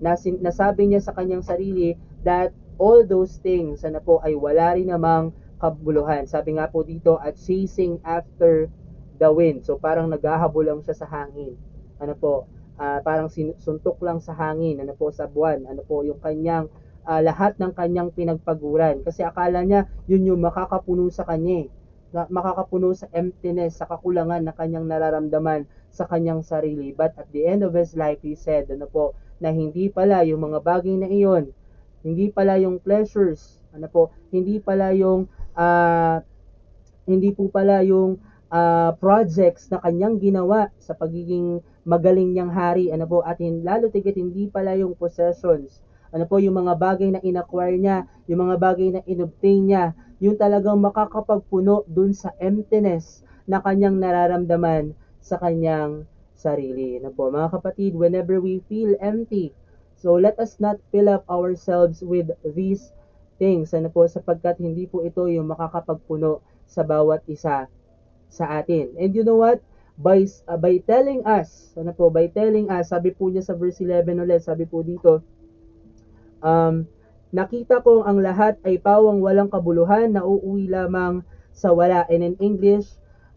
Nasin, 0.02 0.42
nasabi 0.42 0.90
niya 0.90 1.04
sa 1.04 1.14
kanyang 1.14 1.44
sarili 1.44 1.96
that 2.26 2.52
all 2.76 3.08
those 3.08 3.40
things 3.40 3.88
ano 3.88 4.04
po 4.04 4.20
ay 4.24 4.36
wala 4.36 4.76
rin 4.76 4.92
namang 4.92 5.32
kabuluhan. 5.60 6.28
Sabi 6.28 6.60
nga 6.60 6.68
po 6.68 6.84
dito 6.84 7.16
at 7.20 7.40
chasing 7.40 8.00
after 8.04 8.68
the 9.16 9.30
wind. 9.32 9.64
So 9.64 9.80
parang 9.80 10.12
naghahabol 10.12 10.68
lang 10.68 10.80
siya 10.84 10.96
sa 10.96 11.08
hangin. 11.08 11.56
Ano 12.00 12.14
po? 12.16 12.48
Uh, 12.76 13.00
parang 13.08 13.32
suntok 13.32 14.04
lang 14.04 14.20
sa 14.20 14.36
hangin, 14.36 14.84
ano 14.84 14.92
po 15.00 15.08
sa 15.08 15.32
buwan. 15.32 15.64
Ano 15.64 15.80
po 15.88 16.04
yung 16.04 16.20
kanyang 16.20 16.68
uh, 17.06 17.22
lahat 17.22 17.56
ng 17.62 17.72
kanyang 17.78 18.10
pinagpaguran 18.12 19.06
kasi 19.06 19.22
akala 19.22 19.62
niya 19.62 19.88
yun 20.10 20.26
yung 20.26 20.42
makakapuno 20.42 21.08
sa 21.14 21.24
kanya. 21.24 21.66
Eh 21.66 21.70
makakapuno 22.16 22.96
sa 22.96 23.12
emptiness, 23.12 23.84
sa 23.84 23.92
kakulangan 23.92 24.48
na 24.48 24.56
kanyang 24.56 24.88
nararamdaman 24.88 25.68
sa 25.92 26.08
kanyang 26.08 26.40
sarili. 26.40 26.96
But 26.96 27.20
at 27.20 27.28
the 27.36 27.44
end 27.44 27.68
of 27.68 27.76
his 27.76 27.92
life, 27.92 28.24
he 28.24 28.40
said, 28.40 28.72
ano 28.72 28.88
po, 28.88 29.12
na 29.44 29.52
hindi 29.52 29.92
pala 29.92 30.24
yung 30.24 30.48
mga 30.48 30.64
bagay 30.64 30.96
na 30.96 31.12
iyon, 31.12 31.52
hindi 32.08 32.32
pala 32.32 32.56
yung 32.56 32.80
pleasures, 32.80 33.60
ano 33.76 33.92
po, 33.92 34.16
hindi 34.32 34.64
pala 34.64 34.96
yung, 34.96 35.28
uh, 35.60 36.24
hindi 37.04 37.36
po 37.36 37.52
pala 37.52 37.84
yung 37.84 38.16
uh, 38.48 38.96
projects 38.96 39.68
na 39.68 39.84
kanyang 39.84 40.16
ginawa 40.24 40.72
sa 40.80 40.96
pagiging 40.96 41.60
magaling 41.84 42.32
niyang 42.32 42.50
hari, 42.50 42.90
ano 42.96 43.04
po, 43.06 43.22
at 43.22 43.38
lalo 43.44 43.92
tigit 43.92 44.16
hindi 44.16 44.48
pala 44.48 44.74
yung 44.80 44.96
possessions, 44.96 45.85
ano 46.16 46.24
po, 46.32 46.40
yung 46.40 46.56
mga 46.56 46.80
bagay 46.80 47.12
na 47.12 47.20
inacquire 47.20 47.76
niya, 47.76 48.08
yung 48.32 48.48
mga 48.48 48.56
bagay 48.56 48.88
na 48.96 49.02
inobtain 49.04 49.68
niya, 49.68 49.92
yung 50.24 50.40
talagang 50.40 50.80
makakapagpuno 50.80 51.84
dun 51.92 52.16
sa 52.16 52.32
emptiness 52.40 53.20
na 53.44 53.60
kanyang 53.60 54.00
nararamdaman 54.00 54.96
sa 55.20 55.36
kanyang 55.36 56.08
sarili. 56.40 56.96
Ano 57.04 57.12
po, 57.12 57.28
mga 57.28 57.60
kapatid, 57.60 58.00
whenever 58.00 58.40
we 58.40 58.64
feel 58.72 58.96
empty, 59.04 59.52
so 60.00 60.16
let 60.16 60.40
us 60.40 60.56
not 60.56 60.80
fill 60.88 61.12
up 61.12 61.28
ourselves 61.28 62.00
with 62.00 62.32
these 62.56 62.96
things. 63.36 63.76
Ano 63.76 63.92
po, 63.92 64.08
sapagkat 64.08 64.64
hindi 64.64 64.88
po 64.88 65.04
ito 65.04 65.28
yung 65.28 65.52
makakapagpuno 65.52 66.40
sa 66.64 66.88
bawat 66.88 67.28
isa 67.28 67.68
sa 68.32 68.46
atin. 68.56 68.96
And 68.96 69.12
you 69.12 69.28
know 69.28 69.44
what? 69.44 69.60
By, 70.00 70.24
uh, 70.48 70.56
by 70.56 70.80
telling 70.88 71.28
us, 71.28 71.76
ano 71.76 71.92
po, 71.92 72.08
by 72.08 72.32
telling 72.32 72.72
us, 72.72 72.96
sabi 72.96 73.12
po 73.12 73.28
niya 73.28 73.44
sa 73.44 73.56
verse 73.56 73.84
11 73.84 74.16
ulit, 74.16 74.44
sabi 74.44 74.64
po 74.64 74.80
dito, 74.80 75.24
um, 76.42 76.88
Nakita 77.36 77.84
ko 77.84 78.08
ang 78.08 78.24
lahat 78.24 78.56
ay 78.64 78.80
pawang 78.80 79.20
walang 79.20 79.52
kabuluhan 79.52 80.16
na 80.16 80.24
uuwi 80.24 80.72
lamang 80.72 81.20
sa 81.52 81.76
wala. 81.76 82.08
And 82.08 82.24
in 82.24 82.36
English, 82.40 82.88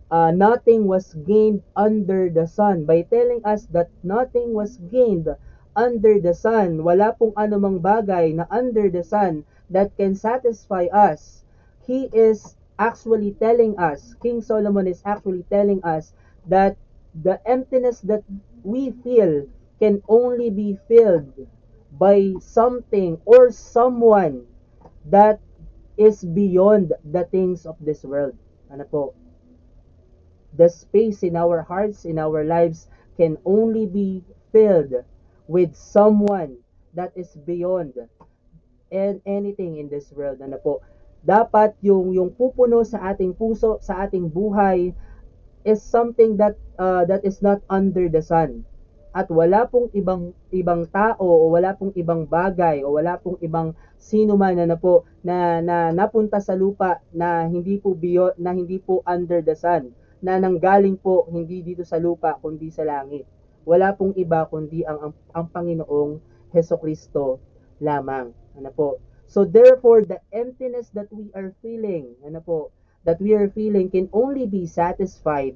uh, 0.07 0.31
nothing 0.31 0.87
was 0.87 1.19
gained 1.27 1.67
under 1.75 2.31
the 2.31 2.47
sun. 2.47 2.87
By 2.87 3.03
telling 3.11 3.43
us 3.43 3.67
that 3.75 3.91
nothing 4.07 4.55
was 4.55 4.79
gained 4.87 5.27
under 5.75 6.23
the 6.23 6.31
sun, 6.31 6.87
wala 6.87 7.11
pong 7.19 7.35
anumang 7.35 7.83
bagay 7.83 8.39
na 8.39 8.47
under 8.55 8.87
the 8.87 9.03
sun 9.03 9.43
that 9.67 9.91
can 9.99 10.15
satisfy 10.15 10.87
us. 10.95 11.43
He 11.83 12.07
is 12.15 12.55
actually 12.79 13.35
telling 13.43 13.75
us, 13.83 14.15
King 14.23 14.47
Solomon 14.47 14.87
is 14.87 15.03
actually 15.03 15.43
telling 15.51 15.83
us 15.83 16.15
that 16.47 16.79
the 17.19 17.43
emptiness 17.51 17.99
that 18.07 18.23
we 18.63 18.95
feel 19.03 19.51
can 19.83 20.07
only 20.07 20.55
be 20.55 20.79
filled 20.87 21.35
by 21.93 22.35
something 22.41 23.21
or 23.25 23.51
someone 23.51 24.45
that 25.07 25.41
is 25.97 26.23
beyond 26.23 26.93
the 27.05 27.25
things 27.25 27.67
of 27.67 27.77
this 27.81 28.05
world. 28.05 28.37
Ano 28.71 28.85
po? 28.85 29.15
The 30.55 30.69
space 30.69 31.23
in 31.23 31.37
our 31.37 31.63
hearts, 31.63 32.05
in 32.05 32.19
our 32.19 32.45
lives, 32.45 32.89
can 33.17 33.37
only 33.45 33.87
be 33.87 34.23
filled 34.53 34.95
with 35.49 35.75
someone 35.75 36.61
that 36.95 37.13
is 37.17 37.35
beyond 37.47 37.97
and 38.93 39.21
anything 39.27 39.77
in 39.77 39.89
this 39.89 40.13
world. 40.13 40.41
Ano 40.41 40.61
po? 40.61 40.81
Dapat 41.27 41.77
yung 41.83 42.15
yung 42.15 42.31
pupuno 42.31 42.87
sa 42.87 43.11
ating 43.11 43.35
puso, 43.35 43.83
sa 43.83 44.07
ating 44.07 44.31
buhay 44.31 44.95
is 45.67 45.83
something 45.83 46.39
that 46.39 46.55
uh, 46.79 47.05
that 47.05 47.27
is 47.27 47.43
not 47.43 47.59
under 47.69 48.07
the 48.07 48.23
sun 48.23 48.65
at 49.13 49.27
wala 49.33 49.65
pong 49.65 49.89
ibang 49.97 50.37
ibang 50.53 50.85
tao 50.89 51.25
o 51.25 51.49
wala 51.49 51.73
pong 51.73 51.97
ibang 51.97 52.29
bagay 52.29 52.85
o 52.85 52.93
wala 52.97 53.17
pong 53.17 53.41
ibang 53.41 53.73
sino 53.97 54.37
man 54.37 54.57
na, 54.57 54.69
na 54.69 54.77
po 54.77 55.09
na, 55.25 55.65
na 55.65 55.91
napunta 55.91 56.39
sa 56.39 56.53
lupa 56.53 57.01
na 57.11 57.49
hindi 57.49 57.81
po 57.81 57.97
biyo, 57.97 58.37
na 58.37 58.53
hindi 58.53 58.77
po 58.79 59.01
under 59.09 59.41
the 59.41 59.57
sun 59.57 59.91
na 60.19 60.37
nanggaling 60.37 60.99
po 60.99 61.31
hindi 61.31 61.63
dito 61.63 61.87
sa 61.87 61.97
lupa 61.97 62.35
kundi 62.43 62.75
sa 62.75 62.83
langit. 62.83 63.25
Wala 63.63 63.95
pong 63.95 64.17
iba 64.19 64.49
kundi 64.49 64.83
ang 64.83 65.11
ang, 65.11 65.15
ang 65.35 65.47
Panginoong 65.53 66.19
Heso 66.51 66.81
Kristo 66.81 67.39
lamang. 67.79 68.35
Ano 68.59 68.71
po? 68.75 68.99
So 69.29 69.45
therefore 69.45 70.09
the 70.09 70.19
emptiness 70.35 70.91
that 70.97 71.07
we 71.13 71.31
are 71.37 71.55
feeling, 71.61 72.17
ano 72.25 72.41
po, 72.43 72.73
that 73.05 73.21
we 73.23 73.37
are 73.37 73.49
feeling 73.53 73.93
can 73.93 74.09
only 74.11 74.49
be 74.49 74.67
satisfied 74.67 75.55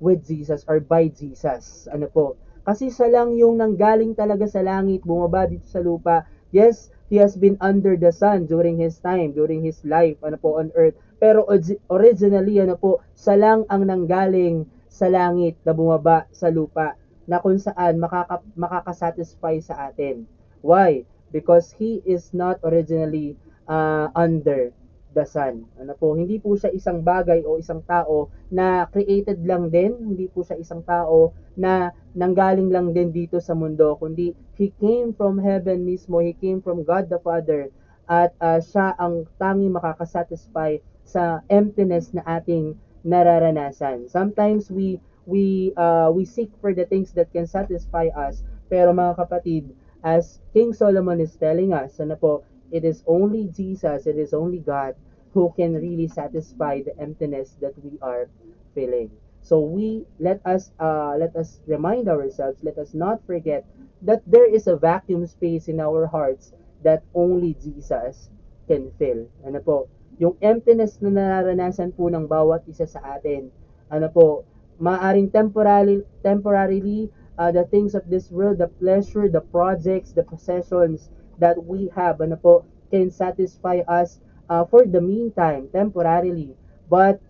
with 0.00 0.24
Jesus 0.26 0.64
or 0.66 0.80
by 0.82 1.06
Jesus. 1.12 1.86
Ano 1.92 2.10
po? 2.10 2.34
Kasi 2.68 2.92
siya 2.92 3.08
lang 3.08 3.32
yung 3.32 3.56
nanggaling 3.56 4.12
talaga 4.12 4.44
sa 4.44 4.60
langit, 4.60 5.00
bumaba 5.00 5.48
dito 5.48 5.64
sa 5.64 5.80
lupa. 5.80 6.28
Yes, 6.52 6.92
he 7.08 7.16
has 7.16 7.32
been 7.32 7.56
under 7.64 7.96
the 7.96 8.12
sun 8.12 8.44
during 8.44 8.76
his 8.76 9.00
time, 9.00 9.32
during 9.32 9.64
his 9.64 9.80
life, 9.88 10.20
ano 10.20 10.36
po, 10.36 10.60
on 10.60 10.68
earth. 10.76 11.00
Pero 11.16 11.48
originally, 11.88 12.60
ano 12.60 12.76
po, 12.76 13.00
siya 13.16 13.40
lang 13.40 13.60
ang 13.72 13.88
nanggaling 13.88 14.68
sa 14.92 15.08
langit 15.08 15.56
na 15.64 15.72
bumaba 15.72 16.28
sa 16.28 16.52
lupa 16.52 16.92
na 17.24 17.40
kung 17.40 17.56
saan 17.56 17.96
makaka, 17.96 18.44
makakasatisfy 18.52 19.64
sa 19.64 19.88
atin. 19.88 20.28
Why? 20.60 21.08
Because 21.32 21.72
he 21.72 22.04
is 22.04 22.36
not 22.36 22.60
originally 22.60 23.40
uh, 23.64 24.12
under 24.12 24.76
Son. 25.24 25.66
Ano 25.80 25.94
po, 25.96 26.14
hindi 26.14 26.36
po 26.38 26.54
siya 26.54 26.70
isang 26.70 27.02
bagay 27.02 27.42
o 27.46 27.56
isang 27.56 27.82
tao 27.86 28.28
na 28.52 28.86
created 28.90 29.42
lang 29.42 29.72
din, 29.72 29.94
hindi 29.96 30.26
po 30.28 30.44
siya 30.44 30.58
isang 30.60 30.84
tao 30.84 31.32
na 31.56 31.90
nanggaling 32.14 32.70
lang 32.70 32.92
din 32.92 33.10
dito 33.10 33.40
sa 33.40 33.56
mundo, 33.56 33.96
kundi 33.98 34.36
He 34.58 34.74
came 34.82 35.14
from 35.14 35.38
heaven 35.38 35.86
mismo, 35.86 36.18
He 36.18 36.34
came 36.34 36.58
from 36.58 36.82
God 36.82 37.08
the 37.08 37.22
Father, 37.22 37.70
at 38.10 38.34
uh, 38.42 38.58
siya 38.58 38.94
ang 38.98 39.26
tanging 39.38 39.74
makakasatisfy 39.74 40.82
sa 41.06 41.40
emptiness 41.48 42.10
na 42.12 42.26
ating 42.26 42.76
nararanasan. 43.06 44.10
Sometimes 44.10 44.68
we 44.68 44.98
we 45.24 45.72
uh, 45.78 46.10
we 46.10 46.26
seek 46.26 46.50
for 46.58 46.74
the 46.74 46.84
things 46.84 47.14
that 47.14 47.30
can 47.30 47.46
satisfy 47.46 48.10
us, 48.12 48.42
pero 48.66 48.90
mga 48.92 49.16
kapatid, 49.16 49.70
as 50.02 50.42
King 50.52 50.74
Solomon 50.74 51.22
is 51.22 51.38
telling 51.38 51.72
us, 51.72 51.96
ano 52.02 52.18
po, 52.18 52.44
It 52.70 52.84
is 52.84 53.02
only 53.06 53.48
Jesus, 53.48 54.06
it 54.06 54.18
is 54.18 54.34
only 54.34 54.58
God 54.58 54.92
who 55.34 55.52
can 55.56 55.74
really 55.74 56.08
satisfy 56.08 56.82
the 56.82 56.96
emptiness 56.98 57.56
that 57.60 57.74
we 57.82 57.98
are 58.00 58.28
feeling. 58.74 59.10
So 59.42 59.60
we 59.60 60.04
let 60.18 60.44
us 60.44 60.72
uh, 60.78 61.16
let 61.16 61.34
us 61.36 61.60
remind 61.66 62.08
ourselves, 62.08 62.60
let 62.62 62.76
us 62.76 62.92
not 62.92 63.24
forget 63.24 63.64
that 64.02 64.22
there 64.26 64.46
is 64.46 64.66
a 64.66 64.76
vacuum 64.76 65.26
space 65.26 65.68
in 65.68 65.80
our 65.80 66.06
hearts 66.06 66.52
that 66.82 67.02
only 67.14 67.56
Jesus 67.56 68.30
can 68.68 68.92
fill. 68.98 69.26
Ano 69.46 69.58
po? 69.64 69.76
Yung 70.18 70.36
emptiness 70.42 70.98
na 71.00 71.10
nararanasan 71.14 71.94
po 71.94 72.10
ng 72.10 72.26
bawat 72.26 72.66
isa 72.68 72.84
sa 72.86 73.00
atin. 73.16 73.48
Ano 73.88 74.10
po? 74.10 74.44
Maaring 74.78 75.30
temporarily 75.30 76.04
temporarily 76.22 77.10
uh, 77.38 77.50
the 77.50 77.64
things 77.70 77.94
of 77.94 78.04
this 78.10 78.30
world, 78.30 78.58
the 78.58 78.68
pleasure, 78.82 79.30
the 79.30 79.42
projects, 79.54 80.12
the 80.12 80.22
possessions 80.22 81.08
that 81.38 81.56
we 81.56 81.88
have, 81.94 82.20
ano 82.20 82.34
po, 82.36 82.66
can 82.90 83.10
satisfy 83.10 83.80
us 83.86 84.18
uh, 84.48 84.64
for 84.66 84.84
the 84.86 85.00
meantime, 85.00 85.68
temporarily. 85.72 86.56
But 86.88 87.20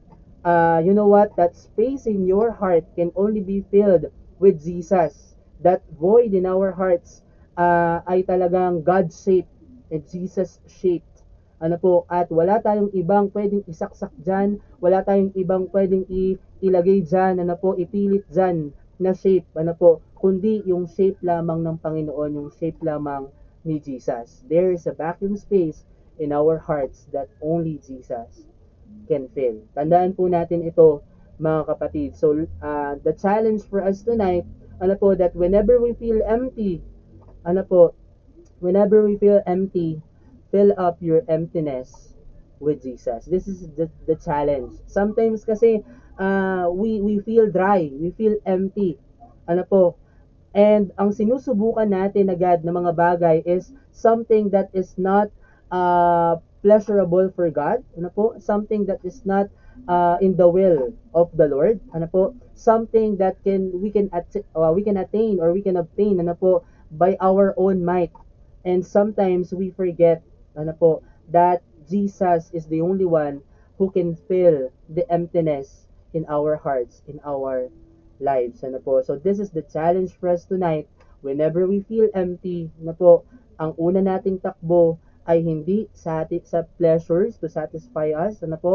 uh, 0.44 0.80
you 0.84 0.94
know 0.94 1.06
what? 1.08 1.36
That 1.36 1.56
space 1.56 2.06
in 2.06 2.26
your 2.26 2.52
heart 2.52 2.84
can 2.96 3.12
only 3.16 3.40
be 3.40 3.64
filled 3.70 4.06
with 4.38 4.62
Jesus. 4.62 5.36
That 5.60 5.82
void 5.98 6.34
in 6.34 6.46
our 6.46 6.72
hearts 6.72 7.22
uh, 7.58 8.00
ay 8.06 8.22
talagang 8.22 8.82
God-shaped 8.86 9.50
and 9.90 10.02
Jesus-shaped. 10.06 11.24
Ano 11.58 11.74
po, 11.74 12.06
at 12.06 12.30
wala 12.30 12.62
tayong 12.62 12.94
ibang 12.94 13.34
pwedeng 13.34 13.66
isaksak 13.66 14.14
dyan, 14.22 14.62
wala 14.78 15.02
tayong 15.02 15.34
ibang 15.34 15.66
pwedeng 15.74 16.06
i- 16.06 16.38
ilagay 16.62 17.02
dyan, 17.02 17.42
ano 17.42 17.58
po, 17.58 17.74
ipilit 17.74 18.22
dyan 18.30 18.70
na 19.02 19.10
shape, 19.10 19.46
ano 19.58 19.74
po, 19.74 19.98
kundi 20.14 20.62
yung 20.70 20.86
shape 20.86 21.18
lamang 21.22 21.66
ng 21.66 21.78
Panginoon, 21.82 22.30
yung 22.38 22.50
shape 22.54 22.78
lamang 22.82 23.26
ni 23.66 23.82
Jesus. 23.82 24.46
There 24.46 24.70
is 24.70 24.86
a 24.86 24.94
vacuum 24.94 25.34
space 25.34 25.82
in 26.18 26.34
our 26.34 26.58
hearts 26.58 27.06
that 27.12 27.30
only 27.40 27.80
Jesus 27.82 28.46
can 29.06 29.28
fill. 29.32 29.62
Tandaan 29.74 30.14
po 30.14 30.28
natin 30.28 30.66
ito, 30.66 31.00
mga 31.38 31.70
kapatid. 31.70 32.10
So, 32.18 32.34
uh, 32.60 32.98
the 33.02 33.14
challenge 33.14 33.64
for 33.66 33.80
us 33.80 34.02
tonight, 34.02 34.44
ano 34.82 34.94
po, 34.98 35.14
that 35.14 35.32
whenever 35.34 35.78
we 35.78 35.94
feel 35.94 36.20
empty, 36.26 36.82
ano 37.46 37.62
po, 37.64 37.94
whenever 38.60 39.06
we 39.06 39.16
feel 39.16 39.40
empty, 39.46 40.02
fill 40.50 40.74
up 40.76 40.98
your 41.00 41.22
emptiness 41.28 42.14
with 42.60 42.82
Jesus. 42.82 43.24
This 43.24 43.46
is 43.46 43.68
the, 43.78 43.90
the 44.06 44.16
challenge. 44.18 44.74
Sometimes 44.86 45.44
kasi 45.44 45.82
uh, 46.18 46.66
we 46.70 47.00
we 47.00 47.22
feel 47.22 47.46
dry, 47.50 47.90
we 47.94 48.10
feel 48.18 48.36
empty. 48.46 48.98
Ano 49.46 49.62
po? 49.64 49.94
And 50.56 50.90
ang 50.98 51.14
sinusubukan 51.14 51.86
natin 51.86 52.32
agad 52.32 52.66
na 52.66 52.74
mga 52.74 52.92
bagay 52.98 53.36
is 53.46 53.70
something 53.94 54.50
that 54.50 54.72
is 54.74 54.98
not 54.98 55.30
uh, 55.70 56.36
pleasurable 56.62 57.30
for 57.34 57.50
God. 57.50 57.84
Ano 57.96 58.10
po? 58.10 58.34
Something 58.38 58.86
that 58.86 59.00
is 59.04 59.24
not 59.24 59.48
uh, 59.86 60.18
in 60.20 60.34
the 60.36 60.48
will 60.48 60.92
of 61.14 61.30
the 61.36 61.46
Lord. 61.46 61.80
Ano 61.94 62.06
po? 62.06 62.34
Something 62.54 63.16
that 63.22 63.38
can 63.44 63.70
we 63.78 63.90
can 63.90 64.10
at- 64.12 64.44
uh, 64.56 64.72
we 64.74 64.82
can 64.82 64.98
attain 64.98 65.38
or 65.38 65.52
we 65.52 65.62
can 65.62 65.78
obtain 65.78 66.18
ano 66.18 66.34
po 66.34 66.64
by 66.90 67.16
our 67.20 67.54
own 67.56 67.84
might. 67.84 68.12
And 68.66 68.82
sometimes 68.82 69.54
we 69.54 69.70
forget 69.70 70.24
ano 70.58 70.74
po 70.74 71.02
that 71.30 71.62
Jesus 71.88 72.50
is 72.52 72.66
the 72.66 72.82
only 72.82 73.06
one 73.06 73.40
who 73.78 73.88
can 73.88 74.18
fill 74.26 74.68
the 74.90 75.06
emptiness 75.08 75.86
in 76.12 76.26
our 76.28 76.56
hearts, 76.56 77.00
in 77.06 77.20
our 77.24 77.70
lives. 78.18 78.64
Ano 78.66 78.82
po? 78.82 79.00
So 79.06 79.16
this 79.16 79.38
is 79.38 79.54
the 79.54 79.62
challenge 79.62 80.12
for 80.18 80.28
us 80.28 80.44
tonight. 80.44 80.90
Whenever 81.22 81.66
we 81.66 81.82
feel 81.86 82.10
empty, 82.14 82.70
na 82.78 82.94
po, 82.94 83.26
ang 83.58 83.74
una 83.78 83.98
nating 84.02 84.38
takbo 84.42 84.98
ay 85.28 85.44
hindi 85.44 85.86
sa 85.92 86.24
sa 86.42 86.64
pleasures 86.80 87.36
to 87.36 87.46
satisfy 87.52 88.16
us, 88.16 88.40
ano 88.40 88.56
po? 88.56 88.74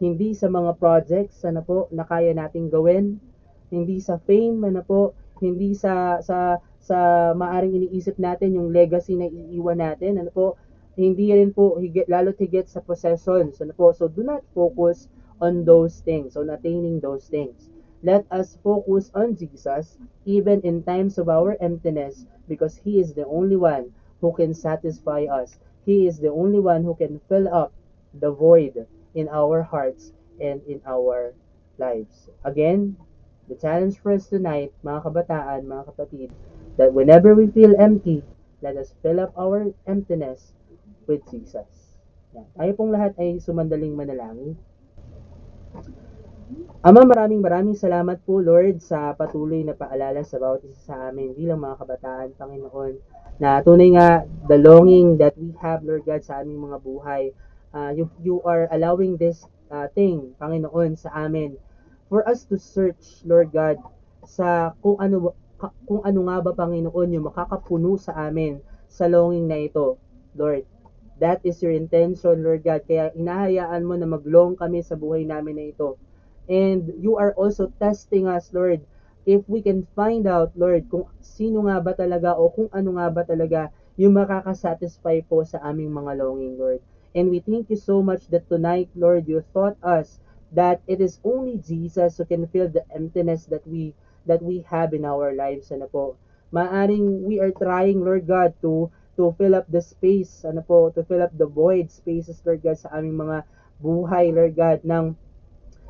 Hindi 0.00 0.32
sa 0.32 0.48
mga 0.48 0.80
projects, 0.80 1.44
ano 1.44 1.60
po, 1.60 1.86
na 1.92 2.08
kaya 2.08 2.32
nating 2.32 2.72
gawin, 2.72 3.20
hindi 3.68 4.00
sa 4.00 4.16
fame, 4.24 4.64
ano 4.64 4.80
po, 4.80 5.12
hindi 5.44 5.76
sa 5.76 6.24
sa 6.24 6.58
sa 6.80 7.30
maaring 7.36 7.76
iniisip 7.76 8.16
natin 8.16 8.56
yung 8.56 8.72
legacy 8.72 9.16
na 9.16 9.28
iiwan 9.28 9.80
natin, 9.80 10.20
ano 10.20 10.32
po, 10.32 10.46
hindi 10.96 11.32
rin 11.34 11.50
po 11.50 11.76
higit, 11.80 12.06
lalo't 12.06 12.38
higit 12.38 12.70
sa 12.70 12.80
possessions, 12.80 13.60
ano 13.60 13.72
po. 13.76 13.92
So 13.92 14.08
do 14.08 14.22
not 14.22 14.46
focus 14.54 15.08
on 15.40 15.64
those 15.66 16.00
things, 16.00 16.36
on 16.36 16.48
attaining 16.48 17.00
those 17.00 17.26
things. 17.28 17.68
Let 18.04 18.28
us 18.30 18.60
focus 18.60 19.10
on 19.16 19.34
Jesus 19.34 19.96
even 20.28 20.60
in 20.60 20.84
times 20.84 21.16
of 21.18 21.28
our 21.32 21.56
emptiness 21.60 22.28
because 22.48 22.76
He 22.76 23.00
is 23.00 23.16
the 23.16 23.26
only 23.26 23.56
one 23.56 23.90
who 24.20 24.32
can 24.32 24.52
satisfy 24.54 25.24
us. 25.24 25.58
He 25.84 26.06
is 26.08 26.18
the 26.18 26.32
only 26.32 26.60
one 26.60 26.84
who 26.84 26.96
can 26.96 27.20
fill 27.28 27.48
up 27.48 27.72
the 28.16 28.32
void 28.32 28.86
in 29.14 29.28
our 29.28 29.62
hearts 29.62 30.12
and 30.40 30.60
in 30.66 30.80
our 30.88 31.34
lives. 31.78 32.28
Again, 32.44 32.96
the 33.48 33.54
challenge 33.54 34.00
for 34.00 34.12
us 34.12 34.26
tonight, 34.26 34.72
mga 34.84 35.04
kabataan, 35.04 35.68
mga 35.68 35.84
kapatid, 35.92 36.30
that 36.80 36.92
whenever 36.92 37.36
we 37.36 37.52
feel 37.52 37.76
empty, 37.76 38.24
let 38.64 38.76
us 38.80 38.96
fill 39.04 39.20
up 39.20 39.36
our 39.36 39.68
emptiness 39.86 40.56
with 41.06 41.20
Jesus. 41.28 41.68
Tayo 42.34 42.72
pong 42.74 42.90
lahat 42.90 43.14
ay 43.20 43.38
sumandaling 43.38 43.94
manalangin. 43.94 44.58
Ama, 46.84 47.00
maraming 47.08 47.40
maraming 47.40 47.76
salamat 47.78 48.20
po, 48.28 48.44
Lord, 48.44 48.80
sa 48.80 49.16
patuloy 49.16 49.64
na 49.64 49.72
paalala 49.72 50.20
sa 50.20 50.36
bawat 50.36 50.64
isa 50.68 50.92
sa 50.92 50.96
amin 51.08 51.32
bilang 51.32 51.60
mga 51.60 51.80
kabataan, 51.80 52.36
Panginoon, 52.36 52.94
na 53.42 53.60
tunay 53.62 53.94
nga 53.96 54.22
the 54.48 54.58
longing 54.58 55.18
that 55.18 55.34
we 55.38 55.52
have, 55.60 55.82
Lord 55.82 56.06
God, 56.06 56.22
sa 56.24 56.42
aming 56.42 56.60
mga 56.70 56.78
buhay. 56.82 57.22
Uh, 57.74 57.90
you, 57.94 58.06
you 58.22 58.38
are 58.46 58.70
allowing 58.70 59.18
this 59.18 59.42
uh, 59.70 59.90
thing, 59.94 60.34
Panginoon, 60.38 60.94
sa 60.98 61.10
amin 61.14 61.58
for 62.08 62.26
us 62.28 62.44
to 62.46 62.58
search, 62.58 63.24
Lord 63.26 63.50
God, 63.52 63.80
sa 64.24 64.72
kung 64.80 65.00
ano 65.00 65.34
kung 65.88 66.02
ano 66.06 66.20
nga 66.30 66.38
ba, 66.44 66.52
Panginoon, 66.54 67.10
yung 67.10 67.26
makakapuno 67.26 67.96
sa 67.98 68.14
amin 68.28 68.60
sa 68.86 69.10
longing 69.10 69.48
na 69.48 69.58
ito, 69.64 69.98
Lord. 70.38 70.62
That 71.18 71.40
is 71.42 71.58
your 71.64 71.72
intention, 71.72 72.44
Lord 72.46 72.62
God. 72.62 72.86
Kaya 72.86 73.10
inahayaan 73.16 73.82
mo 73.86 73.98
na 73.98 74.06
maglong 74.06 74.54
kami 74.60 74.86
sa 74.86 74.94
buhay 74.94 75.24
namin 75.26 75.56
na 75.58 75.66
ito. 75.74 75.98
And 76.46 76.92
you 77.00 77.16
are 77.18 77.32
also 77.34 77.72
testing 77.82 78.28
us, 78.28 78.52
Lord, 78.54 78.84
if 79.24 79.40
we 79.48 79.60
can 79.64 79.88
find 79.96 80.28
out, 80.28 80.52
Lord, 80.56 80.88
kung 80.92 81.08
sino 81.20 81.64
nga 81.64 81.80
ba 81.80 81.96
talaga 81.96 82.36
o 82.36 82.52
kung 82.52 82.68
ano 82.72 83.00
nga 83.00 83.08
ba 83.08 83.22
talaga 83.24 83.72
yung 83.96 84.16
makakasatisfy 84.16 85.24
po 85.24 85.44
sa 85.44 85.60
aming 85.64 85.92
mga 85.92 86.20
longing, 86.20 86.54
Lord. 86.60 86.80
And 87.14 87.30
we 87.30 87.40
thank 87.40 87.70
you 87.70 87.78
so 87.78 88.02
much 88.02 88.26
that 88.34 88.50
tonight, 88.50 88.90
Lord, 88.92 89.30
you 89.30 89.40
taught 89.54 89.78
us 89.80 90.18
that 90.50 90.82
it 90.86 91.00
is 91.00 91.22
only 91.22 91.58
Jesus 91.62 92.18
who 92.18 92.26
can 92.26 92.46
fill 92.50 92.68
the 92.68 92.82
emptiness 92.90 93.46
that 93.50 93.62
we 93.66 93.94
that 94.26 94.42
we 94.42 94.64
have 94.66 94.96
in 94.96 95.04
our 95.04 95.30
lives, 95.36 95.70
ano 95.70 95.86
po. 95.86 96.16
Maaring 96.50 97.22
we 97.22 97.38
are 97.38 97.52
trying, 97.54 98.02
Lord 98.02 98.26
God, 98.26 98.54
to 98.66 98.90
to 99.14 99.30
fill 99.38 99.54
up 99.54 99.66
the 99.70 99.82
space, 99.82 100.42
ano 100.42 100.62
po, 100.62 100.90
to 100.90 101.06
fill 101.06 101.22
up 101.22 101.30
the 101.34 101.46
void 101.46 101.90
spaces, 101.90 102.42
Lord 102.42 102.66
God, 102.66 102.78
sa 102.78 102.90
aming 102.98 103.14
mga 103.14 103.46
buhay, 103.78 104.34
Lord 104.34 104.54
God, 104.58 104.82
ng 104.82 105.14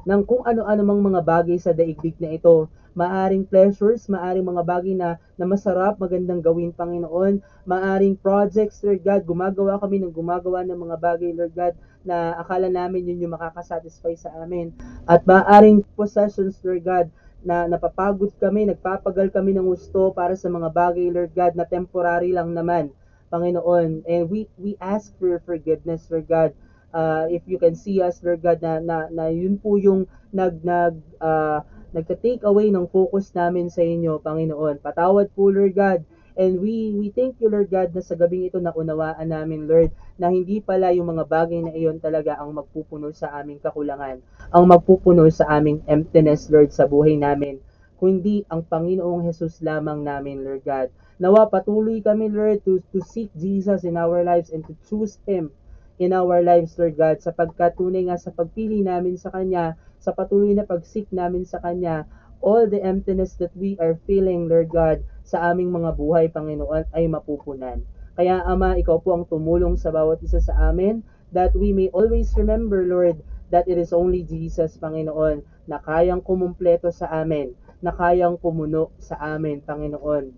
ng 0.05 0.21
kung 0.29 0.45
ano-ano 0.45 0.83
mang 0.85 1.01
mga 1.01 1.25
bagay 1.25 1.57
sa 1.57 1.73
daigdig 1.73 2.21
na 2.21 2.37
ito. 2.37 2.69
Maaring 2.95 3.43
pleasures, 3.43 4.07
maaring 4.07 4.47
mga 4.47 4.63
bagay 4.63 4.95
na, 4.95 5.19
na 5.35 5.45
masarap, 5.51 5.99
magandang 5.99 6.39
gawin, 6.39 6.71
Panginoon. 6.71 7.43
Maaring 7.67 8.15
projects, 8.15 8.79
Lord 8.87 9.03
God, 9.03 9.27
gumagawa 9.27 9.83
kami 9.83 9.99
ng 9.99 10.15
gumagawa 10.15 10.63
ng 10.63 10.79
mga 10.79 10.97
bagay, 11.03 11.31
Lord 11.35 11.55
God, 11.59 11.75
na 12.07 12.39
akala 12.39 12.71
namin 12.71 13.11
yun 13.11 13.27
yung 13.27 13.35
makakasatisfy 13.35 14.15
sa 14.15 14.31
amin. 14.39 14.71
At 15.11 15.27
maaring 15.27 15.83
possessions, 15.99 16.55
Lord 16.63 16.87
God, 16.87 17.07
na 17.45 17.67
napapagod 17.67 18.33
kami, 18.39 18.65
nagpapagal 18.71 19.35
kami 19.35 19.53
ng 19.53 19.69
gusto 19.69 20.15
para 20.15 20.39
sa 20.39 20.47
mga 20.47 20.71
bagay, 20.71 21.11
Lord 21.11 21.35
God, 21.35 21.53
na 21.59 21.69
temporary 21.69 22.31
lang 22.31 22.55
naman, 22.55 22.95
Panginoon. 23.29 24.07
And 24.07 24.31
we 24.31 24.47
we 24.57 24.79
ask 24.81 25.13
for 25.19 25.29
your 25.29 25.43
forgiveness, 25.43 26.07
Lord 26.09 26.31
God. 26.31 26.55
Uh, 26.95 27.27
if 27.27 27.43
you 27.51 27.59
can 27.59 27.75
see 27.75 27.99
us, 27.99 28.23
Lord 28.23 28.39
God, 28.39 28.63
na, 28.63 28.79
na, 28.79 29.11
na 29.11 29.27
yun 29.27 29.59
po 29.59 29.75
yung 29.75 30.07
nag, 30.31 30.63
nag, 30.63 30.95
uh, 31.19 31.59
nagka-take 31.95 32.43
away 32.43 32.75
ng 32.75 32.91
focus 32.91 33.31
namin 33.33 33.71
sa 33.71 33.81
inyo, 33.87 34.19
Panginoon. 34.19 34.83
Patawad 34.83 35.31
po, 35.31 35.55
Lord 35.55 35.79
God. 35.79 36.03
And 36.35 36.59
we 36.59 36.91
we 36.99 37.15
thank 37.15 37.39
you, 37.39 37.47
Lord 37.47 37.71
God, 37.71 37.95
na 37.95 38.03
sa 38.03 38.19
gabing 38.19 38.51
ito 38.51 38.59
naunawaan 38.59 39.31
namin, 39.31 39.71
Lord, 39.71 39.95
na 40.19 40.35
hindi 40.35 40.59
pala 40.59 40.91
yung 40.91 41.15
mga 41.15 41.31
bagay 41.31 41.63
na 41.63 41.71
iyon 41.71 42.03
talaga 42.03 42.35
ang 42.43 42.51
magpupuno 42.51 43.15
sa 43.15 43.31
aming 43.39 43.63
kakulangan, 43.63 44.19
ang 44.51 44.65
magpupuno 44.67 45.23
sa 45.31 45.47
aming 45.55 45.87
emptiness, 45.87 46.51
Lord, 46.51 46.75
sa 46.75 46.91
buhay 46.91 47.15
namin, 47.15 47.63
kundi 48.03 48.43
ang 48.51 48.67
Panginoong 48.67 49.31
Jesus 49.31 49.63
lamang 49.63 50.03
namin, 50.03 50.43
Lord 50.43 50.67
God. 50.67 50.91
Nawa 51.23 51.47
patuloy 51.47 52.03
kami, 52.03 52.27
Lord, 52.27 52.67
to, 52.67 52.83
to 52.91 52.99
seek 53.07 53.31
Jesus 53.39 53.87
in 53.87 53.95
our 53.95 54.27
lives 54.27 54.51
and 54.51 54.67
to 54.67 54.75
choose 54.91 55.23
Him 55.31 55.55
in 55.99 56.11
our 56.13 56.43
lives, 56.43 56.75
Lord 56.79 56.99
God, 56.99 57.23
sapagkat 57.23 57.79
tunay 57.79 58.11
nga 58.11 58.19
sa 58.19 58.35
pagpili 58.35 58.83
namin 58.83 59.15
sa 59.15 59.31
Kanya, 59.31 59.79
sa 60.03 60.11
patuloy 60.11 60.53
na 60.53 60.67
pag-seek 60.67 61.09
namin 61.15 61.47
sa 61.47 61.63
Kanya, 61.63 62.05
all 62.45 62.67
the 62.69 62.83
emptiness 62.83 63.39
that 63.41 63.55
we 63.57 63.79
are 63.81 63.97
feeling, 64.05 64.51
Lord 64.51 64.69
God, 64.69 65.01
sa 65.25 65.55
aming 65.55 65.73
mga 65.73 65.97
buhay, 65.97 66.27
Panginoon, 66.29 66.91
ay 66.93 67.09
mapupunan. 67.09 67.81
Kaya, 68.15 68.45
Ama, 68.47 68.79
Ikaw 68.79 68.97
po 69.03 69.17
ang 69.17 69.25
tumulong 69.27 69.75
sa 69.75 69.91
bawat 69.91 70.23
isa 70.23 70.39
sa 70.39 70.71
amin 70.71 71.03
that 71.35 71.51
we 71.57 71.75
may 71.75 71.91
always 71.91 72.31
remember, 72.39 72.87
Lord, 72.87 73.19
that 73.51 73.67
it 73.67 73.79
is 73.79 73.91
only 73.91 74.23
Jesus, 74.23 74.79
Panginoon, 74.79 75.43
na 75.67 75.81
kayang 75.83 76.23
kumumpleto 76.23 76.95
sa 76.95 77.11
amin, 77.11 77.55
na 77.83 77.91
kayang 77.91 78.39
pumuno 78.39 78.95
sa 79.03 79.19
amin, 79.19 79.65
Panginoon. 79.65 80.31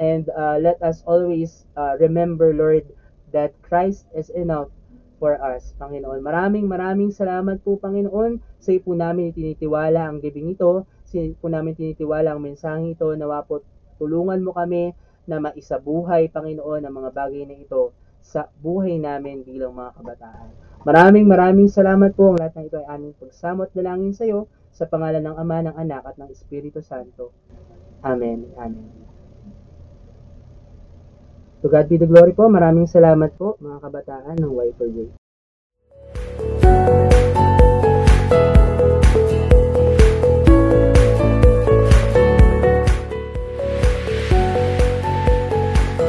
And 0.00 0.26
uh, 0.32 0.58
let 0.58 0.80
us 0.82 1.04
always 1.06 1.66
uh, 1.76 1.94
remember, 2.00 2.50
Lord, 2.56 2.88
that 3.34 3.52
Christ 3.66 4.06
is 4.14 4.30
enough 4.30 4.70
for 5.18 5.34
us, 5.42 5.74
Panginoon. 5.76 6.22
Maraming 6.22 6.70
maraming 6.70 7.10
salamat 7.10 7.60
po, 7.66 7.76
Panginoon. 7.76 8.38
Sa 8.62 8.70
iyo 8.70 8.80
po 8.86 8.94
namin 8.94 9.34
itinitiwala 9.34 10.06
ang 10.06 10.22
gabing 10.22 10.54
ito. 10.54 10.86
Sa 11.04 11.18
iyo 11.18 11.34
po 11.36 11.50
namin 11.50 11.74
tinitiwala 11.74 12.32
ang 12.32 12.40
mensaheng 12.42 12.94
ito. 12.94 13.10
Nawa 13.18 13.42
po 13.42 13.66
tulungan 13.98 14.40
mo 14.40 14.54
kami 14.54 14.94
na 15.26 15.40
maisabuhay, 15.40 16.30
Panginoon, 16.30 16.84
ang 16.84 16.94
mga 16.94 17.10
bagay 17.10 17.42
na 17.48 17.56
ito 17.58 17.92
sa 18.24 18.48
buhay 18.48 18.96
namin 18.96 19.44
bilang 19.44 19.76
mga 19.76 20.00
kabataan. 20.00 20.48
Maraming 20.84 21.28
maraming 21.28 21.68
salamat 21.68 22.12
po. 22.12 22.32
Ang 22.32 22.40
lahat 22.40 22.56
ng 22.60 22.66
ito 22.68 22.76
ay 22.80 22.88
aming 22.96 23.14
pagsamot 23.16 23.68
dalangin 23.72 24.12
sa 24.12 24.24
iyo 24.24 24.48
sa 24.74 24.84
pangalan 24.88 25.24
ng 25.24 25.36
Ama, 25.36 25.56
ng 25.70 25.76
Anak 25.76 26.02
at 26.04 26.16
ng 26.20 26.28
Espiritu 26.28 26.84
Santo. 26.84 27.32
Amen. 28.04 28.52
Amen. 28.60 29.03
To 31.64 31.72
God 31.72 31.88
be 31.88 31.96
the 31.96 32.04
glory 32.04 32.36
po. 32.36 32.44
Maraming 32.52 32.84
salamat 32.84 33.40
po 33.40 33.56
mga 33.56 33.80
kabataan 33.80 34.36
ng 34.36 34.52
Y4J. 34.52 35.16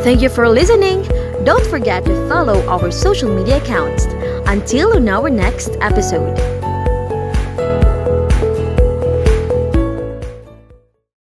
Thank 0.04 0.20
you 0.20 0.28
for 0.28 0.52
listening. 0.52 1.08
Don't 1.48 1.64
forget 1.72 2.04
to 2.04 2.14
follow 2.28 2.60
our 2.68 2.92
social 2.92 3.32
media 3.32 3.64
accounts. 3.64 4.04
Until 4.52 5.00
on 5.00 5.08
our 5.08 5.32
next 5.32 5.80
episode. 5.80 6.36